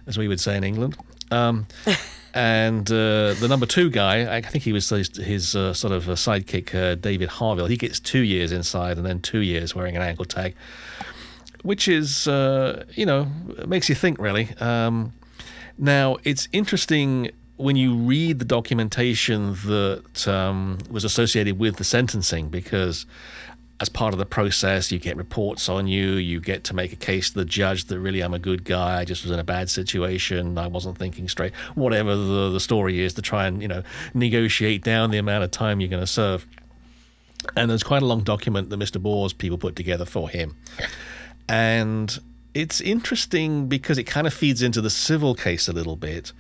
as 0.06 0.16
we 0.16 0.28
would 0.28 0.40
say 0.40 0.56
in 0.56 0.64
England. 0.64 0.96
Um, 1.30 1.66
and 2.34 2.88
uh, 2.90 3.34
the 3.34 3.46
number 3.48 3.66
two 3.66 3.90
guy, 3.90 4.36
I 4.36 4.40
think 4.42 4.64
he 4.64 4.72
was 4.72 4.88
his, 4.88 5.16
his 5.16 5.56
uh, 5.56 5.74
sort 5.74 5.92
of 5.92 6.08
uh 6.08 6.12
sidekick, 6.12 6.74
uh, 6.74 6.94
David 6.94 7.28
Harville. 7.28 7.66
He 7.66 7.76
gets 7.76 7.98
two 7.98 8.20
years 8.20 8.52
inside 8.52 8.96
and 8.96 9.04
then 9.04 9.20
two 9.20 9.40
years 9.40 9.74
wearing 9.74 9.96
an 9.96 10.02
ankle 10.02 10.24
tag, 10.24 10.54
which 11.62 11.88
is, 11.88 12.28
uh, 12.28 12.84
you 12.94 13.06
know, 13.06 13.26
makes 13.66 13.88
you 13.88 13.96
think 13.96 14.18
really. 14.20 14.50
Um, 14.60 15.14
now, 15.78 16.16
it's 16.24 16.48
interesting 16.52 17.30
when 17.58 17.76
you 17.76 17.94
read 17.94 18.38
the 18.38 18.44
documentation 18.44 19.54
that 19.66 20.28
um, 20.28 20.78
was 20.90 21.04
associated 21.04 21.58
with 21.58 21.76
the 21.76 21.84
sentencing 21.84 22.48
because 22.48 23.04
as 23.80 23.88
part 23.88 24.12
of 24.12 24.18
the 24.18 24.26
process, 24.26 24.90
you 24.90 24.98
get 24.98 25.16
reports 25.16 25.68
on 25.68 25.86
you. 25.86 26.12
You 26.12 26.40
get 26.40 26.64
to 26.64 26.74
make 26.74 26.92
a 26.92 26.96
case 26.96 27.30
to 27.30 27.38
the 27.38 27.44
judge 27.44 27.84
that 27.86 28.00
really 28.00 28.20
I'm 28.22 28.34
a 28.34 28.38
good 28.38 28.64
guy. 28.64 29.00
I 29.00 29.04
just 29.04 29.22
was 29.22 29.30
in 29.30 29.38
a 29.38 29.44
bad 29.44 29.70
situation. 29.70 30.58
I 30.58 30.66
wasn't 30.66 30.98
thinking 30.98 31.28
straight. 31.28 31.54
Whatever 31.74 32.16
the, 32.16 32.50
the 32.50 32.60
story 32.60 33.00
is 33.00 33.14
to 33.14 33.22
try 33.22 33.46
and 33.46 33.62
you 33.62 33.68
know 33.68 33.82
negotiate 34.14 34.82
down 34.82 35.10
the 35.10 35.18
amount 35.18 35.44
of 35.44 35.50
time 35.50 35.80
you're 35.80 35.90
going 35.90 36.02
to 36.02 36.06
serve. 36.06 36.46
And 37.56 37.70
there's 37.70 37.84
quite 37.84 38.02
a 38.02 38.06
long 38.06 38.22
document 38.22 38.70
that 38.70 38.80
Mr. 38.80 39.00
Baugh's 39.00 39.32
people 39.32 39.58
put 39.58 39.76
together 39.76 40.04
for 40.04 40.28
him. 40.28 40.56
And 41.48 42.18
it's 42.52 42.80
interesting 42.80 43.68
because 43.68 43.96
it 43.96 44.04
kind 44.04 44.26
of 44.26 44.34
feeds 44.34 44.60
into 44.60 44.80
the 44.80 44.90
civil 44.90 45.36
case 45.36 45.68
a 45.68 45.72
little 45.72 45.94
bit. 45.94 46.32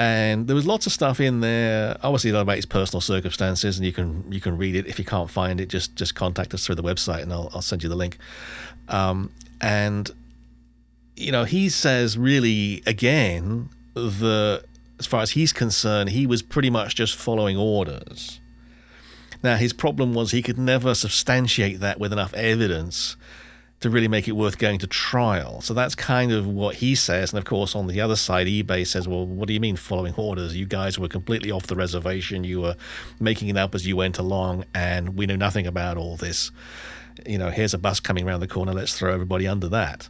And 0.00 0.46
there 0.46 0.56
was 0.56 0.66
lots 0.66 0.86
of 0.86 0.92
stuff 0.92 1.20
in 1.20 1.40
there, 1.40 1.94
obviously 2.02 2.30
about 2.30 2.56
his 2.56 2.64
personal 2.64 3.02
circumstances, 3.02 3.76
and 3.76 3.84
you 3.84 3.92
can 3.92 4.24
you 4.32 4.40
can 4.40 4.56
read 4.56 4.74
it. 4.74 4.86
If 4.86 4.98
you 4.98 5.04
can't 5.04 5.28
find 5.28 5.60
it, 5.60 5.68
just 5.68 5.94
just 5.94 6.14
contact 6.14 6.54
us 6.54 6.64
through 6.64 6.76
the 6.76 6.82
website, 6.82 7.22
and 7.22 7.30
I'll 7.30 7.50
I'll 7.52 7.60
send 7.60 7.82
you 7.82 7.90
the 7.90 7.96
link. 7.96 8.16
Um, 8.88 9.30
and 9.60 10.10
you 11.16 11.30
know, 11.30 11.44
he 11.44 11.68
says 11.68 12.16
really 12.16 12.82
again 12.86 13.68
that 13.92 14.64
as 14.98 15.06
far 15.06 15.20
as 15.20 15.32
he's 15.32 15.52
concerned, 15.52 16.08
he 16.08 16.26
was 16.26 16.40
pretty 16.40 16.70
much 16.70 16.94
just 16.94 17.14
following 17.14 17.58
orders. 17.58 18.40
Now, 19.42 19.56
his 19.56 19.74
problem 19.74 20.14
was 20.14 20.30
he 20.30 20.40
could 20.40 20.58
never 20.58 20.94
substantiate 20.94 21.80
that 21.80 22.00
with 22.00 22.10
enough 22.10 22.32
evidence 22.32 23.16
to 23.80 23.88
really 23.88 24.08
make 24.08 24.28
it 24.28 24.32
worth 24.32 24.58
going 24.58 24.78
to 24.78 24.86
trial. 24.86 25.60
So 25.62 25.72
that's 25.72 25.94
kind 25.94 26.32
of 26.32 26.46
what 26.46 26.76
he 26.76 26.94
says. 26.94 27.32
And 27.32 27.38
of 27.38 27.46
course, 27.46 27.74
on 27.74 27.86
the 27.86 28.00
other 28.00 28.16
side, 28.16 28.46
eBay 28.46 28.86
says, 28.86 29.08
well, 29.08 29.26
what 29.26 29.48
do 29.48 29.54
you 29.54 29.60
mean 29.60 29.76
following 29.76 30.14
orders? 30.16 30.54
You 30.54 30.66
guys 30.66 30.98
were 30.98 31.08
completely 31.08 31.50
off 31.50 31.66
the 31.66 31.76
reservation. 31.76 32.44
You 32.44 32.60
were 32.60 32.76
making 33.18 33.48
it 33.48 33.56
up 33.56 33.74
as 33.74 33.86
you 33.86 33.96
went 33.96 34.18
along, 34.18 34.64
and 34.74 35.16
we 35.16 35.26
know 35.26 35.36
nothing 35.36 35.66
about 35.66 35.96
all 35.96 36.16
this. 36.16 36.50
You 37.26 37.38
know, 37.38 37.50
here's 37.50 37.72
a 37.72 37.78
bus 37.78 38.00
coming 38.00 38.28
around 38.28 38.40
the 38.40 38.48
corner. 38.48 38.72
Let's 38.72 38.96
throw 38.98 39.12
everybody 39.12 39.46
under 39.46 39.68
that. 39.68 40.08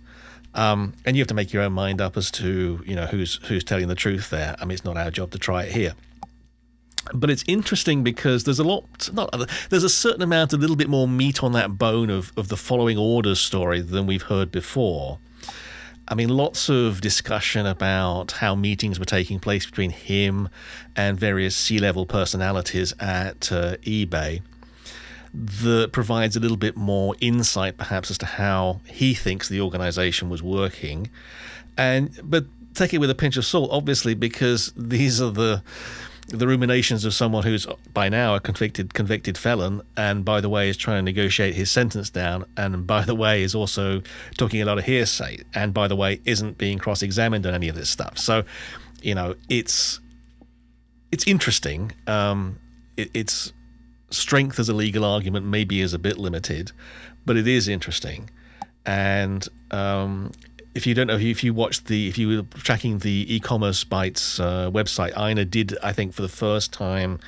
Um, 0.53 0.95
and 1.05 1.17
you 1.17 1.21
have 1.21 1.29
to 1.29 1.35
make 1.35 1.53
your 1.53 1.63
own 1.63 1.73
mind 1.73 2.01
up 2.01 2.17
as 2.17 2.29
to 2.33 2.83
you 2.85 2.97
know 2.97 3.07
who's 3.07 3.37
who's 3.45 3.63
telling 3.63 3.87
the 3.87 3.95
truth 3.95 4.31
there. 4.31 4.57
I 4.61 4.65
mean, 4.65 4.73
it's 4.73 4.85
not 4.85 4.97
our 4.97 5.13
job 5.13 5.31
to 5.31 5.39
try 5.39 5.63
it 5.63 5.73
here 5.73 5.95
but 7.15 7.31
it's 7.31 7.45
interesting 7.47 8.03
because 8.03 8.45
there's 8.45 8.59
a 8.59 8.65
lot 8.65 9.11
not 9.13 9.31
there's 9.71 9.85
a 9.85 9.89
certain 9.89 10.23
amount 10.23 10.53
a 10.53 10.57
little 10.57 10.77
bit 10.77 10.89
more 10.89 11.09
meat 11.09 11.43
on 11.43 11.53
that 11.53 11.79
bone 11.79 12.11
of, 12.11 12.33
of 12.37 12.49
the 12.49 12.57
following 12.57 12.99
orders 12.99 13.41
story 13.41 13.81
than 13.81 14.07
we've 14.07 14.23
heard 14.23 14.53
before. 14.53 15.19
I 16.07 16.15
mean 16.15 16.29
lots 16.29 16.69
of 16.69 17.01
discussion 17.01 17.67
about 17.67 18.33
how 18.33 18.55
meetings 18.55 18.99
were 18.99 19.05
taking 19.05 19.39
place 19.39 19.65
between 19.65 19.91
him 19.91 20.49
and 20.97 21.19
various 21.19 21.57
c-level 21.57 22.05
personalities 22.05 22.93
at 22.99 23.51
uh, 23.53 23.77
ebay 23.79 24.43
that 25.33 25.93
provides 25.93 26.35
a 26.35 26.41
little 26.41 26.57
bit 26.57 26.77
more 26.77 27.15
insight 27.21 27.77
perhaps 27.77 28.11
as 28.11 28.19
to 28.19 28.27
how 28.27 28.81
he 28.87 29.15
thinks 29.15 29.49
the 29.49 29.61
organization 29.61 30.29
was 30.29 30.43
working. 30.43 31.09
And 31.77 32.11
but 32.23 32.47
take 32.75 32.93
it 32.93 32.99
with 32.99 33.11
a 33.11 33.15
pinch 33.15 33.37
of 33.37 33.45
salt 33.45 33.71
obviously 33.73 34.15
because 34.15 34.73
these 34.77 35.21
are 35.21 35.31
the 35.31 35.63
the 36.31 36.47
ruminations 36.47 37.05
of 37.05 37.13
someone 37.13 37.43
who's 37.43 37.67
by 37.93 38.09
now 38.09 38.35
a 38.35 38.41
convicted 38.41 38.95
convicted 38.95 39.37
felon, 39.37 39.83
and 39.97 40.25
by 40.25 40.41
the 40.41 40.49
way 40.49 40.69
is 40.69 40.77
trying 40.77 40.99
to 40.99 41.03
negotiate 41.03 41.55
his 41.55 41.71
sentence 41.71 42.11
down, 42.11 42.45
and 42.57 42.87
by 42.87 43.03
the 43.05 43.15
way 43.15 43.43
is 43.43 43.55
also 43.55 44.03
talking 44.39 44.63
a 44.63 44.65
lot 44.65 44.79
of 44.79 44.85
hearsay, 44.85 45.43
and 45.55 45.75
by 45.75 45.89
the 45.89 45.97
way 45.97 46.21
isn't 46.25 46.57
being 46.57 46.79
cross-examined 46.79 47.47
on 47.47 47.55
any 47.55 47.69
of 47.69 47.75
this 47.75 47.91
stuff. 47.91 48.17
So, 48.19 48.45
you 49.03 49.15
know, 49.15 49.35
it's 49.49 50.01
it's 51.13 51.27
interesting. 51.27 51.93
Um, 52.07 52.59
it, 52.97 53.11
its 53.13 53.53
strength 54.11 54.59
as 54.59 54.69
a 54.69 54.75
legal 54.75 55.05
argument 55.05 55.47
maybe 55.47 55.81
is 55.81 55.95
a 55.95 55.99
bit 55.99 56.19
limited, 56.19 56.73
but 57.27 57.37
it 57.37 57.47
is 57.47 57.69
interesting, 57.69 58.31
and 58.87 59.47
um, 59.73 60.33
if 60.75 60.87
you 60.87 60.95
don't 60.95 61.09
know, 61.09 61.17
if 61.17 61.43
you 61.43 61.53
watched 61.53 61.87
the, 61.87 62.09
if 62.09 62.17
you 62.17 62.29
were 62.29 62.43
tracking 62.59 62.99
the 62.99 63.41
EcommerceBytes 63.41 64.41
uh, 64.41 64.71
website, 64.71 65.19
Ina 65.19 65.45
did, 65.45 65.77
I 65.83 65.93
think, 65.93 66.15
for 66.15 66.23
the 66.23 66.29
first 66.29 66.73
time, 66.73 67.19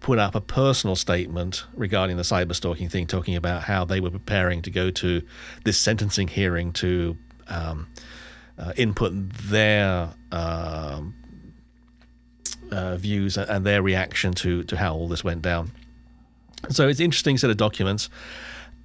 put 0.00 0.18
up 0.18 0.34
a 0.34 0.40
personal 0.40 0.96
statement 0.96 1.64
regarding 1.74 2.16
the 2.16 2.22
cyber 2.22 2.54
stalking 2.54 2.88
thing, 2.88 3.06
talking 3.06 3.36
about 3.36 3.64
how 3.64 3.84
they 3.84 4.00
were 4.00 4.10
preparing 4.10 4.62
to 4.62 4.70
go 4.70 4.90
to 4.90 5.22
this 5.64 5.76
sentencing 5.78 6.28
hearing 6.28 6.72
to 6.72 7.16
um, 7.48 7.88
uh, 8.58 8.72
input 8.76 9.12
their 9.14 10.10
um, 10.32 11.14
uh, 12.70 12.96
views 12.96 13.36
and 13.36 13.64
their 13.64 13.82
reaction 13.82 14.32
to 14.32 14.62
to 14.64 14.76
how 14.76 14.94
all 14.94 15.08
this 15.08 15.24
went 15.24 15.42
down. 15.42 15.72
So 16.70 16.88
it's 16.88 17.00
interesting 17.00 17.38
set 17.38 17.50
of 17.50 17.56
documents. 17.56 18.08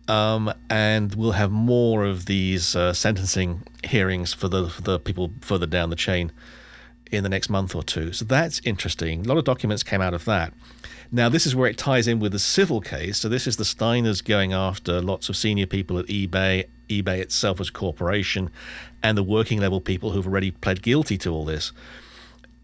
Um, 0.07 0.53
and 0.69 1.15
we'll 1.15 1.31
have 1.31 1.51
more 1.51 2.03
of 2.03 2.25
these 2.25 2.75
uh, 2.75 2.93
sentencing 2.93 3.63
hearings 3.83 4.33
for 4.33 4.49
the 4.49 4.69
for 4.69 4.81
the 4.81 4.99
people 4.99 5.31
further 5.41 5.65
down 5.65 5.89
the 5.89 5.95
chain 5.95 6.31
in 7.09 7.23
the 7.23 7.29
next 7.29 7.49
month 7.49 7.75
or 7.75 7.83
two. 7.83 8.11
So 8.11 8.25
that's 8.25 8.59
interesting. 8.65 9.25
A 9.25 9.29
lot 9.29 9.37
of 9.37 9.45
documents 9.45 9.83
came 9.83 10.01
out 10.01 10.13
of 10.13 10.25
that. 10.25 10.53
Now, 11.11 11.29
this 11.29 11.45
is 11.45 11.55
where 11.55 11.69
it 11.69 11.77
ties 11.77 12.07
in 12.07 12.19
with 12.19 12.31
the 12.31 12.39
civil 12.39 12.81
case. 12.81 13.19
So, 13.19 13.29
this 13.29 13.45
is 13.45 13.57
the 13.57 13.63
Steiners 13.63 14.23
going 14.23 14.51
after 14.51 14.99
lots 14.99 15.29
of 15.29 15.37
senior 15.37 15.67
people 15.67 15.99
at 15.99 16.07
eBay, 16.07 16.65
eBay 16.89 17.19
itself 17.19 17.61
as 17.61 17.69
a 17.69 17.71
corporation, 17.71 18.49
and 19.03 19.15
the 19.15 19.21
working 19.21 19.59
level 19.59 19.79
people 19.79 20.09
who've 20.09 20.25
already 20.25 20.49
pled 20.49 20.81
guilty 20.81 21.19
to 21.19 21.29
all 21.29 21.45
this. 21.45 21.71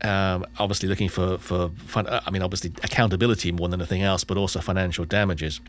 Um, 0.01 0.47
obviously, 0.57 0.89
looking 0.89 1.09
for, 1.09 1.37
for, 1.37 1.69
fun, 1.85 2.07
I 2.09 2.31
mean, 2.31 2.41
obviously, 2.41 2.71
accountability 2.81 3.51
more 3.51 3.69
than 3.69 3.81
anything 3.81 4.01
else, 4.01 4.23
but 4.23 4.35
also 4.35 4.61
financial 4.61 5.05
damages. 5.05 5.61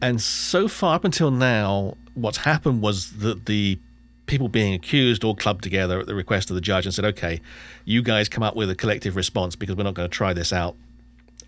And 0.00 0.20
so 0.20 0.68
far, 0.68 0.94
up 0.94 1.04
until 1.04 1.30
now, 1.30 1.96
what's 2.14 2.38
happened 2.38 2.82
was 2.82 3.18
that 3.18 3.46
the 3.46 3.78
people 4.26 4.48
being 4.48 4.74
accused 4.74 5.24
all 5.24 5.34
clubbed 5.34 5.64
together 5.64 5.98
at 5.98 6.06
the 6.06 6.14
request 6.14 6.50
of 6.50 6.54
the 6.54 6.60
judge 6.60 6.84
and 6.86 6.94
said, 6.94 7.04
okay, 7.04 7.40
you 7.84 8.02
guys 8.02 8.28
come 8.28 8.42
up 8.42 8.54
with 8.54 8.70
a 8.70 8.74
collective 8.74 9.16
response 9.16 9.56
because 9.56 9.74
we're 9.74 9.84
not 9.84 9.94
going 9.94 10.08
to 10.08 10.14
try 10.14 10.32
this 10.32 10.52
out 10.52 10.76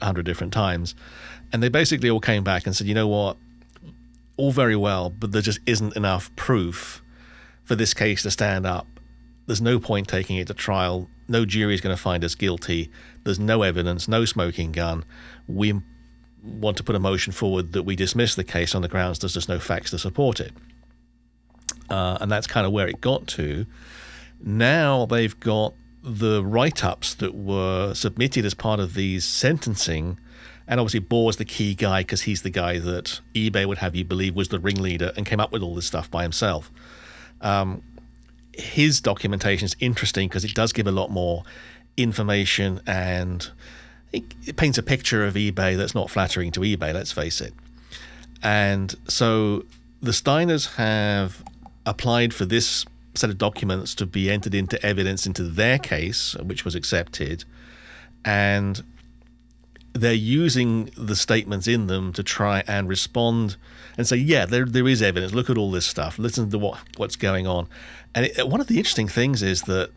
a 0.00 0.04
hundred 0.06 0.24
different 0.24 0.52
times. 0.52 0.94
And 1.52 1.62
they 1.62 1.68
basically 1.68 2.10
all 2.10 2.20
came 2.20 2.42
back 2.42 2.66
and 2.66 2.74
said, 2.74 2.86
you 2.86 2.94
know 2.94 3.08
what? 3.08 3.36
All 4.36 4.50
very 4.50 4.76
well, 4.76 5.10
but 5.10 5.32
there 5.32 5.42
just 5.42 5.60
isn't 5.66 5.94
enough 5.96 6.34
proof 6.36 7.02
for 7.64 7.76
this 7.76 7.92
case 7.92 8.22
to 8.22 8.30
stand 8.30 8.66
up. 8.66 8.86
There's 9.46 9.60
no 9.60 9.78
point 9.78 10.08
taking 10.08 10.36
it 10.38 10.46
to 10.46 10.54
trial. 10.54 11.08
No 11.28 11.44
jury 11.44 11.74
is 11.74 11.80
going 11.80 11.94
to 11.94 12.00
find 12.00 12.24
us 12.24 12.34
guilty. 12.34 12.90
There's 13.24 13.38
no 13.38 13.62
evidence, 13.62 14.08
no 14.08 14.24
smoking 14.24 14.72
gun. 14.72 15.04
We 15.46 15.80
want 16.42 16.76
to 16.76 16.82
put 16.82 16.94
a 16.94 16.98
motion 16.98 17.32
forward 17.32 17.72
that 17.72 17.82
we 17.82 17.96
dismiss 17.96 18.34
the 18.34 18.44
case 18.44 18.74
on 18.74 18.82
the 18.82 18.88
grounds 18.88 19.18
there's 19.18 19.34
just 19.34 19.48
no 19.48 19.58
facts 19.58 19.90
to 19.90 19.98
support 19.98 20.40
it. 20.40 20.52
Uh, 21.88 22.18
and 22.20 22.30
that's 22.30 22.46
kind 22.46 22.66
of 22.66 22.72
where 22.72 22.88
it 22.88 23.00
got 23.00 23.26
to. 23.26 23.66
Now 24.42 25.06
they've 25.06 25.38
got 25.40 25.74
the 26.02 26.44
write 26.44 26.84
ups 26.84 27.14
that 27.14 27.34
were 27.34 27.94
submitted 27.94 28.44
as 28.44 28.54
part 28.54 28.80
of 28.80 28.94
these 28.94 29.24
sentencing. 29.24 30.18
And 30.66 30.78
obviously, 30.78 31.00
Baugh's 31.00 31.36
the 31.36 31.44
key 31.44 31.74
guy 31.74 32.02
because 32.02 32.22
he's 32.22 32.42
the 32.42 32.50
guy 32.50 32.78
that 32.78 33.20
eBay 33.34 33.66
would 33.66 33.78
have 33.78 33.94
you 33.94 34.04
believe 34.04 34.36
was 34.36 34.48
the 34.48 34.60
ringleader 34.60 35.12
and 35.16 35.26
came 35.26 35.40
up 35.40 35.52
with 35.52 35.62
all 35.62 35.74
this 35.74 35.86
stuff 35.86 36.10
by 36.10 36.22
himself. 36.22 36.70
Um, 37.40 37.82
his 38.52 39.00
documentation 39.00 39.66
is 39.66 39.76
interesting 39.80 40.28
because 40.28 40.44
it 40.44 40.54
does 40.54 40.72
give 40.72 40.86
a 40.86 40.92
lot 40.92 41.10
more 41.10 41.42
information 41.96 42.80
and 42.86 43.50
it, 44.12 44.56
paints 44.56 44.78
a 44.78 44.82
picture 44.82 45.26
of 45.26 45.34
eBay 45.34 45.76
that's 45.76 45.94
not 45.94 46.10
flattering 46.10 46.50
to 46.52 46.60
eBay, 46.60 46.92
let's 46.92 47.12
face 47.12 47.40
it. 47.40 47.54
And 48.42 48.94
so 49.06 49.64
the 50.00 50.12
Steiners 50.12 50.74
have 50.76 51.44
applied 51.86 52.34
for 52.34 52.44
this 52.44 52.84
set 53.14 53.30
of 53.30 53.38
documents 53.38 53.94
to 53.96 54.06
be 54.06 54.30
entered 54.30 54.54
into 54.54 54.84
evidence 54.84 55.26
into 55.26 55.42
their 55.42 55.78
case, 55.78 56.34
which 56.36 56.64
was 56.64 56.74
accepted, 56.74 57.44
and 58.24 58.82
they're 59.92 60.12
using 60.12 60.90
the 60.96 61.16
statements 61.16 61.66
in 61.66 61.88
them 61.88 62.12
to 62.12 62.22
try 62.22 62.62
and 62.68 62.88
respond 62.88 63.56
and 63.98 64.06
say, 64.06 64.16
yeah, 64.16 64.46
there 64.46 64.64
there 64.64 64.86
is 64.86 65.02
evidence. 65.02 65.32
Look 65.32 65.50
at 65.50 65.58
all 65.58 65.70
this 65.70 65.86
stuff. 65.86 66.18
Listen 66.18 66.50
to 66.50 66.58
what 66.58 66.78
what's 66.96 67.16
going 67.16 67.46
on. 67.46 67.68
And 68.14 68.26
it, 68.26 68.48
one 68.48 68.60
of 68.60 68.68
the 68.68 68.78
interesting 68.78 69.08
things 69.08 69.42
is 69.42 69.62
that 69.62 69.90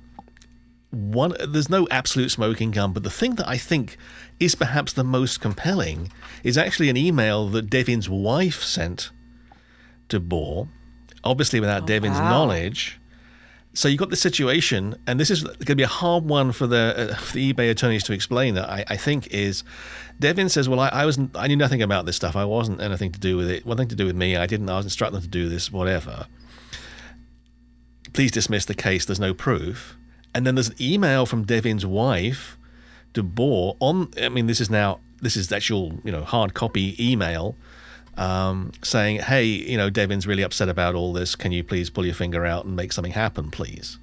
one 0.94 1.34
there's 1.48 1.70
no 1.70 1.88
absolute 1.89 2.30
smoking 2.30 2.72
gun, 2.72 2.94
but 2.94 3.04
the 3.04 3.10
thing 3.10 3.36
that 3.36 3.48
I 3.48 3.58
think 3.58 3.98
is 4.39 4.56
perhaps 4.56 4.94
the 4.94 5.04
most 5.04 5.41
compelling 5.41 6.12
is 6.44 6.58
actually 6.58 6.89
an 6.89 6.98
email 6.98 7.48
that 7.50 7.70
Devin's 7.70 8.10
wife 8.10 8.64
sent 8.64 9.12
to 10.10 10.20
Baugh, 10.20 10.68
obviously 11.24 11.60
without 11.60 11.84
Oh, 11.84 11.86
Devin's 11.86 12.18
wow. 12.20 12.30
knowledge. 12.30 13.00
So 13.76 13.88
you've 13.88 13.98
got 14.00 14.12
this 14.12 14.22
situation, 14.22 14.96
and 15.08 15.20
this 15.20 15.32
is 15.32 15.44
going 15.44 15.58
to 15.66 15.76
be 15.76 15.82
a 15.82 15.88
hard 15.88 16.26
one 16.26 16.52
for 16.52 16.68
the, 16.68 17.10
uh, 17.12 17.16
for 17.16 17.34
the 17.34 17.52
eBay 17.54 17.72
attorneys 17.72 18.04
to 18.04 18.14
explain. 18.14 18.54
That 18.54 18.70
I, 18.70 18.86
I 18.88 18.98
think 18.98 19.28
is, 19.34 19.64
Devin 20.20 20.50
says, 20.50 20.70
"Well, 20.70 20.80
I, 20.80 20.89
I 20.89 21.06
was 21.06 21.18
I 21.34 21.48
knew 21.48 21.56
nothing 21.56 21.82
about 21.82 22.06
this 22.06 22.16
stuff. 22.16 22.36
I 22.36 22.46
wasn't 22.46 22.82
anything 22.82 23.12
to 23.14 23.20
do 23.20 23.36
with 23.36 23.50
it. 23.50 23.66
Nothing 23.66 23.88
to 23.88 23.96
do 23.96 24.06
with 24.06 24.16
me. 24.16 24.38
I 24.38 24.46
didn't. 24.46 24.70
I 24.70 24.78
was 24.78 24.86
instructing 24.86 25.16
them 25.16 25.24
to 25.24 25.28
do 25.28 25.50
this. 25.50 25.72
Whatever. 25.72 26.28
Please 28.14 28.30
dismiss 28.30 28.66
the 28.66 28.76
case. 28.76 29.06
There's 29.06 29.20
no 29.20 29.34
proof." 29.34 29.98
And 30.36 30.45
then 30.47 30.55
there's 30.55 30.69
an 30.69 30.81
email 30.81 31.25
from 31.25 31.43
Devin's 31.43 31.86
wife 31.86 32.57
to 33.13 33.23
Baugh 33.23 33.75
on. 33.79 34.11
I 34.21 34.29
mean, 34.29 34.47
this 34.47 34.59
is 34.59 34.69
now 34.69 34.99
this 35.21 35.38
is 35.38 35.51
actual 35.51 35.99
you 36.03 36.11
know 36.11 36.23
hard 36.23 36.53
copy 36.53 36.95
email 36.99 37.55
um, 38.17 38.71
saying, 38.84 39.19
"Hey, 39.19 39.45
you 39.45 39.77
know, 39.77 39.89
Devin's 39.89 40.27
really 40.27 40.43
upset 40.43 40.69
about 40.69 40.95
all 40.95 41.13
this. 41.13 41.36
Can 41.36 41.51
you 41.51 41.63
please 41.63 41.89
pull 41.89 42.05
your 42.05 42.15
finger 42.15 42.45
out 42.45 42.65
and 42.65 42.75
make 42.75 42.91
something 42.93 43.13
happen, 43.13 43.51
please?" 43.51 43.97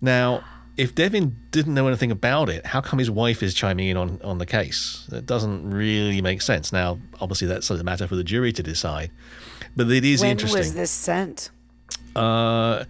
Now, 0.00 0.44
if 0.76 0.94
Devin 0.94 1.36
didn't 1.50 1.74
know 1.74 1.86
anything 1.86 2.10
about 2.10 2.48
it, 2.48 2.66
how 2.66 2.80
come 2.80 2.98
his 2.98 3.10
wife 3.10 3.42
is 3.42 3.54
chiming 3.54 3.88
in 3.88 3.96
on, 3.96 4.20
on 4.22 4.38
the 4.38 4.46
case? 4.46 5.06
That 5.08 5.24
doesn't 5.24 5.70
really 5.70 6.20
make 6.20 6.42
sense. 6.42 6.72
Now, 6.72 6.98
obviously, 7.20 7.46
that's 7.48 7.70
a 7.70 7.82
matter 7.84 8.06
for 8.06 8.16
the 8.16 8.24
jury 8.24 8.52
to 8.52 8.62
decide, 8.62 9.10
but 9.76 9.90
it 9.90 10.04
is 10.04 10.20
when 10.20 10.32
interesting. 10.32 10.58
was 10.58 10.74
this 10.74 10.90
sent? 10.90 11.50
Uh, 12.16 12.84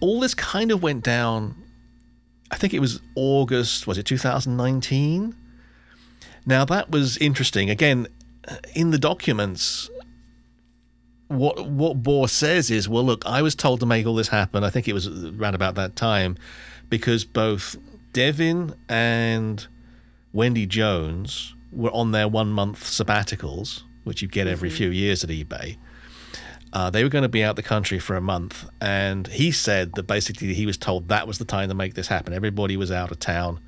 all 0.00 0.20
this 0.20 0.34
kind 0.34 0.70
of 0.70 0.82
went 0.82 1.04
down. 1.04 1.54
I 2.50 2.56
think 2.56 2.72
it 2.72 2.80
was 2.80 3.00
August. 3.14 3.86
Was 3.86 3.98
it 3.98 4.04
2019? 4.04 5.34
Now 6.46 6.64
that 6.64 6.90
was 6.90 7.16
interesting. 7.18 7.68
Again, 7.68 8.08
uh, 8.46 8.56
in 8.74 8.90
the 8.90 8.98
documents, 8.98 9.90
what 11.28 11.66
what 11.68 12.02
Baugh 12.02 12.26
says 12.26 12.70
is, 12.70 12.88
well, 12.88 13.04
look, 13.04 13.24
I 13.26 13.42
was 13.42 13.54
told 13.54 13.80
to 13.80 13.86
make 13.86 14.06
all 14.06 14.14
this 14.14 14.28
happen. 14.28 14.64
I 14.64 14.70
think 14.70 14.88
it 14.88 14.94
was 14.94 15.06
around 15.06 15.54
about 15.54 15.74
that 15.74 15.94
time, 15.94 16.36
because 16.88 17.24
both 17.24 17.76
Devin 18.12 18.74
and 18.88 19.66
Wendy 20.32 20.66
Jones 20.66 21.54
were 21.70 21.90
on 21.90 22.12
their 22.12 22.28
one 22.28 22.48
month 22.50 22.82
sabbaticals, 22.82 23.82
which 24.04 24.22
you 24.22 24.28
get 24.28 24.46
every 24.46 24.70
mm-hmm. 24.70 24.78
few 24.78 24.90
years 24.90 25.22
at 25.22 25.30
eBay. 25.30 25.76
Uh, 26.72 26.90
they 26.90 27.02
were 27.02 27.08
going 27.08 27.22
to 27.22 27.28
be 27.28 27.42
out 27.42 27.56
the 27.56 27.62
country 27.62 27.98
for 27.98 28.16
a 28.16 28.20
month, 28.20 28.68
and 28.80 29.26
he 29.26 29.50
said 29.50 29.94
that 29.94 30.02
basically 30.02 30.52
he 30.52 30.66
was 30.66 30.76
told 30.76 31.08
that 31.08 31.26
was 31.26 31.38
the 31.38 31.44
time 31.44 31.68
to 31.68 31.74
make 31.74 31.94
this 31.94 32.08
happen. 32.08 32.34
Everybody 32.34 32.76
was 32.76 32.90
out 32.90 33.10
of 33.10 33.18
town. 33.18 33.60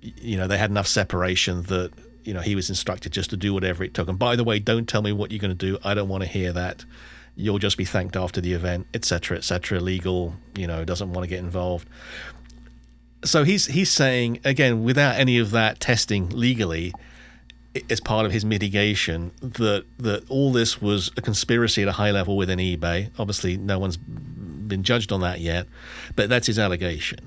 You 0.00 0.36
know, 0.36 0.46
they 0.46 0.56
had 0.56 0.70
enough 0.70 0.86
separation 0.86 1.64
that 1.64 1.92
you 2.24 2.32
know 2.32 2.40
he 2.40 2.54
was 2.54 2.70
instructed 2.70 3.12
just 3.12 3.30
to 3.30 3.36
do 3.36 3.52
whatever 3.52 3.84
it 3.84 3.92
took. 3.92 4.08
And 4.08 4.18
by 4.18 4.34
the 4.36 4.44
way, 4.44 4.58
don't 4.58 4.88
tell 4.88 5.02
me 5.02 5.12
what 5.12 5.30
you're 5.30 5.40
going 5.40 5.56
to 5.56 5.66
do. 5.72 5.78
I 5.84 5.94
don't 5.94 6.08
want 6.08 6.22
to 6.22 6.28
hear 6.28 6.52
that. 6.52 6.84
You'll 7.36 7.58
just 7.58 7.76
be 7.76 7.84
thanked 7.84 8.16
after 8.16 8.40
the 8.40 8.52
event, 8.54 8.86
etc., 8.94 9.36
etc. 9.36 9.78
Legal, 9.78 10.34
you 10.56 10.66
know, 10.66 10.84
doesn't 10.84 11.12
want 11.12 11.24
to 11.24 11.28
get 11.28 11.38
involved. 11.40 11.86
So 13.24 13.44
he's 13.44 13.66
he's 13.66 13.90
saying 13.90 14.40
again, 14.44 14.84
without 14.84 15.16
any 15.16 15.38
of 15.38 15.50
that 15.50 15.80
testing 15.80 16.30
legally, 16.30 16.94
as 17.90 18.00
part 18.00 18.26
of 18.26 18.32
his 18.32 18.44
mitigation 18.44 19.30
that 19.40 19.84
that 19.98 20.28
all 20.30 20.52
this 20.52 20.80
was 20.80 21.10
a 21.16 21.20
conspiracy 21.20 21.82
at 21.82 21.88
a 21.88 21.92
high 21.92 22.10
level 22.10 22.36
within 22.36 22.58
eBay. 22.58 23.10
Obviously, 23.18 23.56
no 23.56 23.78
one's 23.78 23.96
been 23.96 24.82
judged 24.82 25.12
on 25.12 25.20
that 25.20 25.40
yet, 25.40 25.66
but 26.16 26.28
that's 26.28 26.46
his 26.46 26.58
allegation. 26.58 27.20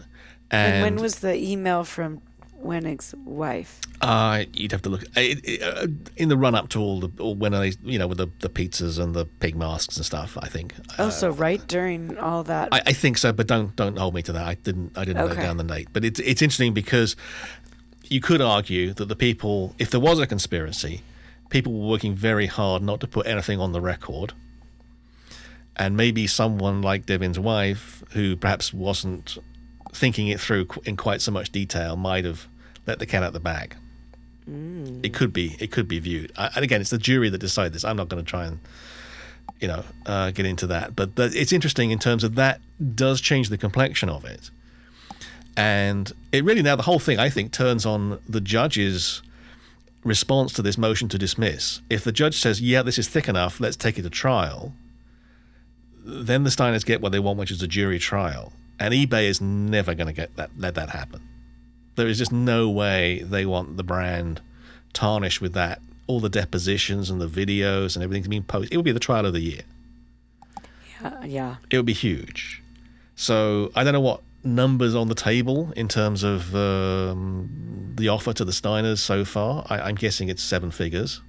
And, 0.49 0.73
And, 0.75 0.83
when 0.83 0.95
was 1.01 1.19
the 1.19 1.35
email 1.35 1.83
from 1.83 2.21
Wenig's 2.55 3.15
wife? 3.25 3.79
uh, 4.01 4.45
you'd 4.53 4.71
have 4.71 4.81
to 4.81 4.89
look 4.89 5.03
it, 5.15 5.39
it, 5.43 5.61
uh, 5.61 5.87
in 6.17 6.29
the 6.29 6.37
run 6.37 6.55
up 6.55 6.69
to 6.69 6.79
all 6.79 6.99
the 6.99 7.09
all 7.21 7.35
when 7.35 7.51
they 7.51 7.73
you 7.83 7.99
know 7.99 8.07
with 8.07 8.17
the, 8.17 8.27
the 8.39 8.49
pizzas 8.49 8.99
and 8.99 9.13
the 9.13 9.25
pig 9.25 9.55
masks 9.55 9.95
and 9.97 10.05
stuff. 10.05 10.37
I 10.41 10.47
think. 10.47 10.73
Oh, 10.97 11.09
so 11.09 11.29
right 11.29 11.65
during 11.67 12.17
all 12.17 12.43
that. 12.43 12.69
I, 12.71 12.81
I 12.87 12.93
think 12.93 13.17
so, 13.17 13.31
but 13.31 13.47
don't 13.47 13.75
don't 13.75 13.97
hold 13.97 14.15
me 14.15 14.23
to 14.23 14.33
that. 14.33 14.45
I 14.45 14.55
didn't 14.55 14.97
I 14.97 15.05
didn't 15.05 15.25
note 15.27 15.37
down 15.37 15.57
the 15.57 15.63
date, 15.63 15.89
but 15.93 16.03
it's 16.03 16.19
it's 16.19 16.41
interesting 16.41 16.73
because 16.73 17.15
you 18.12 18.22
could 18.22 18.41
argue 18.41 18.93
that 18.93 19.05
the 19.05 19.16
people, 19.16 19.76
if 19.80 19.89
there 19.89 19.99
was 19.99 20.20
a 20.20 20.28
conspiracy, 20.28 21.01
people 21.49 21.74
were 21.74 21.88
working 21.88 22.14
very 22.14 22.47
hard 22.47 22.82
not 22.84 22.99
to 22.99 23.07
put 23.07 23.26
anything 23.26 23.59
on 23.59 23.72
the 23.72 23.82
record, 23.82 24.34
and 25.78 25.95
maybe 25.95 26.28
someone 26.28 26.82
like 26.82 27.05
Devin's 27.05 27.39
wife, 27.39 28.03
who 28.12 28.36
perhaps 28.36 28.74
wasn't 28.74 29.38
thinking 29.93 30.28
it 30.28 30.39
through 30.39 30.68
in 30.86 30.97
quite 30.97 31.22
so 31.22 31.32
much 31.32 31.51
detail, 31.51 31.95
might 31.95 32.26
have 32.26 32.47
let 32.86 32.99
the 32.99 33.05
cat 33.05 33.24
out 33.24 33.34
the 33.34 33.39
bag. 33.39 33.76
It 35.03 35.14
could 35.14 35.32
be 35.32 35.55
it 35.59 35.72
could 35.72 35.88
be 35.88 35.99
viewed, 35.99 36.32
I, 36.36 36.49
and 36.55 36.64
again, 36.64 36.82
it's 36.82 36.89
the 36.89 36.97
jury 36.97 37.30
that 37.30 37.38
decide 37.38 37.74
this. 37.74 37.86
I'm 37.86 37.95
not 37.95 38.09
going 38.09 38.24
to 38.24 38.30
try 38.30 38.45
and 38.45 38.59
you 39.62 39.68
know, 39.68 39.84
uh, 40.07 40.32
get 40.32 40.45
into 40.45 40.68
that. 40.68 40.95
But 40.95 41.16
th- 41.16 41.36
it's 41.36 41.53
interesting 41.53 41.91
in 41.91 41.99
terms 41.99 42.24
of 42.24 42.36
that 42.36 42.59
does 42.95 43.22
change 43.22 43.49
the 43.49 43.57
complexion 43.57 44.09
of 44.09 44.26
it. 44.26 44.49
And 45.57 46.11
it 46.31 46.43
really 46.43 46.61
now, 46.61 46.75
the 46.75 46.83
whole 46.83 46.99
thing, 46.99 47.19
I 47.19 47.29
think, 47.29 47.51
turns 47.51 47.85
on 47.85 48.19
the 48.27 48.41
judge's 48.41 49.21
response 50.03 50.53
to 50.53 50.61
this 50.61 50.77
motion 50.77 51.09
to 51.09 51.17
dismiss. 51.17 51.81
If 51.89 52.03
the 52.03 52.11
judge 52.11 52.39
says, 52.39 52.61
yeah, 52.61 52.81
this 52.81 52.97
is 52.97 53.07
thick 53.07 53.27
enough, 53.27 53.59
let's 53.59 53.75
take 53.75 53.99
it 53.99 54.03
to 54.03 54.09
trial, 54.09 54.73
then 56.03 56.43
the 56.43 56.49
Steiners 56.49 56.85
get 56.85 57.01
what 57.01 57.11
they 57.11 57.19
want, 57.19 57.37
which 57.37 57.51
is 57.51 57.61
a 57.61 57.67
jury 57.67 57.99
trial. 57.99 58.53
And 58.79 58.93
eBay 58.93 59.25
is 59.25 59.41
never 59.41 59.93
going 59.93 60.07
to 60.07 60.13
get 60.13 60.35
that, 60.37 60.51
let 60.57 60.75
that 60.75 60.89
happen. 60.89 61.21
There 61.95 62.07
is 62.07 62.17
just 62.17 62.31
no 62.31 62.69
way 62.69 63.21
they 63.21 63.45
want 63.45 63.77
the 63.77 63.83
brand 63.83 64.41
tarnished 64.93 65.41
with 65.41 65.53
that. 65.53 65.81
All 66.07 66.19
the 66.19 66.29
depositions 66.29 67.09
and 67.09 67.21
the 67.21 67.27
videos 67.27 67.95
and 67.95 68.03
everything's 68.03 68.27
being 68.27 68.43
posted. 68.43 68.73
It 68.73 68.77
would 68.77 68.85
be 68.85 68.91
the 68.91 68.99
trial 68.99 69.25
of 69.25 69.33
the 69.33 69.39
year. 69.39 69.61
Yeah, 71.01 71.23
yeah. 71.25 71.55
It 71.69 71.77
would 71.77 71.85
be 71.85 71.93
huge. 71.93 72.63
So 73.15 73.71
I 73.75 73.83
don't 73.83 73.93
know 73.93 74.01
what 74.01 74.21
numbers 74.43 74.95
on 74.95 75.07
the 75.07 75.15
table 75.15 75.71
in 75.75 75.87
terms 75.87 76.23
of 76.23 76.55
um, 76.55 77.93
the 77.95 78.09
offer 78.09 78.33
to 78.33 78.45
the 78.45 78.51
Steiners 78.51 78.99
so 78.99 79.23
far. 79.25 79.65
I, 79.69 79.81
I'm 79.81 79.95
guessing 79.95 80.29
it's 80.29 80.43
seven 80.43 80.71
figures. 80.71 81.21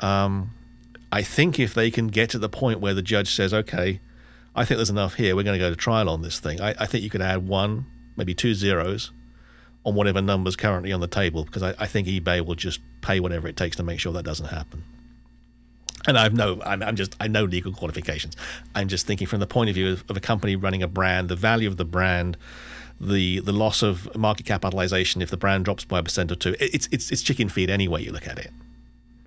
Um, 0.00 0.52
I 1.12 1.22
think 1.22 1.58
if 1.58 1.74
they 1.74 1.90
can 1.90 2.08
get 2.08 2.30
to 2.30 2.38
the 2.38 2.48
point 2.48 2.80
where 2.80 2.94
the 2.94 3.02
judge 3.02 3.34
says, 3.34 3.52
okay, 3.52 4.00
I 4.54 4.64
think 4.64 4.78
there's 4.78 4.90
enough 4.90 5.14
here, 5.14 5.34
we're 5.36 5.42
going 5.42 5.58
to 5.58 5.64
go 5.64 5.70
to 5.70 5.76
trial 5.76 6.08
on 6.08 6.22
this 6.22 6.40
thing, 6.40 6.60
I, 6.60 6.74
I 6.78 6.86
think 6.86 7.04
you 7.04 7.10
could 7.10 7.22
add 7.22 7.46
one, 7.46 7.86
maybe 8.16 8.34
two 8.34 8.54
zeros 8.54 9.10
on 9.84 9.94
whatever 9.94 10.20
numbers 10.20 10.56
currently 10.56 10.92
on 10.92 11.00
the 11.00 11.08
table 11.08 11.44
because 11.44 11.62
I, 11.62 11.74
I 11.78 11.86
think 11.86 12.06
eBay 12.06 12.44
will 12.44 12.54
just 12.54 12.80
pay 13.00 13.18
whatever 13.20 13.48
it 13.48 13.56
takes 13.56 13.76
to 13.76 13.82
make 13.82 13.98
sure 13.98 14.12
that 14.12 14.24
doesn't 14.24 14.46
happen. 14.46 14.84
And 16.06 16.18
I've 16.18 16.32
no, 16.32 16.60
I'm, 16.64 16.82
I'm 16.82 16.96
just, 16.96 17.14
I 17.20 17.28
know 17.28 17.44
legal 17.44 17.72
qualifications. 17.72 18.36
I'm 18.74 18.88
just 18.88 19.06
thinking 19.06 19.26
from 19.26 19.40
the 19.40 19.46
point 19.46 19.68
of 19.68 19.74
view 19.74 19.92
of, 19.92 20.04
of 20.08 20.16
a 20.16 20.20
company 20.20 20.56
running 20.56 20.82
a 20.82 20.88
brand, 20.88 21.28
the 21.28 21.36
value 21.36 21.68
of 21.68 21.76
the 21.76 21.84
brand, 21.84 22.36
the 23.00 23.40
the 23.40 23.52
loss 23.52 23.82
of 23.82 24.14
market 24.16 24.44
capitalization 24.44 25.22
if 25.22 25.30
the 25.30 25.36
brand 25.36 25.64
drops 25.64 25.84
by 25.84 25.98
a 25.98 26.02
percent 26.02 26.30
or 26.30 26.34
two. 26.34 26.54
It's 26.60 26.88
it's 26.92 27.10
it's 27.10 27.22
chicken 27.22 27.48
feed 27.48 27.70
any 27.70 27.88
way 27.88 28.02
you 28.02 28.12
look 28.12 28.28
at 28.28 28.38
it. 28.38 28.50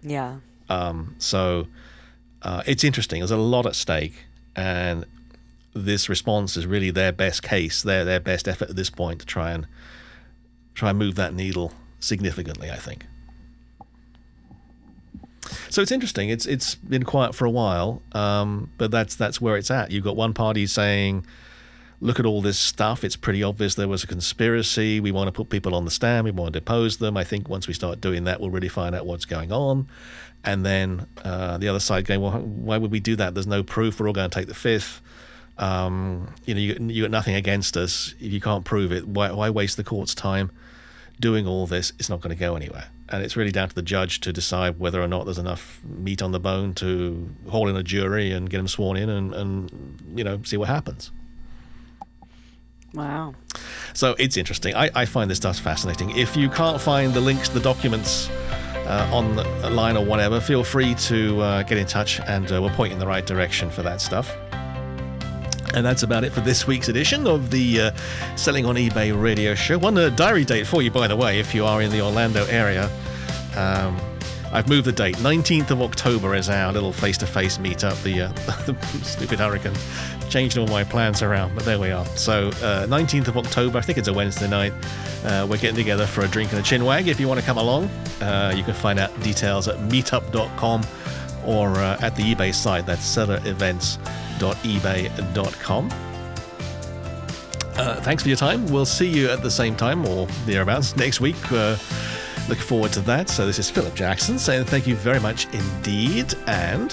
Yeah. 0.04 0.38
Um, 0.70 1.16
so 1.18 1.68
uh, 2.44 2.64
it's 2.66 2.84
interesting. 2.84 3.20
There's 3.20 3.32
a 3.32 3.38
lot 3.38 3.66
at 3.66 3.76
stake, 3.76 4.26
and 4.56 5.06
this 5.74 6.08
response 6.08 6.56
is 6.56 6.68
really 6.68 6.92
their 6.92 7.12
best 7.12 7.42
case, 7.42 7.82
their 7.82 8.06
their 8.06 8.20
best 8.20 8.48
effort 8.48 8.70
at 8.70 8.76
this 8.76 8.90
point 8.90 9.20
to 9.22 9.26
try 9.26 9.52
and 9.52 9.68
try 10.76 10.90
and 10.90 11.00
move 11.00 11.16
that 11.16 11.34
needle 11.34 11.74
significantly. 12.00 12.70
I 12.70 12.78
think. 12.78 13.06
So 15.70 15.82
it's 15.82 15.92
interesting. 15.92 16.30
It's 16.30 16.46
it's 16.46 16.76
been 16.76 17.04
quiet 17.04 17.36
for 17.36 17.46
a 17.46 17.50
while, 17.50 18.02
um, 18.14 18.70
but 18.78 18.92
that's 18.92 19.16
that's 19.16 19.42
where 19.42 19.58
it's 19.58 19.72
at. 19.72 19.92
You've 19.92 20.04
got 20.04 20.16
one 20.16 20.34
party 20.34 20.66
saying, 20.68 21.26
"Look 22.00 22.20
at 22.20 22.26
all 22.26 22.42
this 22.42 22.58
stuff. 22.60 23.04
It's 23.04 23.16
pretty 23.16 23.44
obvious 23.44 23.76
there 23.76 23.88
was 23.88 24.04
a 24.04 24.08
conspiracy. 24.08 25.00
We 25.00 25.12
want 25.12 25.28
to 25.28 25.32
put 25.32 25.50
people 25.50 25.76
on 25.76 25.86
the 25.86 25.92
stand. 25.92 26.26
We 26.26 26.32
want 26.32 26.54
to 26.54 26.60
depose 26.60 26.98
them. 26.98 27.18
I 27.18 27.24
think 27.24 27.50
once 27.50 27.68
we 27.68 27.74
start 27.74 28.02
doing 28.02 28.24
that, 28.26 28.40
we'll 28.40 28.52
really 28.52 28.70
find 28.70 28.96
out 28.96 29.06
what's 29.06 29.26
going 29.26 29.52
on." 29.52 29.88
And 30.46 30.66
then 30.66 31.08
uh, 31.24 31.58
the 31.58 31.68
other 31.70 31.80
side 31.80 32.06
going, 32.06 32.22
"Well, 32.22 32.40
why 32.40 32.78
would 32.78 32.92
we 32.92 33.00
do 33.00 33.16
that? 33.18 33.34
There's 33.34 33.48
no 33.48 33.64
proof. 33.64 34.00
We're 34.00 34.08
all 34.08 34.14
going 34.14 34.30
to 34.30 34.34
take 34.34 34.48
the 34.48 34.54
fifth. 34.54 35.02
Um, 35.58 36.34
you 36.46 36.56
know, 36.56 36.60
you, 36.60 36.78
you 36.90 37.04
got 37.04 37.12
nothing 37.12 37.36
against 37.36 37.78
us. 37.78 38.16
If 38.20 38.34
you 38.34 38.42
can't 38.42 38.66
prove 38.66 38.92
it, 38.92 39.08
why, 39.08 39.32
why 39.32 39.50
waste 39.50 39.78
the 39.78 39.84
court's 39.84 40.16
time 40.16 40.52
doing 41.20 41.48
all 41.48 41.68
this? 41.68 41.94
It's 42.00 42.10
not 42.10 42.22
going 42.22 42.36
to 42.36 42.40
go 42.40 42.56
anywhere." 42.56 42.86
and 43.10 43.22
it's 43.22 43.36
really 43.36 43.52
down 43.52 43.70
to 43.70 43.76
the 43.76 43.82
judge 43.82 44.22
to 44.22 44.34
decide 44.34 44.80
whether 44.80 45.00
or 45.02 45.08
not 45.08 45.26
there's 45.26 45.38
enough 45.38 45.82
meat 45.84 46.22
on 46.22 46.32
the 46.32 46.40
bone 46.40 46.74
to 46.74 47.30
haul 47.50 47.68
in 47.68 47.76
a 47.76 47.84
jury 47.84 48.32
and 48.32 48.50
get 48.50 48.58
them 48.58 48.68
sworn 48.68 48.98
in 48.98 49.08
and, 49.10 49.34
and 49.36 50.02
you 50.16 50.24
know 50.24 50.42
see 50.44 50.58
what 50.58 50.68
happens 50.70 51.12
Wow. 52.94 53.36
so 53.94 54.16
it's 54.18 54.38
interesting 54.38 54.74
I, 54.76 54.90
I 54.96 55.06
find 55.06 55.30
this 55.30 55.38
stuff 55.38 55.60
fascinating 55.60 56.18
if 56.18 56.36
you 56.38 56.50
can't 56.50 56.80
find 56.80 57.14
the 57.14 57.22
links 57.22 57.50
to 57.50 57.56
the 57.56 57.60
documents 57.60 58.30
uh, 58.88 59.10
online 59.12 59.98
or 59.98 60.06
whatever 60.06 60.40
feel 60.40 60.64
free 60.64 60.96
to 60.96 61.42
uh, 61.42 61.64
get 61.64 61.78
in 61.78 61.86
touch 61.86 62.20
and 62.22 62.52
uh, 62.52 62.62
we'll 62.62 62.70
point 62.72 62.92
you 62.92 62.94
in 62.96 63.00
the 63.00 63.08
right 63.08 63.26
direction 63.26 63.70
for 63.70 63.84
that 63.84 64.00
stuff 64.02 64.36
and 65.74 65.86
that's 65.86 66.04
about 66.04 66.24
it 66.24 66.32
for 66.32 66.42
this 66.42 66.68
week's 66.68 66.90
edition 66.90 67.28
of 67.28 67.52
the 67.52 67.82
uh, 67.82 67.92
Selling 68.36 68.66
on 68.66 68.76
eBay 68.76 69.20
radio 69.20 69.56
show. 69.56 69.78
One 69.78 69.98
uh, 69.98 70.10
diary 70.10 70.46
date 70.46 70.68
for 70.68 70.82
you, 70.82 70.92
by 70.92 71.08
the 71.08 71.16
way, 71.16 71.40
if 71.40 71.54
you 71.54 71.66
are 71.66 71.82
in 71.82 71.92
the 71.92 72.02
Orlando 72.02 72.46
area. 72.46 72.90
Um, 73.56 74.00
I've 74.52 74.70
moved 74.70 74.86
the 74.86 74.92
date. 74.92 75.16
19th 75.18 75.72
of 75.72 75.82
October 75.82 76.36
is 76.36 76.48
our 76.48 76.72
little 76.72 76.94
face 76.94 77.18
to 77.18 77.26
face 77.26 77.58
meetup. 77.58 78.02
The, 78.04 78.22
uh, 78.22 78.28
the 78.66 78.76
stupid 79.04 79.40
hurricane 79.40 79.74
changed 80.30 80.60
all 80.60 80.68
my 80.68 80.84
plans 80.84 81.24
around, 81.24 81.56
but 81.56 81.66
there 81.66 81.80
we 81.80 81.90
are. 81.90 82.06
So, 82.16 82.50
uh, 82.50 82.86
19th 82.86 83.30
of 83.30 83.38
October, 83.38 83.80
I 83.80 83.82
think 83.82 83.98
it's 83.98 84.08
a 84.08 84.14
Wednesday 84.14 84.48
night. 84.48 84.74
Uh, 85.26 85.48
we're 85.50 85.58
getting 85.58 85.76
together 85.76 86.06
for 86.06 86.24
a 86.24 86.28
drink 86.28 86.52
and 86.52 86.60
a 86.60 86.64
chinwag. 86.64 87.08
If 87.08 87.20
you 87.20 87.28
want 87.28 87.40
to 87.40 87.46
come 87.46 87.58
along, 87.58 87.86
uh, 88.22 88.54
you 88.56 88.64
can 88.64 88.76
find 88.76 89.00
out 89.00 89.20
details 89.24 89.68
at 89.68 89.78
meetup.com 89.90 90.84
or 91.46 91.70
uh, 91.72 91.98
at 92.02 92.16
the 92.16 92.36
eBay 92.36 92.54
site. 92.54 92.86
That's 92.86 93.06
sellerevents.ebay.com. 94.44 95.90
Uh, 97.76 97.96
thanks 98.02 98.22
for 98.22 98.30
your 98.30 98.38
time. 98.38 98.68
We'll 98.68 98.86
see 98.86 99.08
you 99.08 99.30
at 99.30 99.42
the 99.42 99.50
same 99.50 99.76
time 99.76 100.06
or 100.06 100.28
thereabouts 100.46 100.96
next 100.96 101.20
week. 101.20 101.52
Uh, 101.52 101.76
look 102.48 102.60
forward 102.60 102.92
to 102.94 103.02
that. 103.02 103.30
So, 103.30 103.46
this 103.48 103.58
is 103.58 103.70
Philip 103.70 103.96
Jackson 103.96 104.38
saying 104.38 104.66
thank 104.66 104.86
you 104.86 104.96
very 104.96 105.20
much 105.20 105.48
indeed. 105.54 106.34
And 106.46 106.92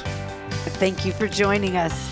Thank 0.78 1.04
you 1.04 1.12
for 1.12 1.28
joining 1.28 1.76
us. 1.76 2.10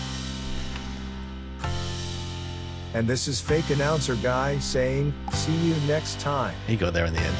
And 2.93 3.07
this 3.07 3.27
is 3.27 3.39
fake 3.39 3.69
announcer 3.69 4.15
guy 4.15 4.57
saying, 4.59 5.13
see 5.33 5.55
you 5.55 5.75
next 5.87 6.19
time. 6.19 6.55
he 6.67 6.75
got 6.75 6.93
there 6.93 7.05
in 7.05 7.13
the 7.13 7.19
end. 7.19 7.37